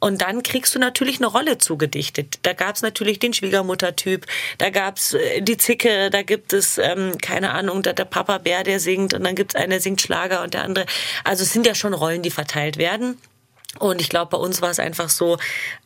Und 0.00 0.22
dann 0.22 0.42
kriegst 0.42 0.74
du 0.74 0.78
natürlich 0.78 1.18
eine 1.18 1.26
Rolle 1.26 1.58
zugedichtet. 1.58 2.38
Da 2.42 2.52
gab 2.52 2.76
es 2.76 2.82
natürlich 2.82 3.18
den 3.18 3.32
Schwiegermuttertyp, 3.32 4.26
da 4.58 4.70
gab 4.70 4.96
es 4.96 5.14
äh, 5.14 5.40
die 5.42 5.56
Zicke, 5.56 6.10
da 6.10 6.22
gibt 6.22 6.52
es, 6.52 6.78
ähm, 6.78 7.18
keine 7.20 7.52
Ahnung, 7.52 7.82
der, 7.82 7.92
der 7.92 8.04
Papa 8.04 8.38
Bär, 8.38 8.62
der 8.64 8.80
singt 8.80 9.14
und 9.14 9.24
dann 9.24 9.34
gibt 9.34 9.54
es 9.54 9.60
einen, 9.60 9.70
der 9.70 9.80
singt 9.80 10.00
Schlager 10.00 10.42
und 10.42 10.54
der 10.54 10.64
andere. 10.64 10.86
Also 11.24 11.42
es 11.42 11.52
sind 11.52 11.66
ja 11.66 11.74
schon 11.74 11.94
Rollen, 11.94 12.22
die 12.22 12.30
verteilt 12.30 12.76
werden. 12.76 13.18
Und 13.78 14.00
ich 14.00 14.10
glaube, 14.10 14.30
bei 14.30 14.36
uns 14.36 14.60
war 14.60 14.70
es 14.70 14.78
einfach 14.78 15.08
so, 15.08 15.38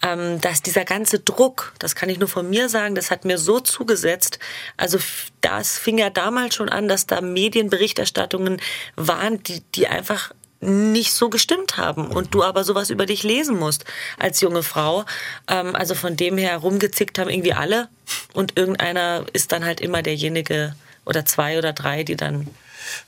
ähm, 0.03 0.41
dass 0.41 0.61
dieser 0.61 0.85
ganze 0.85 1.21
Druck, 1.21 1.73
das 1.79 1.95
kann 1.95 2.09
ich 2.09 2.19
nur 2.19 2.29
von 2.29 2.51
mir 2.51 2.69
sagen, 2.69 2.95
das 2.95 3.11
hat 3.11 3.25
mir 3.25 3.39
so 3.39 3.61
zugesetzt. 3.61 4.39
Also 4.77 4.99
das 5.41 5.79
fing 5.79 5.99
ja 5.99 6.11
damals 6.11 6.57
schon 6.57 6.69
an, 6.69 6.89
dass 6.89 7.07
da 7.07 7.21
Medienberichterstattungen 7.21 8.61
waren, 8.97 9.43
die, 9.45 9.63
die 9.75 9.87
einfach 9.87 10.33
nicht 10.61 11.13
so 11.13 11.29
gestimmt 11.29 11.77
haben 11.77 12.09
und 12.09 12.35
du 12.35 12.43
aber 12.43 12.65
sowas 12.65 12.91
über 12.91 13.07
dich 13.07 13.23
lesen 13.23 13.59
musst 13.59 13.85
als 14.19 14.41
junge 14.41 14.63
Frau. 14.63 15.05
Ähm, 15.49 15.77
also 15.77 15.95
von 15.95 16.17
dem 16.17 16.39
her 16.39 16.57
rumgezickt 16.59 17.19
haben 17.19 17.31
irgendwie 17.31 17.53
alle 17.53 17.89
und 18.33 18.57
irgendeiner 18.59 19.27
ist 19.33 19.53
dann 19.53 19.65
halt 19.65 19.81
immer 19.81 20.03
derjenige 20.03 20.75
oder 21.05 21.25
zwei 21.25 21.59
oder 21.59 21.73
drei, 21.73 22.03
die 22.03 22.17
dann 22.17 22.49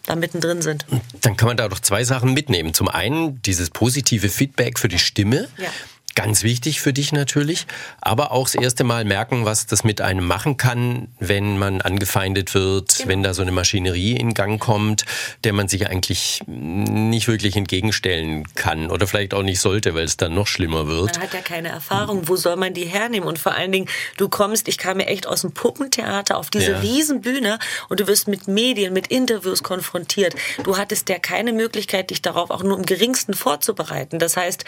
da 0.07 0.17
mittendrin 0.17 0.63
sind. 0.63 0.85
Dann 1.21 1.37
kann 1.37 1.49
man 1.49 1.57
da 1.57 1.69
doch 1.69 1.81
zwei 1.81 2.05
Sachen 2.05 2.35
mitnehmen. 2.35 2.75
Zum 2.75 2.89
einen 2.89 3.41
dieses 3.43 3.71
positive 3.71 4.29
Feedback 4.29 4.79
für 4.79 4.89
die 4.89 4.99
Stimme. 4.99 5.49
Ja. 5.59 5.71
Ganz 6.19 6.43
wichtig 6.43 6.81
für 6.81 6.93
dich 6.93 7.13
natürlich, 7.13 7.69
aber 8.01 8.33
auch 8.33 8.51
das 8.51 8.57
erste 8.57 8.83
Mal 8.83 9.05
merken, 9.05 9.45
was 9.45 9.67
das 9.67 9.85
mit 9.85 10.01
einem 10.01 10.27
machen 10.27 10.57
kann, 10.57 11.07
wenn 11.21 11.59
man 11.59 11.81
angefeindet 11.81 12.55
wird, 12.55 12.97
genau. 12.97 13.09
wenn 13.09 13.23
da 13.23 13.35
so 13.35 13.43
eine 13.43 13.53
Maschinerie 13.53 14.17
in 14.17 14.35
Gang 14.35 14.61
kommt, 14.61 15.05
der 15.45 15.53
man 15.53 15.69
sich 15.69 15.89
eigentlich 15.89 16.43
nicht 16.49 17.29
wirklich 17.29 17.55
entgegenstellen 17.55 18.53
kann 18.57 18.91
oder 18.91 19.07
vielleicht 19.07 19.33
auch 19.33 19.45
nicht 19.45 19.61
sollte, 19.61 19.95
weil 19.95 20.07
es 20.07 20.17
dann 20.17 20.35
noch 20.35 20.49
schlimmer 20.49 20.89
wird. 20.89 21.15
Man 21.15 21.23
hat 21.23 21.35
ja 21.35 21.41
keine 21.41 21.69
Erfahrung, 21.69 22.27
wo 22.27 22.35
soll 22.35 22.57
man 22.57 22.75
die 22.75 22.87
hernehmen? 22.87 23.29
Und 23.29 23.39
vor 23.39 23.55
allen 23.55 23.71
Dingen, 23.71 23.89
du 24.17 24.29
kommst, 24.29 24.67
ich 24.67 24.77
kam 24.77 24.99
ja 24.99 25.07
echt 25.07 25.29
aus 25.29 25.43
dem 25.43 25.53
Puppentheater 25.53 26.37
auf 26.37 26.51
diese 26.51 26.73
ja. 26.73 26.79
Riesenbühne 26.81 27.61
und 27.91 28.01
du 28.01 28.09
wirst 28.09 28.27
mit 28.27 28.49
Medien, 28.49 28.93
mit 28.93 29.07
Interviews 29.07 29.63
konfrontiert. 29.63 30.35
Du 30.65 30.79
hattest 30.79 31.09
ja 31.11 31.21
keine 31.21 31.53
Möglichkeit, 31.53 32.11
dich 32.11 32.23
darauf 32.23 32.51
auch 32.51 32.65
nur 32.65 32.77
im 32.77 32.87
geringsten 32.87 33.35
vorzubereiten. 33.35 34.19
Das 34.19 34.37
heißt, 34.37 34.65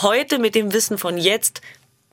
heute 0.00 0.38
mit 0.38 0.54
dem 0.54 0.72
Wissen 0.72 0.93
Wissen 0.94 0.98
von 0.98 1.18
jetzt, 1.18 1.60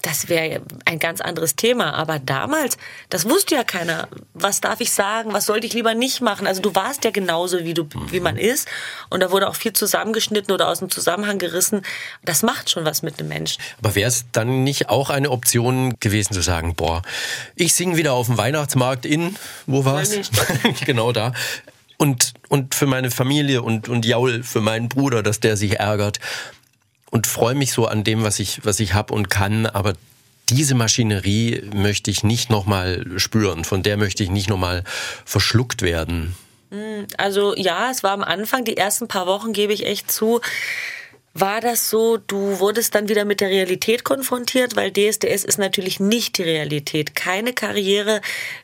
das 0.01 0.29
wäre 0.29 0.61
ein 0.85 0.97
ganz 0.97 1.21
anderes 1.21 1.55
Thema. 1.55 1.93
Aber 1.93 2.17
damals, 2.17 2.77
das 3.09 3.29
wusste 3.29 3.53
ja 3.53 3.63
keiner. 3.63 4.07
Was 4.33 4.59
darf 4.59 4.81
ich 4.81 4.91
sagen? 4.91 5.31
Was 5.31 5.45
sollte 5.45 5.67
ich 5.67 5.73
lieber 5.73 5.93
nicht 5.93 6.21
machen? 6.21 6.47
Also 6.47 6.59
du 6.59 6.73
warst 6.73 7.03
ja 7.03 7.11
genauso, 7.11 7.63
wie 7.63 7.75
du, 7.75 7.87
wie 8.09 8.19
man 8.19 8.35
ist. 8.37 8.67
Und 9.11 9.19
da 9.19 9.29
wurde 9.29 9.47
auch 9.47 9.53
viel 9.53 9.73
zusammengeschnitten 9.73 10.51
oder 10.51 10.69
aus 10.69 10.79
dem 10.79 10.89
Zusammenhang 10.89 11.37
gerissen. 11.37 11.83
Das 12.25 12.41
macht 12.41 12.71
schon 12.71 12.83
was 12.83 13.03
mit 13.03 13.19
einem 13.19 13.29
Menschen. 13.29 13.61
Aber 13.77 13.93
wäre 13.93 14.07
es 14.07 14.25
dann 14.31 14.63
nicht 14.63 14.89
auch 14.89 15.11
eine 15.11 15.29
Option 15.29 15.93
gewesen 15.99 16.33
zu 16.33 16.41
sagen, 16.41 16.73
boah, 16.73 17.03
ich 17.55 17.75
singe 17.75 17.95
wieder 17.95 18.13
auf 18.13 18.25
dem 18.25 18.39
Weihnachtsmarkt 18.39 19.05
in, 19.05 19.35
wo 19.67 19.85
war 19.85 20.01
es? 20.01 20.31
genau 20.85 21.11
da. 21.11 21.33
Und, 21.97 22.33
und 22.49 22.73
für 22.73 22.87
meine 22.87 23.11
Familie 23.11 23.61
und, 23.61 23.87
und 23.87 24.07
Jaul, 24.07 24.41
für 24.41 24.61
meinen 24.61 24.89
Bruder, 24.89 25.21
dass 25.21 25.39
der 25.39 25.57
sich 25.57 25.79
ärgert 25.79 26.19
und 27.11 27.27
freue 27.27 27.53
mich 27.53 27.71
so 27.71 27.85
an 27.85 28.03
dem, 28.03 28.23
was 28.23 28.39
ich, 28.39 28.65
was 28.65 28.79
ich 28.79 28.95
habe 28.95 29.13
und 29.13 29.29
kann, 29.29 29.67
aber 29.67 29.93
diese 30.49 30.73
Maschinerie 30.73 31.69
möchte 31.73 32.09
ich 32.09 32.23
nicht 32.23 32.49
nochmal 32.49 33.05
spüren, 33.17 33.63
von 33.63 33.83
der 33.83 33.97
möchte 33.97 34.23
ich 34.23 34.29
nicht 34.29 34.49
nochmal 34.49 34.83
verschluckt 35.25 35.81
werden. 35.81 36.35
Hm, 36.71 37.05
also 37.17 37.55
ja, 37.55 37.91
es 37.91 38.01
war 38.01 38.11
am 38.11 38.23
Anfang, 38.23 38.65
die 38.65 38.77
ersten 38.77 39.07
paar 39.07 39.27
Wochen 39.27 39.53
gebe 39.53 39.73
ich 39.73 39.85
echt 39.85 40.11
zu, 40.11 40.41
war 41.33 41.61
das 41.61 41.89
so, 41.89 42.17
du 42.17 42.59
wurdest 42.59 42.95
dann 42.95 43.07
wieder 43.07 43.23
mit 43.23 43.39
der 43.39 43.49
Realität 43.49 44.03
konfrontiert, 44.03 44.75
weil 44.75 44.91
DSDS 44.91 45.45
ist 45.45 45.59
natürlich 45.59 45.99
nicht 45.99 46.37
die 46.37 46.43
Realität. 46.43 47.15
Keine 47.15 47.53
Karriere 47.53 48.21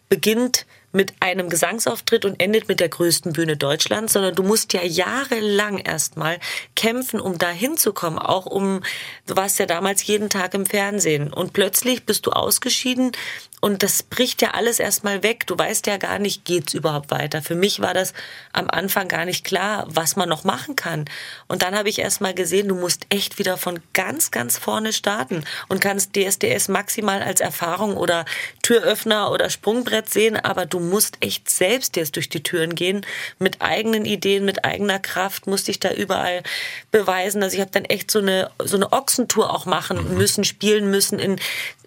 beginnt 0.09 0.65
mit 0.97 1.13
einem 1.21 1.49
Gesangsauftritt 1.49 2.25
und 2.25 2.41
endet 2.41 2.67
mit 2.67 2.81
der 2.81 2.89
größten 2.89 3.31
Bühne 3.31 3.55
Deutschlands, 3.55 4.13
sondern 4.13 4.35
du 4.35 4.43
musst 4.43 4.73
ja 4.73 4.83
jahrelang 4.83 5.77
erstmal 5.77 6.39
kämpfen, 6.75 7.21
um 7.21 7.37
da 7.37 7.49
hinzukommen. 7.49 8.19
Auch 8.19 8.45
um, 8.45 8.81
du 9.27 9.37
warst 9.37 9.59
ja 9.59 9.65
damals 9.65 10.05
jeden 10.05 10.29
Tag 10.29 10.53
im 10.53 10.65
Fernsehen 10.65 11.31
und 11.31 11.53
plötzlich 11.53 12.05
bist 12.05 12.25
du 12.25 12.31
ausgeschieden 12.31 13.13
und 13.59 13.81
das 13.81 14.03
bricht 14.03 14.43
ja 14.43 14.51
alles 14.51 14.79
erstmal 14.79 15.23
weg. 15.23 15.47
Du 15.47 15.57
weißt 15.57 15.87
ja 15.87 15.97
gar 15.97 16.19
nicht, 16.19 16.45
geht's 16.45 16.75
überhaupt 16.75 17.09
weiter. 17.09 17.41
Für 17.41 17.55
mich 17.55 17.79
war 17.79 17.95
das 17.95 18.13
am 18.53 18.69
Anfang 18.69 19.07
gar 19.07 19.25
nicht 19.25 19.43
klar, 19.43 19.85
was 19.87 20.15
man 20.15 20.29
noch 20.29 20.43
machen 20.43 20.75
kann. 20.75 21.05
Und 21.47 21.63
dann 21.63 21.75
habe 21.75 21.89
ich 21.89 21.97
erstmal 21.97 22.35
gesehen, 22.35 22.67
du 22.67 22.75
musst 22.75 23.07
echt 23.09 23.39
wieder 23.39 23.57
von 23.57 23.79
ganz, 23.93 24.29
ganz 24.29 24.59
vorne 24.59 24.93
starten 24.93 25.43
und 25.69 25.81
kannst 25.81 26.15
DSDS 26.15 26.67
maximal 26.67 27.23
als 27.23 27.41
Erfahrung 27.41 27.97
oder 27.97 28.25
Türöffner 28.61 29.31
oder 29.31 29.49
Sprungbrett 29.49 30.09
sehen, 30.09 30.37
aber 30.37 30.67
du 30.67 30.79
musst 30.79 31.17
echt 31.21 31.49
selbst 31.49 31.95
jetzt 31.95 32.15
durch 32.15 32.29
die 32.29 32.43
Türen 32.43 32.75
gehen 32.75 33.05
mit 33.39 33.61
eigenen 33.63 34.05
Ideen, 34.05 34.45
mit 34.45 34.65
eigener 34.65 34.99
Kraft, 34.99 35.47
musst 35.47 35.67
dich 35.67 35.79
da 35.79 35.91
überall 35.91 36.43
beweisen. 36.91 37.41
Also 37.41 37.55
ich 37.55 37.61
habe 37.61 37.71
dann 37.71 37.85
echt 37.85 38.11
so 38.11 38.19
eine 38.19 38.51
so 38.63 38.75
eine 38.75 38.91
Ochsentour 38.91 39.53
auch 39.53 39.65
machen 39.65 40.15
müssen, 40.15 40.43
spielen 40.43 40.91
müssen 40.91 41.17
in 41.17 41.37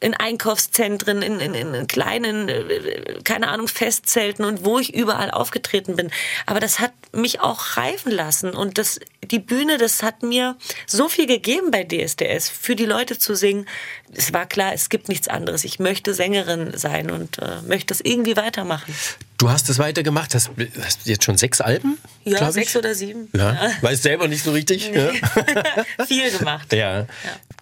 in 0.00 0.14
Einkaufszentren, 0.14 1.20
in, 1.20 1.40
in, 1.40 1.54
in 1.60 1.86
kleinen, 1.86 2.48
äh, 2.48 3.20
keine 3.24 3.48
Ahnung, 3.48 3.68
Festzelten 3.68 4.44
und 4.44 4.64
wo 4.64 4.78
ich 4.78 4.94
überall 4.94 5.30
aufgetreten 5.30 5.96
bin. 5.96 6.10
Aber 6.46 6.60
das 6.60 6.80
hat 6.80 6.92
mich 7.12 7.40
auch 7.40 7.76
reifen 7.76 8.12
lassen 8.12 8.50
und 8.50 8.78
das, 8.78 9.00
die 9.24 9.38
Bühne, 9.38 9.78
das 9.78 10.02
hat 10.02 10.22
mir 10.22 10.56
so 10.86 11.08
viel 11.08 11.26
gegeben 11.26 11.70
bei 11.70 11.84
DSDS, 11.84 12.48
für 12.48 12.76
die 12.76 12.86
Leute 12.86 13.18
zu 13.18 13.34
singen. 13.34 13.66
Es 14.12 14.32
war 14.32 14.46
klar, 14.46 14.72
es 14.72 14.88
gibt 14.88 15.08
nichts 15.08 15.28
anderes. 15.28 15.64
Ich 15.64 15.78
möchte 15.78 16.14
Sängerin 16.14 16.76
sein 16.76 17.10
und 17.10 17.38
äh, 17.38 17.62
möchte 17.66 17.86
das 17.86 18.00
irgendwie 18.00 18.36
weitermachen. 18.36 18.94
Du 19.40 19.48
hast 19.48 19.70
es 19.70 19.78
weitergemacht, 19.78 20.34
hast, 20.34 20.50
hast 20.84 21.06
jetzt 21.06 21.24
schon 21.24 21.38
sechs 21.38 21.62
Alben? 21.62 21.96
Ja, 22.24 22.52
sechs 22.52 22.76
oder 22.76 22.94
sieben. 22.94 23.30
Ja. 23.32 23.54
ja. 23.54 23.70
Weißt 23.80 24.02
selber 24.02 24.28
nicht 24.28 24.44
so 24.44 24.52
richtig? 24.52 24.90
Nee. 24.92 24.98
Ja. 24.98 26.04
Viel 26.06 26.30
gemacht. 26.30 26.70
Ja. 26.74 26.98
ja. 26.98 27.06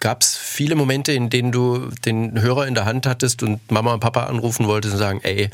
Gab 0.01 0.23
es 0.23 0.37
viele 0.37 0.75
Momente, 0.75 1.13
in 1.13 1.31
denen 1.31 1.53
du 1.53 1.89
den 2.05 2.41
Hörer 2.41 2.67
in 2.67 2.75
der 2.75 2.85
Hand 2.85 3.07
hattest 3.07 3.45
und 3.45 3.71
Mama 3.71 3.95
und 3.95 4.01
Papa 4.01 4.25
anrufen 4.25 4.67
wolltest 4.67 4.95
und 4.95 4.99
sagen, 4.99 5.21
ey, 5.23 5.51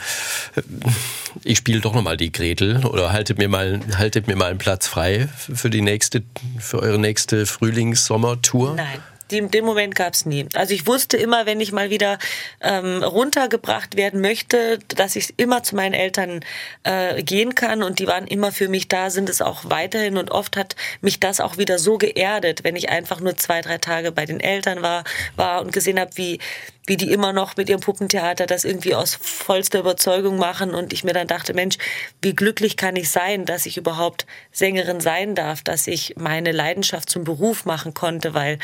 ich 1.42 1.58
spiele 1.58 1.80
doch 1.80 1.94
nochmal 1.94 2.16
die 2.16 2.32
Gretel 2.32 2.86
oder 2.86 3.12
haltet 3.12 3.36
mir 3.36 3.48
mal, 3.48 3.80
haltet 3.98 4.26
mir 4.26 4.36
mal 4.36 4.48
einen 4.48 4.58
Platz 4.58 4.86
frei 4.86 5.28
für 5.36 5.68
die 5.68 5.82
nächste, 5.82 6.22
für 6.58 6.78
eure 6.80 6.98
nächste 6.98 7.44
Frühlings-Sommer-Tour? 7.44 8.76
Nein 8.76 9.02
den, 9.30 9.50
den 9.50 9.64
Moment 9.64 9.94
gab 9.94 10.14
es 10.14 10.26
nie. 10.26 10.46
Also 10.54 10.74
ich 10.74 10.86
wusste 10.86 11.16
immer, 11.16 11.46
wenn 11.46 11.60
ich 11.60 11.72
mal 11.72 11.90
wieder 11.90 12.18
ähm, 12.60 13.02
runtergebracht 13.02 13.96
werden 13.96 14.20
möchte, 14.20 14.78
dass 14.88 15.16
ich 15.16 15.34
immer 15.38 15.62
zu 15.62 15.76
meinen 15.76 15.94
Eltern 15.94 16.40
äh, 16.82 17.22
gehen 17.22 17.54
kann 17.54 17.82
und 17.82 17.98
die 17.98 18.06
waren 18.06 18.26
immer 18.26 18.52
für 18.52 18.68
mich 18.68 18.88
da, 18.88 19.10
sind 19.10 19.28
es 19.28 19.40
auch 19.40 19.64
weiterhin 19.64 20.16
und 20.16 20.30
oft 20.30 20.56
hat 20.56 20.76
mich 21.00 21.20
das 21.20 21.40
auch 21.40 21.56
wieder 21.58 21.78
so 21.78 21.98
geerdet, 21.98 22.64
wenn 22.64 22.76
ich 22.76 22.90
einfach 22.90 23.20
nur 23.20 23.36
zwei, 23.36 23.60
drei 23.60 23.78
Tage 23.78 24.12
bei 24.12 24.26
den 24.26 24.40
Eltern 24.40 24.82
war, 24.82 25.04
war 25.36 25.60
und 25.62 25.72
gesehen 25.72 25.98
habe, 25.98 26.10
wie 26.16 26.38
wie 26.86 26.96
die 26.96 27.10
immer 27.10 27.32
noch 27.32 27.56
mit 27.56 27.68
ihrem 27.68 27.80
Puppentheater 27.80 28.46
das 28.46 28.64
irgendwie 28.64 28.94
aus 28.94 29.14
vollster 29.14 29.80
Überzeugung 29.80 30.36
machen 30.36 30.74
und 30.74 30.92
ich 30.92 31.02
mir 31.02 31.14
dann 31.14 31.26
dachte, 31.26 31.54
Mensch, 31.54 31.76
wie 32.20 32.34
glücklich 32.34 32.76
kann 32.76 32.96
ich 32.96 33.10
sein, 33.10 33.46
dass 33.46 33.64
ich 33.64 33.78
überhaupt 33.78 34.26
Sängerin 34.52 35.00
sein 35.00 35.34
darf, 35.34 35.62
dass 35.62 35.86
ich 35.86 36.14
meine 36.18 36.52
Leidenschaft 36.52 37.08
zum 37.08 37.24
Beruf 37.24 37.64
machen 37.64 37.94
konnte, 37.94 38.34
weil 38.34 38.58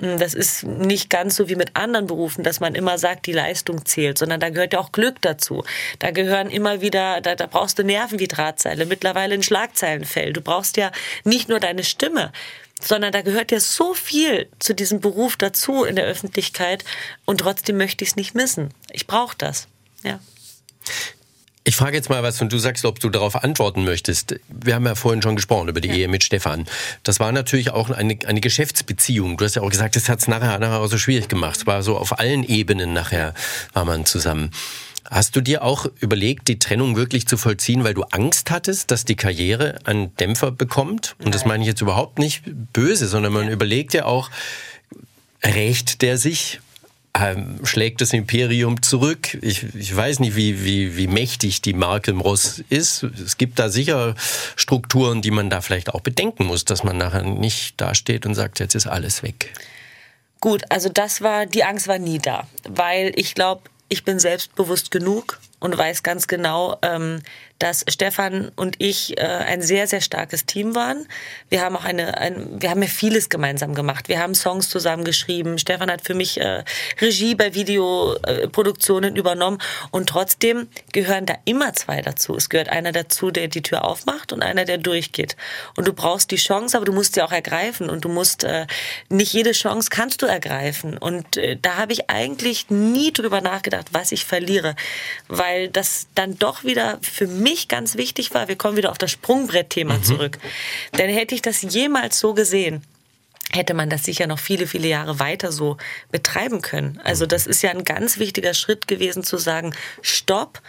hm, 0.00 0.18
das 0.18 0.34
ist 0.34 0.64
nicht 0.64 1.08
ganz 1.08 1.36
so 1.36 1.48
wie 1.48 1.56
mit 1.56 1.74
anderen 1.74 2.06
Berufen, 2.06 2.44
dass 2.44 2.60
man 2.60 2.74
immer 2.74 2.98
sagt, 2.98 3.26
die 3.26 3.32
Leistung 3.32 3.86
zählt, 3.86 4.18
sondern 4.18 4.40
da 4.40 4.50
gehört 4.50 4.74
ja 4.74 4.78
auch 4.78 4.92
Glück 4.92 5.22
dazu. 5.22 5.64
Da 5.98 6.10
gehören 6.10 6.50
immer 6.50 6.82
wieder, 6.82 7.22
da, 7.22 7.34
da 7.34 7.46
brauchst 7.46 7.78
du 7.78 7.84
Nerven 7.84 8.18
wie 8.18 8.28
Drahtseile, 8.28 8.84
mittlerweile 8.84 9.34
ein 9.34 9.42
Schlagzeilenfell. 9.42 10.34
Du 10.34 10.42
brauchst 10.42 10.76
ja 10.76 10.92
nicht 11.24 11.48
nur 11.48 11.60
deine 11.60 11.84
Stimme, 11.84 12.32
sondern 12.84 13.12
da 13.12 13.22
gehört 13.22 13.50
ja 13.50 13.60
so 13.60 13.94
viel 13.94 14.48
zu 14.58 14.74
diesem 14.74 15.00
Beruf 15.00 15.36
dazu 15.36 15.84
in 15.84 15.96
der 15.96 16.04
Öffentlichkeit 16.04 16.84
und 17.24 17.38
trotzdem 17.38 17.76
möchte 17.76 18.04
ich 18.04 18.10
es 18.10 18.16
nicht 18.16 18.34
missen. 18.34 18.72
Ich 18.90 19.06
brauche 19.06 19.36
das. 19.36 19.68
Ja. 20.02 20.20
Ich 21.64 21.76
frage 21.76 21.96
jetzt 21.96 22.10
mal 22.10 22.24
was 22.24 22.40
und 22.40 22.52
du 22.52 22.58
sagst, 22.58 22.84
ob 22.84 22.98
du 22.98 23.08
darauf 23.08 23.44
antworten 23.44 23.84
möchtest. 23.84 24.34
Wir 24.48 24.74
haben 24.74 24.84
ja 24.84 24.96
vorhin 24.96 25.22
schon 25.22 25.36
gesprochen 25.36 25.68
über 25.68 25.80
die 25.80 25.88
ja. 25.88 25.94
Ehe 25.94 26.08
mit 26.08 26.24
Stefan. 26.24 26.66
Das 27.04 27.20
war 27.20 27.30
natürlich 27.30 27.70
auch 27.70 27.90
eine, 27.90 28.18
eine 28.26 28.40
Geschäftsbeziehung. 28.40 29.36
Du 29.36 29.44
hast 29.44 29.54
ja 29.54 29.62
auch 29.62 29.70
gesagt, 29.70 29.94
das 29.94 30.08
hat 30.08 30.18
es 30.18 30.26
nachher, 30.26 30.58
nachher 30.58 30.80
auch 30.80 30.88
so 30.88 30.98
schwierig 30.98 31.28
gemacht. 31.28 31.58
Es 31.58 31.66
war 31.66 31.84
so 31.84 31.96
auf 31.96 32.18
allen 32.18 32.42
Ebenen 32.42 32.92
nachher 32.92 33.32
war 33.74 33.84
man 33.84 34.06
zusammen. 34.06 34.50
Hast 35.10 35.36
du 35.36 35.40
dir 35.40 35.62
auch 35.62 35.86
überlegt, 36.00 36.48
die 36.48 36.58
Trennung 36.58 36.96
wirklich 36.96 37.26
zu 37.26 37.36
vollziehen, 37.36 37.84
weil 37.84 37.94
du 37.94 38.02
Angst 38.04 38.50
hattest, 38.50 38.90
dass 38.90 39.04
die 39.04 39.16
Karriere 39.16 39.78
einen 39.84 40.14
Dämpfer 40.16 40.50
bekommt? 40.50 41.16
Und 41.24 41.34
das 41.34 41.44
meine 41.44 41.62
ich 41.62 41.68
jetzt 41.68 41.80
überhaupt 41.80 42.18
nicht 42.18 42.42
böse, 42.72 43.08
sondern 43.08 43.32
man 43.32 43.48
überlegt 43.48 43.94
ja 43.94 44.04
auch, 44.04 44.30
rächt 45.44 46.02
der 46.02 46.18
sich? 46.18 46.60
Ähm, 47.14 47.60
schlägt 47.64 48.00
das 48.00 48.14
Imperium 48.14 48.80
zurück? 48.80 49.36
Ich, 49.42 49.74
ich 49.74 49.94
weiß 49.94 50.20
nicht, 50.20 50.34
wie, 50.34 50.64
wie, 50.64 50.96
wie 50.96 51.08
mächtig 51.08 51.60
die 51.60 51.74
Marke 51.74 52.12
Ross 52.12 52.62
ist. 52.70 53.02
Es 53.02 53.36
gibt 53.36 53.58
da 53.58 53.68
sicher 53.68 54.14
Strukturen, 54.56 55.20
die 55.20 55.30
man 55.30 55.50
da 55.50 55.60
vielleicht 55.60 55.90
auch 55.90 56.00
bedenken 56.00 56.46
muss, 56.46 56.64
dass 56.64 56.84
man 56.84 56.96
nachher 56.96 57.22
nicht 57.22 57.78
dasteht 57.78 58.24
und 58.24 58.34
sagt, 58.34 58.60
jetzt 58.60 58.74
ist 58.74 58.86
alles 58.86 59.22
weg. 59.22 59.52
Gut, 60.40 60.62
also 60.70 60.88
das 60.88 61.20
war, 61.20 61.44
die 61.44 61.64
Angst 61.64 61.86
war 61.86 61.98
nie 61.98 62.18
da, 62.18 62.48
weil 62.68 63.12
ich 63.14 63.34
glaube, 63.34 63.62
ich 63.92 64.04
bin 64.04 64.18
selbstbewusst 64.18 64.90
genug 64.90 65.38
und 65.60 65.76
weiß 65.76 66.02
ganz 66.02 66.26
genau, 66.26 66.78
ähm, 66.80 67.20
dass 67.62 67.84
Stefan 67.88 68.50
und 68.56 68.74
ich 68.78 69.16
äh, 69.18 69.22
ein 69.22 69.62
sehr, 69.62 69.86
sehr 69.86 70.00
starkes 70.00 70.46
Team 70.46 70.74
waren. 70.74 71.06
Wir 71.48 71.62
haben 71.62 71.76
auch 71.76 71.84
eine, 71.84 72.18
ein, 72.18 72.60
wir 72.60 72.70
haben 72.70 72.82
ja 72.82 72.88
vieles 72.88 73.28
gemeinsam 73.28 73.76
gemacht. 73.76 74.08
Wir 74.08 74.18
haben 74.18 74.34
Songs 74.34 74.68
zusammen 74.68 75.04
geschrieben. 75.04 75.58
Stefan 75.58 75.88
hat 75.88 76.02
für 76.04 76.14
mich 76.14 76.40
äh, 76.40 76.64
Regie 77.00 77.36
bei 77.36 77.54
Videoproduktionen 77.54 79.14
übernommen 79.14 79.58
und 79.92 80.08
trotzdem 80.08 80.66
gehören 80.92 81.24
da 81.24 81.34
immer 81.44 81.72
zwei 81.74 82.02
dazu. 82.02 82.34
Es 82.34 82.48
gehört 82.48 82.68
einer 82.68 82.90
dazu, 82.90 83.30
der 83.30 83.46
die 83.46 83.62
Tür 83.62 83.84
aufmacht 83.84 84.32
und 84.32 84.42
einer, 84.42 84.64
der 84.64 84.78
durchgeht. 84.78 85.36
Und 85.76 85.86
du 85.86 85.92
brauchst 85.92 86.32
die 86.32 86.36
Chance, 86.36 86.76
aber 86.76 86.86
du 86.86 86.92
musst 86.92 87.14
sie 87.14 87.22
auch 87.22 87.30
ergreifen 87.30 87.88
und 87.88 88.04
du 88.04 88.08
musst 88.08 88.42
äh, 88.42 88.66
nicht 89.08 89.32
jede 89.32 89.52
Chance 89.52 89.88
kannst 89.88 90.20
du 90.22 90.26
ergreifen. 90.26 90.98
Und 90.98 91.36
äh, 91.36 91.56
da 91.62 91.76
habe 91.76 91.92
ich 91.92 92.10
eigentlich 92.10 92.70
nie 92.70 93.12
drüber 93.12 93.40
nachgedacht, 93.40 93.86
was 93.92 94.10
ich 94.10 94.24
verliere, 94.24 94.74
weil 95.28 95.68
das 95.68 96.08
dann 96.16 96.36
doch 96.40 96.64
wieder 96.64 96.98
für 97.02 97.28
mich 97.28 97.51
mich 97.52 97.68
ganz 97.68 97.96
wichtig 97.96 98.32
war, 98.32 98.48
wir 98.48 98.56
kommen 98.56 98.78
wieder 98.78 98.90
auf 98.90 98.98
das 98.98 99.10
Sprungbrett-Thema 99.10 99.98
mhm. 99.98 100.04
zurück. 100.04 100.38
Denn 100.96 101.10
hätte 101.10 101.34
ich 101.34 101.42
das 101.42 101.60
jemals 101.62 102.18
so 102.18 102.32
gesehen, 102.32 102.82
hätte 103.52 103.74
man 103.74 103.90
das 103.90 104.04
sicher 104.04 104.26
noch 104.26 104.38
viele, 104.38 104.66
viele 104.66 104.88
Jahre 104.88 105.18
weiter 105.18 105.52
so 105.52 105.76
betreiben 106.10 106.62
können. 106.62 106.98
Also 107.04 107.26
das 107.26 107.46
ist 107.46 107.62
ja 107.62 107.70
ein 107.70 107.84
ganz 107.84 108.18
wichtiger 108.18 108.54
Schritt 108.54 108.88
gewesen 108.88 109.22
zu 109.22 109.36
sagen, 109.36 109.74
stopp, 110.00 110.62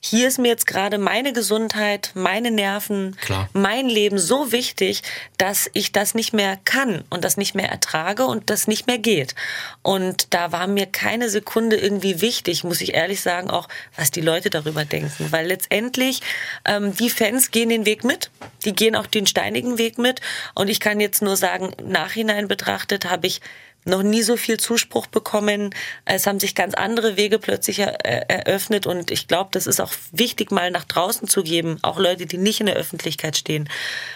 hier 0.00 0.28
ist 0.28 0.38
mir 0.38 0.48
jetzt 0.48 0.66
gerade 0.66 0.96
meine 0.96 1.32
Gesundheit, 1.32 2.12
meine 2.14 2.52
Nerven, 2.52 3.16
Klar. 3.20 3.48
mein 3.52 3.88
Leben 3.88 4.18
so 4.18 4.52
wichtig, 4.52 5.02
dass 5.38 5.68
ich 5.72 5.90
das 5.90 6.14
nicht 6.14 6.32
mehr 6.32 6.58
kann 6.64 7.04
und 7.10 7.24
das 7.24 7.36
nicht 7.36 7.56
mehr 7.56 7.68
ertrage 7.68 8.24
und 8.24 8.48
das 8.48 8.68
nicht 8.68 8.86
mehr 8.86 8.98
geht. 8.98 9.34
Und 9.82 10.32
da 10.32 10.52
war 10.52 10.68
mir 10.68 10.86
keine 10.86 11.28
Sekunde 11.28 11.76
irgendwie 11.76 12.20
wichtig, 12.20 12.62
muss 12.62 12.80
ich 12.80 12.94
ehrlich 12.94 13.20
sagen, 13.20 13.50
auch 13.50 13.68
was 13.96 14.12
die 14.12 14.20
Leute 14.20 14.50
darüber 14.50 14.84
denken. 14.84 15.32
Weil 15.32 15.48
letztendlich 15.48 16.20
ähm, 16.64 16.94
die 16.94 17.10
Fans 17.10 17.50
gehen 17.50 17.68
den 17.68 17.84
Weg 17.84 18.04
mit, 18.04 18.30
die 18.64 18.74
gehen 18.74 18.94
auch 18.94 19.06
den 19.06 19.26
steinigen 19.26 19.78
Weg 19.78 19.98
mit. 19.98 20.20
Und 20.54 20.68
ich 20.68 20.78
kann 20.78 21.00
jetzt 21.00 21.22
nur 21.22 21.36
sagen, 21.36 21.72
nachhinein 21.82 22.46
betrachtet 22.46 23.10
habe 23.10 23.26
ich 23.26 23.40
noch 23.84 24.02
nie 24.02 24.22
so 24.22 24.36
viel 24.36 24.58
Zuspruch 24.58 25.06
bekommen. 25.06 25.74
Es 26.04 26.26
haben 26.26 26.40
sich 26.40 26.54
ganz 26.54 26.74
andere 26.74 27.16
Wege 27.16 27.38
plötzlich 27.38 27.78
eröffnet 27.78 28.86
und 28.86 29.10
ich 29.10 29.28
glaube, 29.28 29.50
das 29.52 29.66
ist 29.66 29.80
auch 29.80 29.92
wichtig, 30.12 30.50
mal 30.50 30.70
nach 30.70 30.84
draußen 30.84 31.28
zu 31.28 31.42
geben, 31.42 31.78
auch 31.82 31.98
Leute, 31.98 32.26
die 32.26 32.38
nicht 32.38 32.60
in 32.60 32.66
der 32.66 32.76
Öffentlichkeit 32.76 33.36
stehen, 33.36 33.68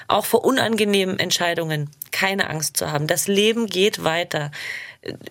auch 0.08 0.26
vor 0.26 0.44
unangenehmen 0.44 1.18
Entscheidungen 1.18 1.90
keine 2.10 2.50
Angst 2.50 2.76
zu 2.76 2.90
haben. 2.90 3.06
Das 3.06 3.28
Leben 3.28 3.66
geht 3.66 4.04
weiter. 4.04 4.50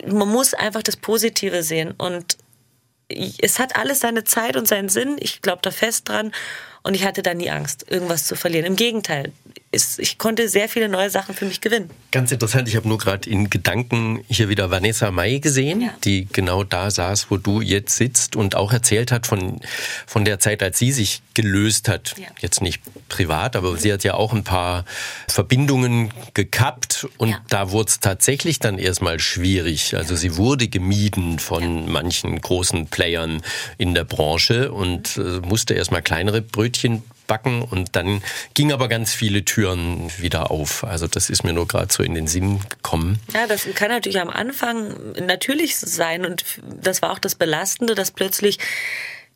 Man 0.06 0.28
muss 0.28 0.54
einfach 0.54 0.82
das 0.82 0.96
Positive 0.96 1.62
sehen 1.62 1.92
und 1.96 2.36
es 3.08 3.58
hat 3.58 3.76
alles 3.76 4.00
seine 4.00 4.24
Zeit 4.24 4.56
und 4.56 4.66
seinen 4.66 4.88
Sinn. 4.88 5.16
Ich 5.20 5.42
glaube 5.42 5.60
da 5.62 5.70
fest 5.70 6.08
dran. 6.08 6.32
Und 6.82 6.94
ich 6.94 7.04
hatte 7.04 7.22
da 7.22 7.34
nie 7.34 7.50
Angst, 7.50 7.84
irgendwas 7.88 8.26
zu 8.26 8.34
verlieren. 8.34 8.66
Im 8.66 8.76
Gegenteil, 8.76 9.32
ist, 9.72 9.98
ich 9.98 10.18
konnte 10.18 10.48
sehr 10.50 10.68
viele 10.68 10.88
neue 10.88 11.08
Sachen 11.08 11.34
für 11.34 11.46
mich 11.46 11.62
gewinnen. 11.62 11.90
Ganz 12.10 12.30
interessant, 12.30 12.68
ich 12.68 12.76
habe 12.76 12.86
nur 12.86 12.98
gerade 12.98 13.28
in 13.28 13.48
Gedanken 13.48 14.22
hier 14.28 14.50
wieder 14.50 14.70
Vanessa 14.70 15.10
May 15.10 15.40
gesehen, 15.40 15.80
ja. 15.80 15.94
die 16.04 16.28
genau 16.30 16.62
da 16.62 16.90
saß, 16.90 17.30
wo 17.30 17.38
du 17.38 17.62
jetzt 17.62 17.96
sitzt 17.96 18.36
und 18.36 18.54
auch 18.54 18.72
erzählt 18.72 19.10
hat 19.10 19.26
von, 19.26 19.60
von 20.06 20.26
der 20.26 20.38
Zeit, 20.38 20.62
als 20.62 20.78
sie 20.78 20.92
sich 20.92 21.22
gelöst 21.32 21.88
hat. 21.88 22.14
Ja. 22.18 22.26
Jetzt 22.40 22.60
nicht 22.60 22.82
privat, 23.08 23.56
aber 23.56 23.72
mhm. 23.72 23.78
sie 23.78 23.92
hat 23.92 24.04
ja 24.04 24.12
auch 24.14 24.34
ein 24.34 24.44
paar 24.44 24.84
Verbindungen 25.26 26.12
gekappt 26.34 27.08
und 27.16 27.30
ja. 27.30 27.40
da 27.48 27.70
wurde 27.70 27.88
es 27.88 28.00
tatsächlich 28.00 28.58
dann 28.58 28.78
erstmal 28.78 29.18
schwierig. 29.20 29.96
Also 29.96 30.16
sie 30.16 30.36
wurde 30.36 30.68
gemieden 30.68 31.38
von 31.38 31.90
manchen 31.90 32.38
großen 32.38 32.88
Playern 32.88 33.40
in 33.78 33.94
der 33.94 34.04
Branche 34.04 34.70
und 34.70 35.16
äh, 35.16 35.40
musste 35.40 35.72
erstmal 35.72 36.02
kleinere 36.02 36.42
Brötchen 36.42 37.02
backen 37.26 37.62
und 37.62 37.96
dann 37.96 38.22
ging 38.54 38.72
aber 38.72 38.88
ganz 38.88 39.14
viele 39.14 39.44
Türen 39.44 40.10
wieder 40.18 40.50
auf. 40.50 40.84
Also 40.84 41.06
das 41.06 41.30
ist 41.30 41.44
mir 41.44 41.52
nur 41.52 41.66
gerade 41.66 41.92
so 41.92 42.02
in 42.02 42.14
den 42.14 42.26
Sinn 42.26 42.60
gekommen. 42.68 43.20
Ja, 43.32 43.46
das 43.46 43.66
kann 43.74 43.88
natürlich 43.88 44.20
am 44.20 44.30
Anfang 44.30 44.94
natürlich 45.26 45.76
sein 45.76 46.24
und 46.26 46.44
das 46.64 47.02
war 47.02 47.12
auch 47.12 47.18
das 47.18 47.34
Belastende, 47.34 47.94
dass 47.94 48.10
plötzlich 48.10 48.58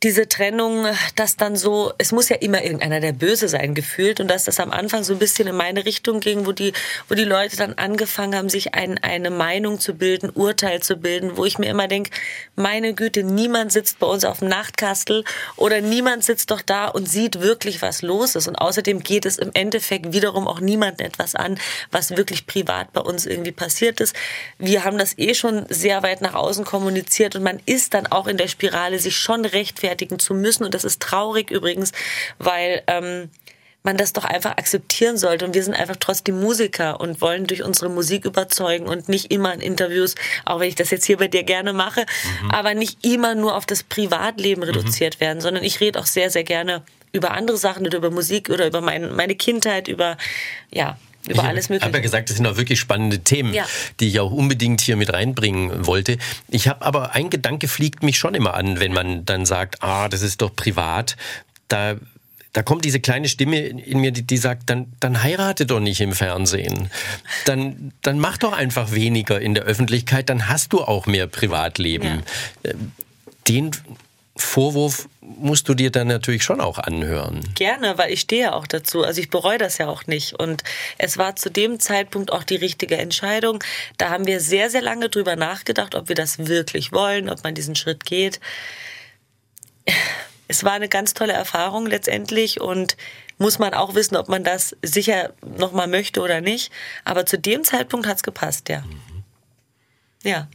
diese 0.02 0.28
Trennung, 0.28 0.86
dass 1.14 1.36
dann 1.36 1.56
so, 1.56 1.92
es 1.96 2.12
muss 2.12 2.28
ja 2.28 2.36
immer 2.36 2.62
irgendeiner 2.62 3.00
der 3.00 3.12
Böse 3.12 3.48
sein 3.48 3.74
gefühlt 3.74 4.20
und 4.20 4.28
dass 4.28 4.44
das 4.44 4.60
am 4.60 4.70
Anfang 4.70 5.04
so 5.04 5.14
ein 5.14 5.18
bisschen 5.18 5.48
in 5.48 5.56
meine 5.56 5.86
Richtung 5.86 6.20
ging, 6.20 6.44
wo 6.44 6.52
die, 6.52 6.74
wo 7.08 7.14
die 7.14 7.24
Leute 7.24 7.56
dann 7.56 7.74
angefangen 7.74 8.36
haben, 8.36 8.48
sich 8.50 8.74
ein, 8.74 8.98
eine 9.02 9.30
Meinung 9.30 9.80
zu 9.80 9.94
bilden, 9.94 10.28
Urteil 10.30 10.82
zu 10.82 10.96
bilden, 10.96 11.36
wo 11.36 11.46
ich 11.46 11.58
mir 11.58 11.70
immer 11.70 11.88
denke, 11.88 12.10
meine 12.56 12.92
Güte, 12.92 13.22
niemand 13.22 13.72
sitzt 13.72 13.98
bei 13.98 14.06
uns 14.06 14.24
auf 14.24 14.40
dem 14.40 14.48
Nachtkastel 14.48 15.24
oder 15.56 15.80
niemand 15.80 16.24
sitzt 16.24 16.50
doch 16.50 16.60
da 16.60 16.88
und 16.88 17.08
sieht 17.08 17.40
wirklich, 17.40 17.80
was 17.80 18.02
los 18.02 18.34
ist. 18.34 18.48
Und 18.48 18.56
außerdem 18.56 19.02
geht 19.02 19.24
es 19.24 19.38
im 19.38 19.50
Endeffekt 19.54 20.12
wiederum 20.12 20.46
auch 20.46 20.60
niemandem 20.60 21.06
etwas 21.06 21.34
an, 21.34 21.58
was 21.90 22.16
wirklich 22.16 22.46
privat 22.46 22.92
bei 22.92 23.00
uns 23.00 23.24
irgendwie 23.24 23.52
passiert 23.52 24.00
ist. 24.00 24.14
Wir 24.58 24.84
haben 24.84 24.98
das 24.98 25.16
eh 25.16 25.34
schon 25.34 25.64
sehr 25.70 26.02
weit 26.02 26.20
nach 26.20 26.34
außen 26.34 26.66
kommuniziert 26.66 27.34
und 27.34 27.42
man 27.42 27.60
ist 27.64 27.94
dann 27.94 28.06
auch 28.06 28.26
in 28.26 28.36
der 28.36 28.48
Spirale 28.48 28.98
sich 28.98 29.16
schon 29.16 29.44
rechtfertigt 29.46 29.85
rechtfertigen 29.86 30.18
zu 30.18 30.34
müssen. 30.34 30.64
Und 30.64 30.74
das 30.74 30.84
ist 30.84 31.00
traurig 31.00 31.50
übrigens, 31.50 31.92
weil 32.38 32.82
ähm, 32.86 33.30
man 33.82 33.96
das 33.96 34.12
doch 34.12 34.24
einfach 34.24 34.52
akzeptieren 34.52 35.16
sollte. 35.16 35.44
Und 35.44 35.54
wir 35.54 35.62
sind 35.62 35.74
einfach 35.74 35.96
trotzdem 35.98 36.40
Musiker 36.40 37.00
und 37.00 37.20
wollen 37.20 37.46
durch 37.46 37.62
unsere 37.62 37.88
Musik 37.88 38.24
überzeugen 38.24 38.86
und 38.86 39.08
nicht 39.08 39.30
immer 39.30 39.54
in 39.54 39.60
Interviews, 39.60 40.16
auch 40.44 40.58
wenn 40.60 40.68
ich 40.68 40.74
das 40.74 40.90
jetzt 40.90 41.04
hier 41.04 41.18
bei 41.18 41.28
dir 41.28 41.44
gerne 41.44 41.72
mache, 41.72 42.04
mhm. 42.42 42.50
aber 42.50 42.74
nicht 42.74 43.04
immer 43.04 43.34
nur 43.34 43.56
auf 43.56 43.64
das 43.64 43.84
Privatleben 43.84 44.62
mhm. 44.62 44.68
reduziert 44.68 45.16
mhm. 45.16 45.20
werden, 45.20 45.40
sondern 45.40 45.62
ich 45.62 45.80
rede 45.80 46.00
auch 46.00 46.06
sehr, 46.06 46.30
sehr 46.30 46.44
gerne 46.44 46.82
über 47.12 47.30
andere 47.30 47.56
Sachen 47.56 47.86
oder 47.86 47.98
über 47.98 48.10
Musik 48.10 48.50
oder 48.50 48.66
über 48.66 48.80
mein, 48.80 49.14
meine 49.14 49.36
Kindheit, 49.36 49.88
über, 49.88 50.16
ja, 50.70 50.98
über 51.28 51.42
ich 51.42 51.48
alles 51.48 51.68
Mögliche. 51.68 51.84
Ich 51.84 51.84
habe 51.86 51.98
ja 51.98 52.02
gesagt, 52.02 52.30
das 52.30 52.36
sind 52.36 52.46
auch 52.46 52.56
wirklich 52.56 52.80
spannende 52.80 53.20
Themen, 53.20 53.52
ja. 53.52 53.66
die 54.00 54.08
ich 54.08 54.20
auch 54.20 54.30
unbedingt 54.30 54.80
hier 54.80 54.96
mit 54.96 55.12
reinbringen 55.12 55.86
wollte. 55.86 56.18
Ich 56.48 56.68
habe 56.68 56.84
aber 56.84 57.14
ein 57.14 57.30
Gedanke 57.30 57.68
fliegt 57.68 58.02
mich 58.02 58.18
schon 58.18 58.34
immer 58.34 58.54
an, 58.54 58.80
wenn 58.80 58.92
man 58.92 59.24
dann 59.24 59.46
sagt, 59.46 59.82
ah, 59.82 60.08
das 60.08 60.22
ist 60.22 60.42
doch 60.42 60.54
privat. 60.54 61.16
Da 61.68 61.96
da 62.56 62.62
kommt 62.62 62.86
diese 62.86 63.00
kleine 63.00 63.28
Stimme 63.28 63.58
in 63.58 63.98
mir, 64.00 64.12
die, 64.12 64.22
die, 64.22 64.38
sagt, 64.38 64.70
dann, 64.70 64.86
dann 64.98 65.22
heirate 65.22 65.66
doch 65.66 65.78
nicht 65.78 66.00
im 66.00 66.12
Fernsehen. 66.12 66.90
Dann, 67.44 67.92
dann 68.00 68.18
mach 68.18 68.38
doch 68.38 68.54
einfach 68.54 68.92
weniger 68.92 69.38
in 69.38 69.52
der 69.52 69.64
Öffentlichkeit, 69.64 70.30
dann 70.30 70.48
hast 70.48 70.72
du 70.72 70.80
auch 70.80 71.04
mehr 71.04 71.26
Privatleben. 71.26 72.22
Ja. 72.64 72.70
Äh, 72.70 72.74
den 73.46 73.72
Vorwurf 74.36 75.08
musst 75.20 75.68
du 75.68 75.74
dir 75.74 75.90
dann 75.90 76.08
natürlich 76.08 76.44
schon 76.44 76.60
auch 76.60 76.78
anhören. 76.78 77.40
Gerne, 77.54 77.96
weil 77.98 78.12
ich 78.12 78.20
stehe 78.20 78.54
auch 78.54 78.66
dazu. 78.66 79.02
Also 79.02 79.20
ich 79.20 79.30
bereue 79.30 79.58
das 79.58 79.78
ja 79.78 79.88
auch 79.88 80.06
nicht. 80.06 80.34
Und 80.34 80.62
es 80.98 81.16
war 81.16 81.36
zu 81.36 81.50
dem 81.50 81.80
Zeitpunkt 81.80 82.32
auch 82.32 82.44
die 82.44 82.56
richtige 82.56 82.98
Entscheidung. 82.98 83.64
Da 83.98 84.10
haben 84.10 84.26
wir 84.26 84.40
sehr, 84.40 84.70
sehr 84.70 84.82
lange 84.82 85.08
drüber 85.08 85.36
nachgedacht, 85.36 85.94
ob 85.94 86.08
wir 86.08 86.16
das 86.16 86.46
wirklich 86.46 86.92
wollen, 86.92 87.30
ob 87.30 87.42
man 87.44 87.54
diesen 87.54 87.76
Schritt 87.76 88.04
geht. 88.04 88.40
Es 90.48 90.64
war 90.64 90.72
eine 90.72 90.88
ganz 90.88 91.14
tolle 91.14 91.32
Erfahrung 91.32 91.86
letztendlich 91.86 92.60
und 92.60 92.96
muss 93.38 93.58
man 93.58 93.74
auch 93.74 93.94
wissen, 93.94 94.16
ob 94.16 94.28
man 94.28 94.44
das 94.44 94.76
sicher 94.82 95.32
nochmal 95.58 95.88
möchte 95.88 96.20
oder 96.20 96.40
nicht. 96.40 96.72
Aber 97.04 97.26
zu 97.26 97.38
dem 97.38 97.64
Zeitpunkt 97.64 98.06
hat 98.06 98.18
es 98.18 98.22
gepasst, 98.22 98.68
ja. 98.68 98.80
Mhm. 98.80 99.24
Ja. 100.22 100.48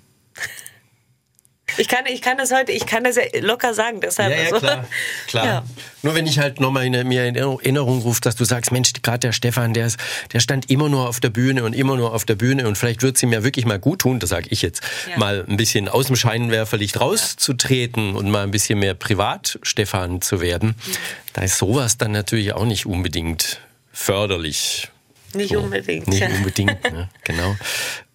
Ich 1.77 1.87
kann, 1.87 2.05
ich 2.05 2.21
kann 2.21 2.37
das 2.37 2.51
heute, 2.51 2.71
ich 2.71 2.85
kann 2.85 3.03
das 3.03 3.15
ja 3.15 3.23
locker 3.39 3.73
sagen, 3.73 4.01
deshalb. 4.01 4.31
Ja, 4.31 4.43
ja 4.43 4.59
klar, 4.59 4.87
klar. 5.27 5.45
Ja. 5.45 5.63
Nur 6.03 6.15
wenn 6.15 6.25
ich 6.25 6.39
halt 6.39 6.59
nochmal 6.59 6.85
in, 6.85 7.07
mir 7.07 7.25
in 7.25 7.35
Erinnerung 7.35 8.01
rufe, 8.01 8.21
dass 8.21 8.35
du 8.35 8.43
sagst, 8.43 8.71
Mensch, 8.71 8.91
gerade 9.01 9.19
der 9.19 9.31
Stefan, 9.31 9.73
der, 9.73 9.87
ist, 9.87 9.99
der 10.33 10.39
stand 10.39 10.69
immer 10.69 10.89
nur 10.89 11.07
auf 11.07 11.19
der 11.19 11.29
Bühne 11.29 11.63
und 11.63 11.73
immer 11.73 11.95
nur 11.95 12.13
auf 12.13 12.25
der 12.25 12.35
Bühne 12.35 12.67
und 12.67 12.77
vielleicht 12.77 13.03
wird 13.03 13.17
es 13.17 13.23
ihm 13.23 13.31
ja 13.31 13.43
wirklich 13.43 13.65
mal 13.65 13.79
gut 13.79 13.99
tun, 13.99 14.19
das 14.19 14.29
sage 14.29 14.47
ich 14.49 14.61
jetzt, 14.61 14.81
ja. 15.09 15.17
mal 15.17 15.45
ein 15.47 15.57
bisschen 15.57 15.87
aus 15.87 16.07
dem 16.07 16.15
Scheinwerferlicht 16.15 16.99
rauszutreten 16.99 18.15
und 18.15 18.29
mal 18.29 18.43
ein 18.43 18.51
bisschen 18.51 18.79
mehr 18.79 18.93
privat 18.93 19.59
Stefan 19.63 20.21
zu 20.21 20.41
werden. 20.41 20.69
Mhm. 20.69 20.91
Da 21.33 21.41
ist 21.41 21.57
sowas 21.57 21.97
dann 21.97 22.11
natürlich 22.11 22.53
auch 22.53 22.65
nicht 22.65 22.85
unbedingt 22.85 23.59
förderlich. 23.91 24.89
Nicht 25.33 25.53
so. 25.53 25.59
unbedingt. 25.59 26.07
Nicht 26.07 26.23
unbedingt, 26.23 26.83
ne? 26.91 27.09
genau. 27.23 27.55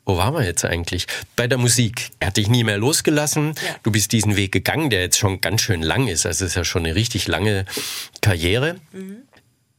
Wo 0.06 0.16
waren 0.16 0.34
wir 0.34 0.44
jetzt 0.44 0.64
eigentlich? 0.64 1.06
Bei 1.34 1.48
der 1.48 1.58
Musik. 1.58 2.10
Er 2.20 2.28
hat 2.28 2.36
dich 2.36 2.48
nie 2.48 2.62
mehr 2.62 2.78
losgelassen. 2.78 3.54
Ja. 3.56 3.76
Du 3.82 3.90
bist 3.90 4.12
diesen 4.12 4.36
Weg 4.36 4.52
gegangen, 4.52 4.88
der 4.88 5.00
jetzt 5.00 5.18
schon 5.18 5.40
ganz 5.40 5.62
schön 5.62 5.82
lang 5.82 6.06
ist. 6.06 6.24
Also 6.24 6.44
es 6.44 6.52
ist 6.52 6.56
ja 6.56 6.64
schon 6.64 6.86
eine 6.86 6.94
richtig 6.94 7.26
lange 7.26 7.64
Karriere. 8.20 8.76
Mhm. 8.92 9.22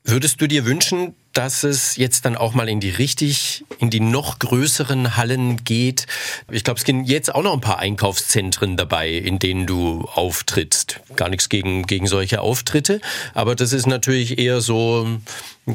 Würdest 0.03 0.41
du 0.41 0.47
dir 0.47 0.65
wünschen, 0.65 1.15
dass 1.37 1.63
es 1.63 1.97
jetzt 1.97 2.25
dann 2.25 2.35
auch 2.35 2.55
mal 2.55 2.67
in 2.67 2.79
die 2.79 2.89
richtig, 2.89 3.63
in 3.77 3.91
die 3.91 3.99
noch 3.99 4.39
größeren 4.39 5.17
Hallen 5.17 5.63
geht? 5.63 6.07
Ich 6.49 6.63
glaube, 6.63 6.79
es 6.79 6.83
gehen 6.83 7.03
jetzt 7.03 7.33
auch 7.33 7.43
noch 7.43 7.53
ein 7.53 7.61
paar 7.61 7.77
Einkaufszentren 7.77 8.75
dabei, 8.75 9.11
in 9.11 9.37
denen 9.37 9.67
du 9.67 10.09
auftrittst. 10.15 10.99
Gar 11.15 11.29
nichts 11.29 11.47
gegen, 11.47 11.85
gegen 11.85 12.07
solche 12.07 12.41
Auftritte, 12.41 13.01
aber 13.35 13.55
das 13.55 13.71
ist 13.71 13.85
natürlich 13.85 14.39
eher 14.39 14.61
so, 14.61 15.07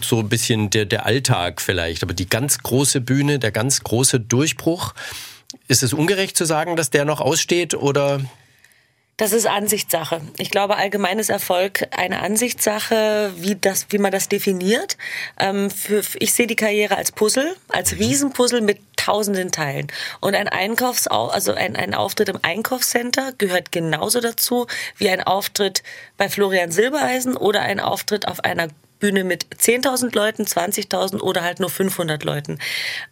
so 0.03 0.19
ein 0.19 0.29
bisschen 0.29 0.69
der, 0.71 0.85
der 0.85 1.07
Alltag 1.07 1.61
vielleicht. 1.61 2.03
Aber 2.03 2.13
die 2.13 2.29
ganz 2.29 2.59
große 2.59 3.01
Bühne, 3.01 3.39
der 3.39 3.53
ganz 3.53 3.85
große 3.85 4.19
Durchbruch, 4.19 4.95
ist 5.69 5.85
es 5.85 5.93
ungerecht 5.93 6.37
zu 6.37 6.45
sagen, 6.45 6.75
dass 6.75 6.91
der 6.91 7.05
noch 7.05 7.21
aussteht 7.21 7.75
oder 7.75 8.21
das 9.23 9.33
ist 9.33 9.47
Ansichtssache. 9.47 10.21
Ich 10.37 10.51
glaube, 10.51 10.77
allgemein 10.77 11.21
ist 11.21 11.31
Erfolg 11.31 11.87
eine 11.93 12.23
Ansichtssache, 12.23 13.33
wie, 13.37 13.55
das, 13.55 13.87
wie 13.91 13.99
man 13.99 14.11
das 14.11 14.29
definiert. 14.29 14.97
Ähm, 15.39 15.69
ich 16.19 16.35
sehe 16.35 16.49
die 16.49 16.57
Karriere 16.57 16.97
als 16.97 17.13
Puzzle, 17.13 17.55
als 17.69 17.93
Riesenpuzzle 17.93 18.63
mit 18.63 18.81
tausenden 18.97 19.53
Teilen. 19.53 19.87
Und 20.21 20.35
ein 20.35 20.49
Einkaufs 20.49 21.07
also 21.07 21.53
ein, 21.53 21.77
ein 21.77 21.95
Auftritt 21.95 22.31
im 22.31 22.41
Einkaufscenter 22.43 23.31
gehört 23.39 23.71
genauso 23.71 24.19
dazu 24.19 24.67
wie 24.97 25.09
ein 25.09 25.23
Auftritt 25.23 25.85
bei 26.17 26.29
Florian 26.29 26.73
Silbereisen 26.73 27.37
oder 27.37 27.61
ein 27.61 27.79
Auftritt 27.79 28.27
auf 28.27 28.41
einer 28.41 28.71
Bühne 28.99 29.23
mit 29.23 29.47
10.000 29.55 30.17
Leuten, 30.17 30.43
20.000 30.43 31.21
oder 31.21 31.45
halt 31.45 31.61
nur 31.61 31.71
500 31.71 32.25
Leuten. 32.25 32.59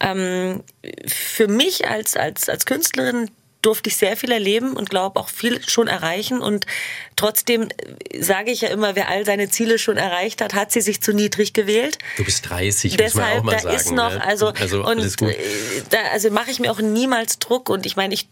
Ähm, 0.00 0.64
für 1.06 1.46
mich 1.46 1.88
als, 1.88 2.16
als, 2.16 2.48
als 2.48 2.66
Künstlerin 2.66 3.30
durfte 3.62 3.88
ich 3.88 3.96
sehr 3.96 4.16
viel 4.16 4.32
erleben 4.32 4.74
und 4.74 4.90
glaube 4.90 5.20
auch 5.20 5.28
viel 5.28 5.60
schon 5.68 5.88
erreichen. 5.88 6.40
Und 6.40 6.66
trotzdem 7.16 7.68
sage 8.18 8.50
ich 8.50 8.62
ja 8.62 8.68
immer, 8.68 8.96
wer 8.96 9.08
all 9.08 9.24
seine 9.24 9.48
Ziele 9.48 9.78
schon 9.78 9.96
erreicht 9.96 10.40
hat, 10.40 10.54
hat 10.54 10.72
sie 10.72 10.80
sich 10.80 11.00
zu 11.02 11.12
niedrig 11.12 11.52
gewählt. 11.52 11.98
Du 12.16 12.24
bist 12.24 12.48
30, 12.48 12.96
Deshalb, 12.96 13.14
muss 13.14 13.14
man 13.14 13.38
auch 13.38 13.42
mal 13.44 13.52
da 13.52 13.58
sagen. 13.60 13.76
Ist 13.76 13.90
noch, 13.92 14.10
ne? 14.10 14.24
also, 14.24 14.48
also, 14.48 14.84
und 14.84 15.22
äh, 15.22 15.36
da, 15.90 15.98
also 16.12 16.30
mache 16.30 16.50
ich 16.50 16.60
mir 16.60 16.70
auch 16.70 16.80
niemals 16.80 17.38
Druck. 17.38 17.68
Und 17.68 17.86
ich 17.86 17.96
meine, 17.96 18.14
ich 18.14 18.28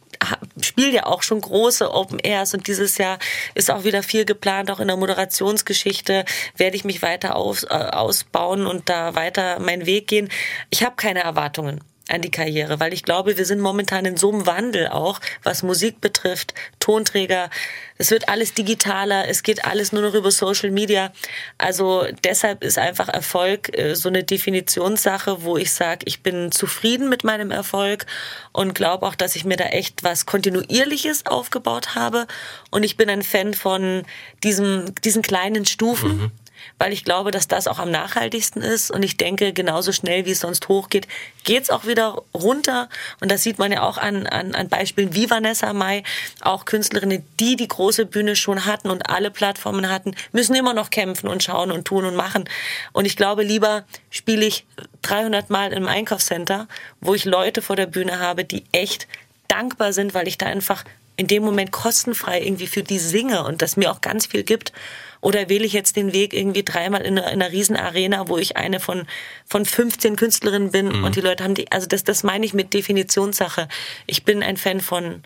spiele 0.60 0.90
ja 0.90 1.06
auch 1.06 1.22
schon 1.22 1.40
große 1.40 1.92
Open 1.92 2.18
Airs 2.18 2.54
und 2.54 2.66
dieses 2.66 2.98
Jahr 2.98 3.18
ist 3.54 3.70
auch 3.70 3.84
wieder 3.84 4.02
viel 4.02 4.24
geplant, 4.24 4.70
auch 4.70 4.80
in 4.80 4.88
der 4.88 4.96
Moderationsgeschichte 4.96 6.24
werde 6.56 6.76
ich 6.76 6.84
mich 6.84 7.02
weiter 7.02 7.36
aus, 7.36 7.64
äh, 7.64 7.68
ausbauen 7.68 8.66
und 8.66 8.88
da 8.88 9.14
weiter 9.14 9.60
meinen 9.60 9.86
Weg 9.86 10.08
gehen. 10.08 10.28
Ich 10.70 10.82
habe 10.82 10.96
keine 10.96 11.22
Erwartungen 11.22 11.80
an 12.08 12.22
die 12.22 12.30
Karriere, 12.30 12.80
weil 12.80 12.92
ich 12.92 13.02
glaube, 13.02 13.36
wir 13.36 13.44
sind 13.44 13.60
momentan 13.60 14.04
in 14.04 14.16
so 14.16 14.32
einem 14.32 14.46
Wandel 14.46 14.88
auch, 14.88 15.20
was 15.42 15.62
Musik 15.62 16.00
betrifft, 16.00 16.54
Tonträger. 16.80 17.50
Es 17.98 18.10
wird 18.10 18.28
alles 18.28 18.54
digitaler, 18.54 19.28
es 19.28 19.42
geht 19.42 19.64
alles 19.64 19.92
nur 19.92 20.02
noch 20.02 20.14
über 20.14 20.30
Social 20.30 20.70
Media. 20.70 21.12
Also 21.58 22.06
deshalb 22.24 22.64
ist 22.64 22.78
einfach 22.78 23.08
Erfolg 23.08 23.76
äh, 23.76 23.94
so 23.94 24.08
eine 24.08 24.24
Definitionssache, 24.24 25.42
wo 25.42 25.56
ich 25.56 25.72
sage, 25.72 26.00
ich 26.06 26.22
bin 26.22 26.52
zufrieden 26.52 27.08
mit 27.08 27.24
meinem 27.24 27.50
Erfolg 27.50 28.06
und 28.52 28.74
glaube 28.74 29.06
auch, 29.06 29.14
dass 29.14 29.36
ich 29.36 29.44
mir 29.44 29.56
da 29.56 29.66
echt 29.66 30.02
was 30.02 30.26
Kontinuierliches 30.26 31.26
aufgebaut 31.26 31.94
habe. 31.94 32.26
Und 32.70 32.84
ich 32.84 32.96
bin 32.96 33.10
ein 33.10 33.22
Fan 33.22 33.54
von 33.54 34.04
diesem, 34.42 34.94
diesen 35.04 35.22
kleinen 35.22 35.66
Stufen. 35.66 36.16
Mhm 36.18 36.32
weil 36.78 36.92
ich 36.92 37.04
glaube, 37.04 37.30
dass 37.30 37.48
das 37.48 37.66
auch 37.66 37.78
am 37.78 37.90
nachhaltigsten 37.90 38.62
ist. 38.62 38.90
Und 38.90 39.02
ich 39.02 39.16
denke, 39.16 39.52
genauso 39.52 39.92
schnell 39.92 40.26
wie 40.26 40.32
es 40.32 40.40
sonst 40.40 40.68
hochgeht, 40.68 41.08
geht's 41.44 41.70
auch 41.70 41.86
wieder 41.86 42.22
runter. 42.34 42.88
Und 43.20 43.30
das 43.30 43.42
sieht 43.42 43.58
man 43.58 43.72
ja 43.72 43.82
auch 43.82 43.98
an, 43.98 44.26
an, 44.26 44.54
an 44.54 44.68
Beispielen 44.68 45.14
wie 45.14 45.30
Vanessa 45.30 45.72
Mai, 45.72 46.02
auch 46.40 46.64
Künstlerinnen, 46.64 47.24
die 47.40 47.56
die 47.56 47.68
große 47.68 48.06
Bühne 48.06 48.36
schon 48.36 48.64
hatten 48.64 48.90
und 48.90 49.08
alle 49.08 49.30
Plattformen 49.30 49.88
hatten, 49.88 50.14
müssen 50.32 50.54
immer 50.54 50.74
noch 50.74 50.90
kämpfen 50.90 51.28
und 51.28 51.42
schauen 51.42 51.72
und 51.72 51.84
tun 51.84 52.04
und 52.04 52.16
machen. 52.16 52.48
Und 52.92 53.04
ich 53.04 53.16
glaube, 53.16 53.42
lieber 53.42 53.84
spiele 54.10 54.46
ich 54.46 54.66
300 55.02 55.50
Mal 55.50 55.72
im 55.72 55.86
Einkaufscenter, 55.86 56.68
wo 57.00 57.14
ich 57.14 57.24
Leute 57.24 57.62
vor 57.62 57.76
der 57.76 57.86
Bühne 57.86 58.18
habe, 58.18 58.44
die 58.44 58.64
echt 58.72 59.06
dankbar 59.48 59.92
sind, 59.92 60.14
weil 60.14 60.28
ich 60.28 60.38
da 60.38 60.46
einfach 60.46 60.84
in 61.18 61.26
dem 61.26 61.42
Moment 61.42 61.72
kostenfrei 61.72 62.40
irgendwie 62.40 62.68
für 62.68 62.82
die 62.82 62.98
singe 62.98 63.44
und 63.44 63.60
das 63.60 63.76
mir 63.76 63.90
auch 63.90 64.00
ganz 64.00 64.26
viel 64.26 64.44
gibt. 64.44 64.72
Oder 65.20 65.48
wähle 65.48 65.66
ich 65.66 65.72
jetzt 65.72 65.96
den 65.96 66.12
Weg 66.12 66.32
irgendwie 66.32 66.62
dreimal 66.62 67.02
in 67.02 67.18
einer, 67.18 67.32
in 67.32 67.42
einer 67.42 67.52
Riesenarena, 67.52 68.28
wo 68.28 68.38
ich 68.38 68.56
eine 68.56 68.78
von, 68.78 69.06
von 69.44 69.66
15 69.66 70.14
Künstlerinnen 70.14 70.70
bin 70.70 70.86
mhm. 70.86 71.04
und 71.04 71.16
die 71.16 71.20
Leute 71.20 71.42
haben 71.42 71.54
die, 71.54 71.70
also 71.72 71.88
das, 71.88 72.04
das 72.04 72.22
meine 72.22 72.46
ich 72.46 72.54
mit 72.54 72.72
Definitionssache. 72.72 73.66
Ich 74.06 74.24
bin 74.24 74.44
ein 74.44 74.56
Fan 74.56 74.80
von 74.80 75.24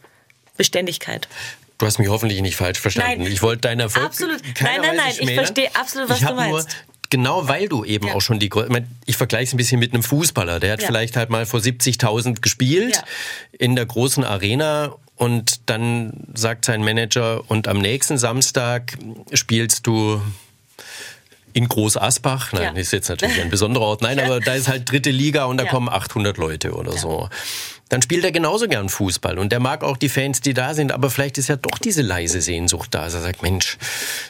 Beständigkeit. 0.57 1.29
Du 1.77 1.85
hast 1.85 1.99
mich 1.99 2.09
hoffentlich 2.09 2.41
nicht 2.41 2.57
falsch 2.57 2.81
verstanden. 2.81 3.25
Nein, 3.25 3.33
ich 3.33 3.43
wollte 3.43 3.63
deinen 3.63 3.81
Erfolg. 3.81 4.07
Absolut. 4.07 4.41
Nein, 4.61 4.81
nein, 4.81 4.97
nein. 4.97 5.15
Ich 5.19 5.35
verstehe 5.35 5.75
absolut, 5.75 6.09
was 6.09 6.21
du 6.21 6.33
meinst. 6.33 6.53
Nur 6.53 6.65
genau 7.11 7.47
weil 7.47 7.69
du 7.69 7.85
eben 7.85 8.07
ja. 8.07 8.15
auch 8.15 8.23
schon 8.23 8.39
die, 8.39 8.49
ich 9.05 9.17
vergleiche 9.19 9.45
es 9.45 9.53
ein 9.53 9.59
bisschen 9.59 9.79
mit 9.79 9.93
einem 9.93 10.03
Fußballer, 10.03 10.59
der 10.59 10.73
hat 10.73 10.81
ja. 10.81 10.87
vielleicht 10.87 11.17
halt 11.17 11.29
mal 11.29 11.45
vor 11.45 11.61
70.000 11.61 12.41
gespielt 12.41 12.97
ja. 12.97 13.03
in 13.59 13.77
der 13.77 13.85
großen 13.85 14.25
Arena 14.25 14.97
und 15.23 15.71
dann 15.71 16.15
sagt 16.35 16.65
sein 16.65 16.83
Manager, 16.83 17.49
und 17.49 17.69
am 17.69 17.79
nächsten 17.79 18.19
Samstag 18.19 18.99
spielst 19.33 19.87
du 19.87 20.21
in 21.53 21.69
Groß 21.69 21.97
Asbach, 21.97 22.53
nein, 22.53 22.75
ja. 22.75 22.81
ist 22.81 22.93
jetzt 22.93 23.09
natürlich 23.09 23.41
ein 23.41 23.49
besonderer 23.49 23.85
Ort, 23.85 24.03
nein, 24.03 24.19
aber 24.25 24.41
da 24.41 24.55
ist 24.55 24.67
halt 24.67 24.91
dritte 24.91 25.13
Liga 25.13 25.45
und 25.45 25.59
da 25.59 25.65
ja. 25.65 25.71
kommen 25.71 25.89
800 25.89 26.39
Leute 26.39 26.73
oder 26.73 26.91
ja. 26.95 26.99
so 26.99 27.29
dann 27.93 28.01
spielt 28.01 28.25
er 28.25 28.33
genauso 28.33 28.69
gern 28.69 28.89
Fußball. 28.89 29.39
Und 29.39 29.53
der 29.53 29.61
mag 29.61 29.85
auch 29.85 29.99
die 29.99 30.09
Fans, 30.09 30.41
die 30.41 30.55
da 30.55 30.73
sind. 30.73 30.93
Aber 30.93 31.11
vielleicht 31.11 31.37
ist 31.37 31.49
ja 31.49 31.57
doch 31.57 31.77
diese 31.77 32.01
leise 32.01 32.41
Sehnsucht 32.41 32.95
da. 32.95 33.03
Also 33.03 33.19
er 33.19 33.23
sagt, 33.23 33.43
Mensch, 33.43 33.77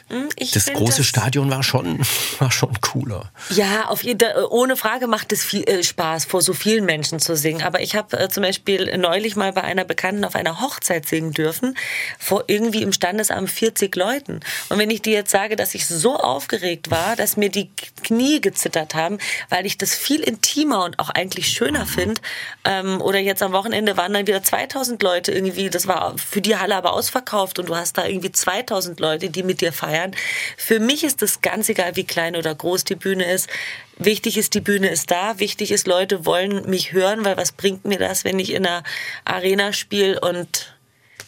hm, 0.09 0.27
ich 0.35 0.51
das 0.51 0.65
große 0.65 0.97
das 0.97 1.05
Stadion 1.05 1.49
war 1.49 1.63
schon, 1.63 1.99
war 2.39 2.51
schon 2.51 2.73
cooler. 2.81 3.31
Ja, 3.51 3.85
auf 3.85 4.03
jeden, 4.03 4.29
ohne 4.49 4.75
Frage 4.75 5.07
macht 5.07 5.31
es 5.31 5.45
viel 5.45 5.63
äh, 5.63 5.81
Spaß, 5.81 6.25
vor 6.25 6.41
so 6.41 6.51
vielen 6.51 6.83
Menschen 6.83 7.19
zu 7.19 7.37
singen. 7.37 7.61
Aber 7.61 7.79
ich 7.79 7.95
habe 7.95 8.19
äh, 8.19 8.27
zum 8.27 8.43
Beispiel 8.43 8.97
neulich 8.97 9.37
mal 9.37 9.53
bei 9.53 9.63
einer 9.63 9.85
Bekannten 9.85 10.25
auf 10.25 10.35
einer 10.35 10.59
Hochzeit 10.59 11.07
singen 11.07 11.31
dürfen, 11.31 11.77
vor 12.19 12.43
irgendwie 12.47 12.81
im 12.81 12.91
Standesamt 12.91 13.49
40 13.49 13.95
Leuten. 13.95 14.41
Und 14.67 14.77
wenn 14.77 14.89
ich 14.89 15.01
dir 15.01 15.13
jetzt 15.13 15.31
sage, 15.31 15.55
dass 15.55 15.73
ich 15.73 15.87
so 15.87 16.17
aufgeregt 16.17 16.91
war, 16.91 17.15
dass 17.15 17.37
mir 17.37 17.47
die 17.47 17.69
Knie 18.03 18.41
gezittert 18.41 18.93
haben, 18.93 19.19
weil 19.47 19.65
ich 19.65 19.77
das 19.77 19.95
viel 19.95 20.19
intimer 20.19 20.83
und 20.83 20.99
auch 20.99 21.11
eigentlich 21.11 21.47
schöner 21.47 21.85
finde, 21.85 22.19
ähm, 22.65 22.99
oder 22.99 23.19
jetzt 23.19 23.41
am 23.41 23.52
Wochenende 23.53 23.95
waren 23.97 24.13
dann 24.13 24.27
wieder 24.27 24.43
2000 24.43 25.01
Leute 25.01 25.31
irgendwie, 25.31 25.69
das 25.69 25.87
war 25.87 26.17
für 26.17 26.41
die 26.41 26.57
Halle 26.57 26.75
aber 26.75 26.93
ausverkauft 26.93 27.59
und 27.59 27.69
du 27.69 27.75
hast 27.75 27.97
da 27.97 28.05
irgendwie 28.05 28.31
2000 28.31 28.99
Leute, 28.99 29.29
die 29.29 29.43
mit 29.43 29.61
dir 29.61 29.71
feiern. 29.71 30.11
Für 30.57 30.79
mich 30.79 31.03
ist 31.03 31.21
das 31.21 31.41
ganz 31.41 31.69
egal, 31.69 31.95
wie 31.95 32.03
klein 32.03 32.35
oder 32.35 32.53
groß 32.53 32.83
die 32.83 32.95
Bühne 32.95 33.31
ist. 33.31 33.49
Wichtig 33.97 34.37
ist, 34.37 34.55
die 34.55 34.61
Bühne 34.61 34.89
ist 34.89 35.11
da. 35.11 35.39
Wichtig 35.39 35.71
ist, 35.71 35.87
Leute 35.87 36.25
wollen 36.25 36.69
mich 36.69 36.91
hören, 36.91 37.23
weil 37.23 37.37
was 37.37 37.51
bringt 37.51 37.85
mir 37.85 37.99
das, 37.99 38.25
wenn 38.25 38.39
ich 38.39 38.51
in 38.51 38.65
einer 38.65 38.83
Arena 39.23 39.71
spiele 39.71 40.19
und 40.19 40.73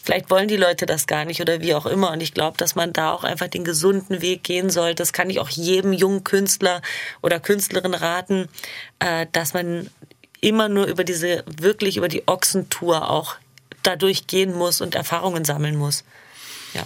vielleicht 0.06 0.30
wollen 0.30 0.48
die 0.48 0.58
Leute 0.58 0.86
das 0.86 1.08
gar 1.08 1.26
nicht 1.26 1.42
oder 1.42 1.62
wie 1.62 1.74
auch 1.74 1.86
immer. 1.86 2.12
Und 2.12 2.22
ich 2.22 2.34
glaube, 2.34 2.58
dass 2.58 2.76
man 2.76 2.94
da 2.94 3.12
auch 3.12 3.24
einfach 3.24 3.48
den 3.48 3.64
gesunden 3.64 4.22
Weg 4.22 4.44
gehen 4.44 4.70
soll. 4.70 4.94
Das 4.94 5.14
kann 5.14 5.30
ich 5.30 5.40
auch 5.40 5.50
jedem 5.50 5.94
jungen 5.94 6.24
Künstler 6.24 6.82
oder 7.22 7.40
Künstlerin 7.40 7.94
raten, 7.94 8.48
äh, 9.00 9.26
dass 9.32 9.54
man 9.54 9.90
immer 10.46 10.70
nur 10.70 10.86
über 10.86 11.04
diese, 11.04 11.44
wirklich 11.48 11.98
über 11.98 12.08
die 12.08 12.28
Ochsentour 12.28 13.10
auch 13.10 13.36
dadurch 13.82 14.28
gehen 14.28 14.54
muss 14.54 14.80
und 14.80 14.94
Erfahrungen 14.94 15.44
sammeln 15.44 15.76
muss. 15.76 16.04
Ja. 16.74 16.84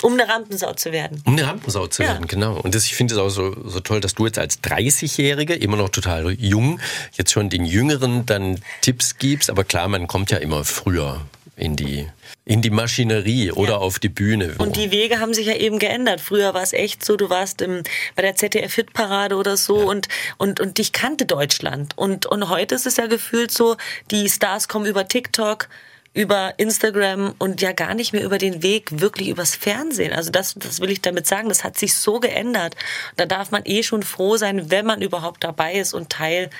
Um 0.00 0.14
eine 0.14 0.26
Rampensau 0.28 0.72
zu 0.72 0.92
werden. 0.92 1.22
Um 1.24 1.34
eine 1.34 1.46
Rampensau 1.46 1.86
zu 1.86 2.02
ja. 2.02 2.08
werden, 2.08 2.26
genau. 2.26 2.56
Und 2.56 2.74
das, 2.74 2.86
ich 2.86 2.94
finde 2.94 3.14
es 3.14 3.20
auch 3.20 3.28
so, 3.28 3.54
so 3.68 3.80
toll, 3.80 4.00
dass 4.00 4.14
du 4.14 4.26
jetzt 4.26 4.38
als 4.38 4.62
30-Jährige, 4.62 5.54
immer 5.54 5.76
noch 5.76 5.90
total 5.90 6.32
jung, 6.32 6.80
jetzt 7.12 7.30
schon 7.30 7.50
den 7.50 7.66
Jüngeren 7.66 8.24
dann 8.26 8.60
Tipps 8.80 9.18
gibst. 9.18 9.50
Aber 9.50 9.62
klar, 9.62 9.88
man 9.88 10.08
kommt 10.08 10.30
ja 10.30 10.38
immer 10.38 10.64
früher 10.64 11.20
in 11.56 11.76
die 11.76 12.08
in 12.44 12.60
die 12.60 12.70
Maschinerie 12.70 13.52
oder 13.52 13.72
ja. 13.72 13.78
auf 13.78 13.98
die 13.98 14.08
Bühne. 14.08 14.54
Und 14.58 14.76
die 14.76 14.90
Wege 14.90 15.20
haben 15.20 15.32
sich 15.32 15.46
ja 15.46 15.54
eben 15.54 15.78
geändert. 15.78 16.20
Früher 16.20 16.54
war 16.54 16.62
es 16.62 16.72
echt 16.72 17.04
so, 17.04 17.16
du 17.16 17.30
warst 17.30 17.62
im, 17.62 17.82
bei 18.16 18.22
der 18.22 18.34
ZDF 18.34 18.74
Hitparade 18.74 19.36
oder 19.36 19.56
so 19.56 19.80
ja. 19.80 19.86
und, 19.86 20.08
und, 20.38 20.58
und 20.58 20.78
dich 20.78 20.92
kannte 20.92 21.24
Deutschland. 21.24 21.96
Und, 21.96 22.26
und 22.26 22.48
heute 22.48 22.74
ist 22.74 22.86
es 22.86 22.96
ja 22.96 23.06
gefühlt 23.06 23.52
so, 23.52 23.76
die 24.10 24.28
Stars 24.28 24.66
kommen 24.66 24.86
über 24.86 25.06
TikTok, 25.06 25.68
über 26.14 26.54
Instagram 26.58 27.34
und 27.38 27.62
ja 27.62 27.72
gar 27.72 27.94
nicht 27.94 28.12
mehr 28.12 28.24
über 28.24 28.38
den 28.38 28.62
Weg 28.62 29.00
wirklich 29.00 29.28
übers 29.28 29.54
Fernsehen. 29.54 30.12
Also 30.12 30.30
das, 30.30 30.54
das 30.54 30.80
will 30.80 30.90
ich 30.90 31.00
damit 31.00 31.26
sagen, 31.26 31.48
das 31.48 31.62
hat 31.62 31.78
sich 31.78 31.94
so 31.94 32.18
geändert. 32.18 32.74
Da 33.16 33.24
darf 33.24 33.52
man 33.52 33.62
eh 33.64 33.84
schon 33.84 34.02
froh 34.02 34.36
sein, 34.36 34.70
wenn 34.70 34.84
man 34.84 35.00
überhaupt 35.00 35.44
dabei 35.44 35.74
ist 35.74 35.94
und 35.94 36.10
Teil 36.10 36.50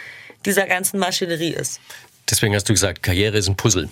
dieser 0.46 0.66
ganzen 0.66 0.98
Maschinerie 0.98 1.52
ist. 1.52 1.80
Deswegen 2.30 2.54
hast 2.54 2.68
du 2.68 2.72
gesagt, 2.72 3.02
Karriere 3.02 3.36
ist 3.36 3.48
ein 3.48 3.56
Puzzle. 3.56 3.88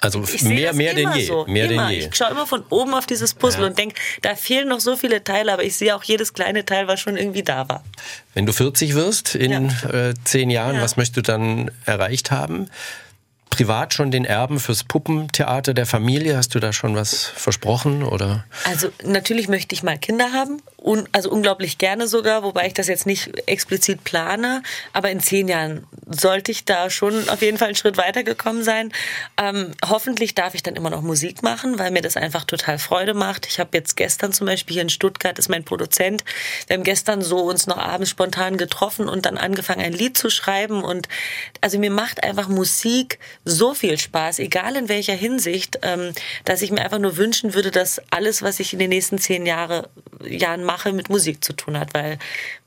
Also 0.00 0.24
ich 0.32 0.42
mehr, 0.42 0.72
mehr 0.72 0.94
denn 0.94 1.12
je. 1.12 1.26
So. 1.26 1.44
Mehr 1.46 1.70
immer. 1.70 1.88
denn 1.88 2.00
je. 2.00 2.08
Ich 2.08 2.16
schaue 2.16 2.30
immer 2.30 2.46
von 2.46 2.64
oben 2.70 2.94
auf 2.94 3.06
dieses 3.06 3.34
Puzzle 3.34 3.62
ja. 3.62 3.68
und 3.68 3.78
denke, 3.78 3.96
da 4.22 4.34
fehlen 4.34 4.68
noch 4.68 4.80
so 4.80 4.96
viele 4.96 5.22
Teile, 5.22 5.52
aber 5.52 5.62
ich 5.62 5.76
sehe 5.76 5.94
auch 5.94 6.02
jedes 6.02 6.32
kleine 6.32 6.64
Teil, 6.64 6.88
was 6.88 7.00
schon 7.00 7.16
irgendwie 7.16 7.42
da 7.42 7.68
war. 7.68 7.84
Wenn 8.32 8.46
du 8.46 8.52
40 8.52 8.94
wirst 8.94 9.34
in 9.34 9.50
ja. 9.52 10.08
äh, 10.08 10.14
zehn 10.24 10.48
Jahren, 10.50 10.76
ja. 10.76 10.82
was 10.82 10.96
möchtest 10.96 11.18
du 11.18 11.22
dann 11.22 11.70
erreicht 11.84 12.30
haben? 12.30 12.68
privat 13.50 13.92
schon 13.92 14.10
den 14.10 14.24
Erben 14.24 14.58
fürs 14.58 14.84
Puppentheater 14.84 15.74
der 15.74 15.84
Familie? 15.84 16.36
Hast 16.36 16.54
du 16.54 16.60
da 16.60 16.72
schon 16.72 16.94
was 16.94 17.24
versprochen 17.24 18.02
oder? 18.02 18.44
Also 18.64 18.88
natürlich 19.04 19.48
möchte 19.48 19.74
ich 19.74 19.82
mal 19.82 19.98
Kinder 19.98 20.32
haben, 20.32 20.62
un 20.82 21.08
also 21.12 21.30
unglaublich 21.30 21.78
gerne 21.78 22.08
sogar, 22.08 22.42
wobei 22.42 22.66
ich 22.66 22.74
das 22.74 22.88
jetzt 22.88 23.06
nicht 23.06 23.30
explizit 23.48 24.04
plane. 24.04 24.62
Aber 24.92 25.10
in 25.10 25.20
zehn 25.20 25.48
Jahren 25.48 25.86
sollte 26.06 26.50
ich 26.50 26.64
da 26.64 26.90
schon 26.90 27.28
auf 27.28 27.42
jeden 27.42 27.58
Fall 27.58 27.68
einen 27.68 27.76
Schritt 27.76 27.96
weitergekommen 27.96 28.64
sein. 28.64 28.92
Ähm, 29.40 29.72
hoffentlich 29.86 30.34
darf 30.34 30.54
ich 30.54 30.62
dann 30.62 30.76
immer 30.76 30.90
noch 30.90 31.02
Musik 31.02 31.42
machen, 31.42 31.78
weil 31.78 31.90
mir 31.90 32.02
das 32.02 32.16
einfach 32.16 32.44
total 32.44 32.78
Freude 32.78 33.14
macht. 33.14 33.46
Ich 33.46 33.60
habe 33.60 33.76
jetzt 33.76 33.96
gestern 33.96 34.32
zum 34.32 34.46
Beispiel 34.46 34.74
hier 34.74 34.82
in 34.82 34.90
Stuttgart 34.90 35.38
ist 35.38 35.48
mein 35.48 35.64
Produzent. 35.64 36.24
Wir 36.66 36.76
haben 36.76 36.84
gestern 36.84 37.22
so 37.22 37.38
uns 37.38 37.66
noch 37.66 37.78
abends 37.78 38.10
spontan 38.10 38.56
getroffen 38.56 39.08
und 39.08 39.26
dann 39.26 39.36
angefangen 39.38 39.82
ein 39.82 39.92
Lied 39.92 40.16
zu 40.16 40.30
schreiben 40.30 40.82
und 40.82 41.08
also 41.60 41.78
mir 41.78 41.90
macht 41.90 42.24
einfach 42.24 42.48
Musik 42.48 43.18
so 43.44 43.74
viel 43.74 43.98
Spaß, 43.98 44.38
egal 44.38 44.76
in 44.76 44.88
welcher 44.88 45.14
Hinsicht, 45.14 45.78
ähm, 45.82 46.12
dass 46.44 46.62
ich 46.62 46.70
mir 46.70 46.82
einfach 46.82 46.98
nur 46.98 47.16
wünschen 47.16 47.54
würde, 47.54 47.70
dass 47.70 48.00
alles, 48.10 48.42
was 48.42 48.60
ich 48.60 48.72
in 48.72 48.78
den 48.78 48.90
nächsten 48.90 49.18
zehn 49.18 49.46
Jahre, 49.46 49.88
Jahren 50.24 50.64
mache, 50.70 50.92
mit 50.92 51.08
Musik 51.08 51.42
zu 51.42 51.52
tun 51.52 51.78
hat. 51.78 51.94
Weil 51.94 52.18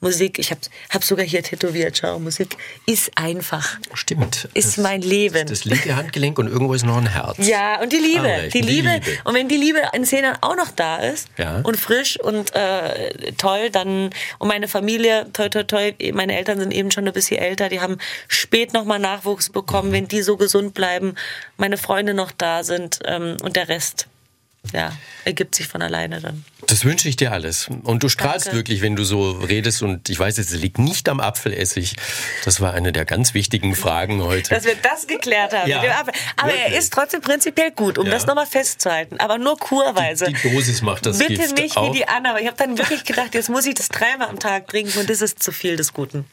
Musik, 0.02 0.40
ich 0.40 0.52
habe 0.52 0.62
hab 0.90 1.04
sogar 1.04 1.26
hier 1.26 1.44
tätowiert, 1.44 1.98
schau, 1.98 2.20
Musik 2.20 2.58
ist 2.86 3.12
einfach. 3.16 3.78
Stimmt. 3.94 4.50
Ist 4.54 4.78
das, 4.78 4.84
mein 4.84 5.02
Leben. 5.02 5.48
Das 5.48 5.66
linke 5.66 5.96
Handgelenk 5.96 6.38
und 6.40 6.48
irgendwo 6.48 6.74
ist 6.74 6.86
noch 6.86 6.98
ein 6.98 7.08
Herz. 7.08 7.38
Ja, 7.40 7.82
und 7.82 7.92
die 7.92 7.98
Liebe. 7.98 8.28
Ah, 8.28 8.48
die, 8.54 8.62
Liebe. 8.62 9.00
die, 9.00 9.10
Liebe. 9.10 9.22
Und 9.24 9.36
wenn 9.36 9.48
die 9.48 9.58
Liebe 9.58 9.80
in 9.94 10.04
Jahren 10.04 10.38
auch 10.42 10.56
noch 10.56 10.72
da 10.72 10.98
ist 10.98 11.28
ja. 11.38 11.62
und 11.64 11.78
frisch 11.78 12.20
und 12.20 12.54
äh, 12.56 13.32
toll, 13.38 13.70
dann, 13.70 14.10
und 14.40 14.48
meine 14.48 14.68
Familie, 14.68 15.28
toi, 15.34 15.50
toi, 15.50 15.64
toi, 15.64 15.94
meine 16.14 16.36
Eltern 16.36 16.60
sind 16.60 16.74
eben 16.74 16.92
schon 16.92 17.08
ein 17.08 17.14
bisschen 17.14 17.38
älter, 17.38 17.70
die 17.70 17.82
haben 17.82 17.98
spät 18.28 18.74
nochmal 18.74 19.00
Nachwuchs 19.00 19.50
bekommen, 19.50 19.90
mhm. 19.90 19.94
wenn 19.94 20.08
die 20.08 20.22
so 20.22 20.38
gesund 20.38 20.74
bleiben, 20.74 21.16
meine 21.58 21.78
Freunde 21.78 22.14
noch 22.14 22.32
da 22.32 22.64
sind 22.64 23.00
ähm, 23.06 23.38
und 23.42 23.56
der 23.56 23.70
Rest, 23.70 24.08
ja, 24.72 24.94
ergibt 25.26 25.56
sich 25.56 25.68
von 25.68 25.82
alleine 25.82 26.22
dann. 26.22 26.46
Das 26.68 26.86
wünsche 26.86 27.10
ich 27.10 27.16
dir 27.16 27.32
alles. 27.32 27.68
Und 27.84 28.04
du 28.04 28.10
strahlst 28.10 28.48
Danke. 28.48 28.60
wirklich, 28.60 28.82
wenn 28.82 28.96
du 28.96 29.04
so 29.04 29.32
redest. 29.32 29.82
Und 29.82 30.10
ich 30.10 30.18
weiß, 30.18 30.38
es 30.38 30.52
liegt 30.52 30.80
nicht 30.80 31.10
am 31.10 31.20
Apfelessig. 31.20 31.96
Das 32.46 32.62
war 32.62 32.74
eine 32.74 32.92
der 32.92 33.04
ganz 33.06 33.34
wichtigen 33.34 33.76
Fragen 33.76 34.24
heute. 34.24 34.50
Dass 34.50 34.64
wir 34.64 34.76
das 34.76 35.08
geklärt 35.08 35.54
haben. 35.54 35.70
Ja, 35.70 35.82
Aber 35.82 36.14
wirklich. 36.52 36.74
er 36.74 36.78
ist 36.78 36.94
trotzdem 36.94 37.22
prinzipiell 37.22 37.72
gut, 37.72 37.98
um 37.98 38.06
ja. 38.06 38.14
das 38.14 38.26
nochmal 38.26 38.46
festzuhalten. 38.46 39.20
Aber 39.20 39.38
nur 39.38 39.58
kurweise. 39.58 40.28
Die, 40.28 40.34
die 40.34 40.50
Dosis 40.54 40.82
macht 40.82 41.06
das 41.06 41.18
Bitte 41.18 41.34
Gift 41.34 41.58
nicht 41.58 41.78
auch. 41.78 41.94
wie 41.94 41.98
die 41.98 42.08
Anna. 42.08 42.30
Aber 42.32 42.42
ich 42.42 42.48
habe 42.48 42.58
dann 42.58 42.78
wirklich 42.78 43.04
gedacht, 43.04 43.36
jetzt 43.36 43.50
muss 43.50 43.66
ich 43.66 43.76
das 43.76 43.90
dreimal 43.90 44.30
am 44.30 44.40
Tag 44.40 44.68
trinken. 44.70 44.98
Und 45.00 45.10
das 45.10 45.22
ist 45.22 45.44
zu 45.44 45.52
viel 45.52 45.76
des 45.76 45.94
Guten. 45.94 46.26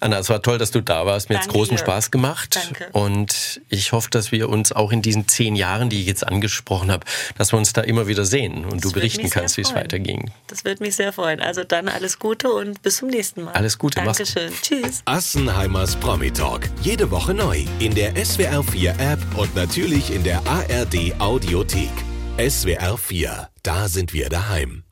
Anna, 0.00 0.18
es 0.18 0.28
war 0.28 0.42
toll, 0.42 0.58
dass 0.58 0.72
du 0.72 0.80
da 0.80 1.06
warst. 1.06 1.28
Mir 1.28 1.38
hat 1.38 1.48
großen 1.48 1.78
Spaß 1.78 2.10
gemacht. 2.10 2.56
Danke. 2.56 2.88
Und 2.92 3.60
ich 3.68 3.92
hoffe, 3.92 4.10
dass 4.10 4.32
wir 4.32 4.48
uns 4.48 4.72
auch 4.72 4.90
in 4.90 5.00
diesen 5.00 5.28
zehn 5.28 5.54
Jahren, 5.54 5.90
die 5.90 6.00
ich 6.00 6.06
jetzt 6.06 6.26
angesprochen 6.26 6.90
habe, 6.90 7.06
dass 7.38 7.52
wir 7.52 7.58
uns 7.58 7.72
da 7.76 7.82
immer 7.82 8.06
wieder 8.06 8.24
sehen 8.24 8.64
und 8.64 8.84
das 8.84 8.92
du 8.92 8.92
berichten 8.92 9.28
kannst, 9.30 9.56
wie 9.56 9.62
es 9.62 9.74
weiterging. 9.74 10.30
Das 10.46 10.64
würde 10.64 10.82
mich 10.82 10.96
sehr 10.96 11.12
freuen. 11.12 11.40
Also 11.40 11.64
dann 11.64 11.88
alles 11.88 12.18
Gute 12.18 12.50
und 12.50 12.82
bis 12.82 12.96
zum 12.96 13.08
nächsten 13.08 13.44
Mal. 13.44 13.52
Alles 13.52 13.78
Gute, 13.78 14.02
Dankeschön. 14.02 14.50
Mach's. 14.50 14.62
Tschüss. 14.62 15.02
Assenheimers 15.04 15.96
Promi 15.96 16.30
Talk. 16.30 16.68
Jede 16.82 17.10
Woche 17.10 17.34
neu 17.34 17.64
in 17.78 17.94
der 17.94 18.12
SWR 18.24 18.62
4 18.62 18.90
App 18.98 19.20
und 19.36 19.54
natürlich 19.54 20.14
in 20.14 20.22
der 20.24 20.40
ARD 20.46 21.18
Audiothek. 21.18 21.90
SWR 22.38 22.98
4, 22.98 23.48
da 23.62 23.88
sind 23.88 24.12
wir 24.12 24.28
daheim. 24.28 24.86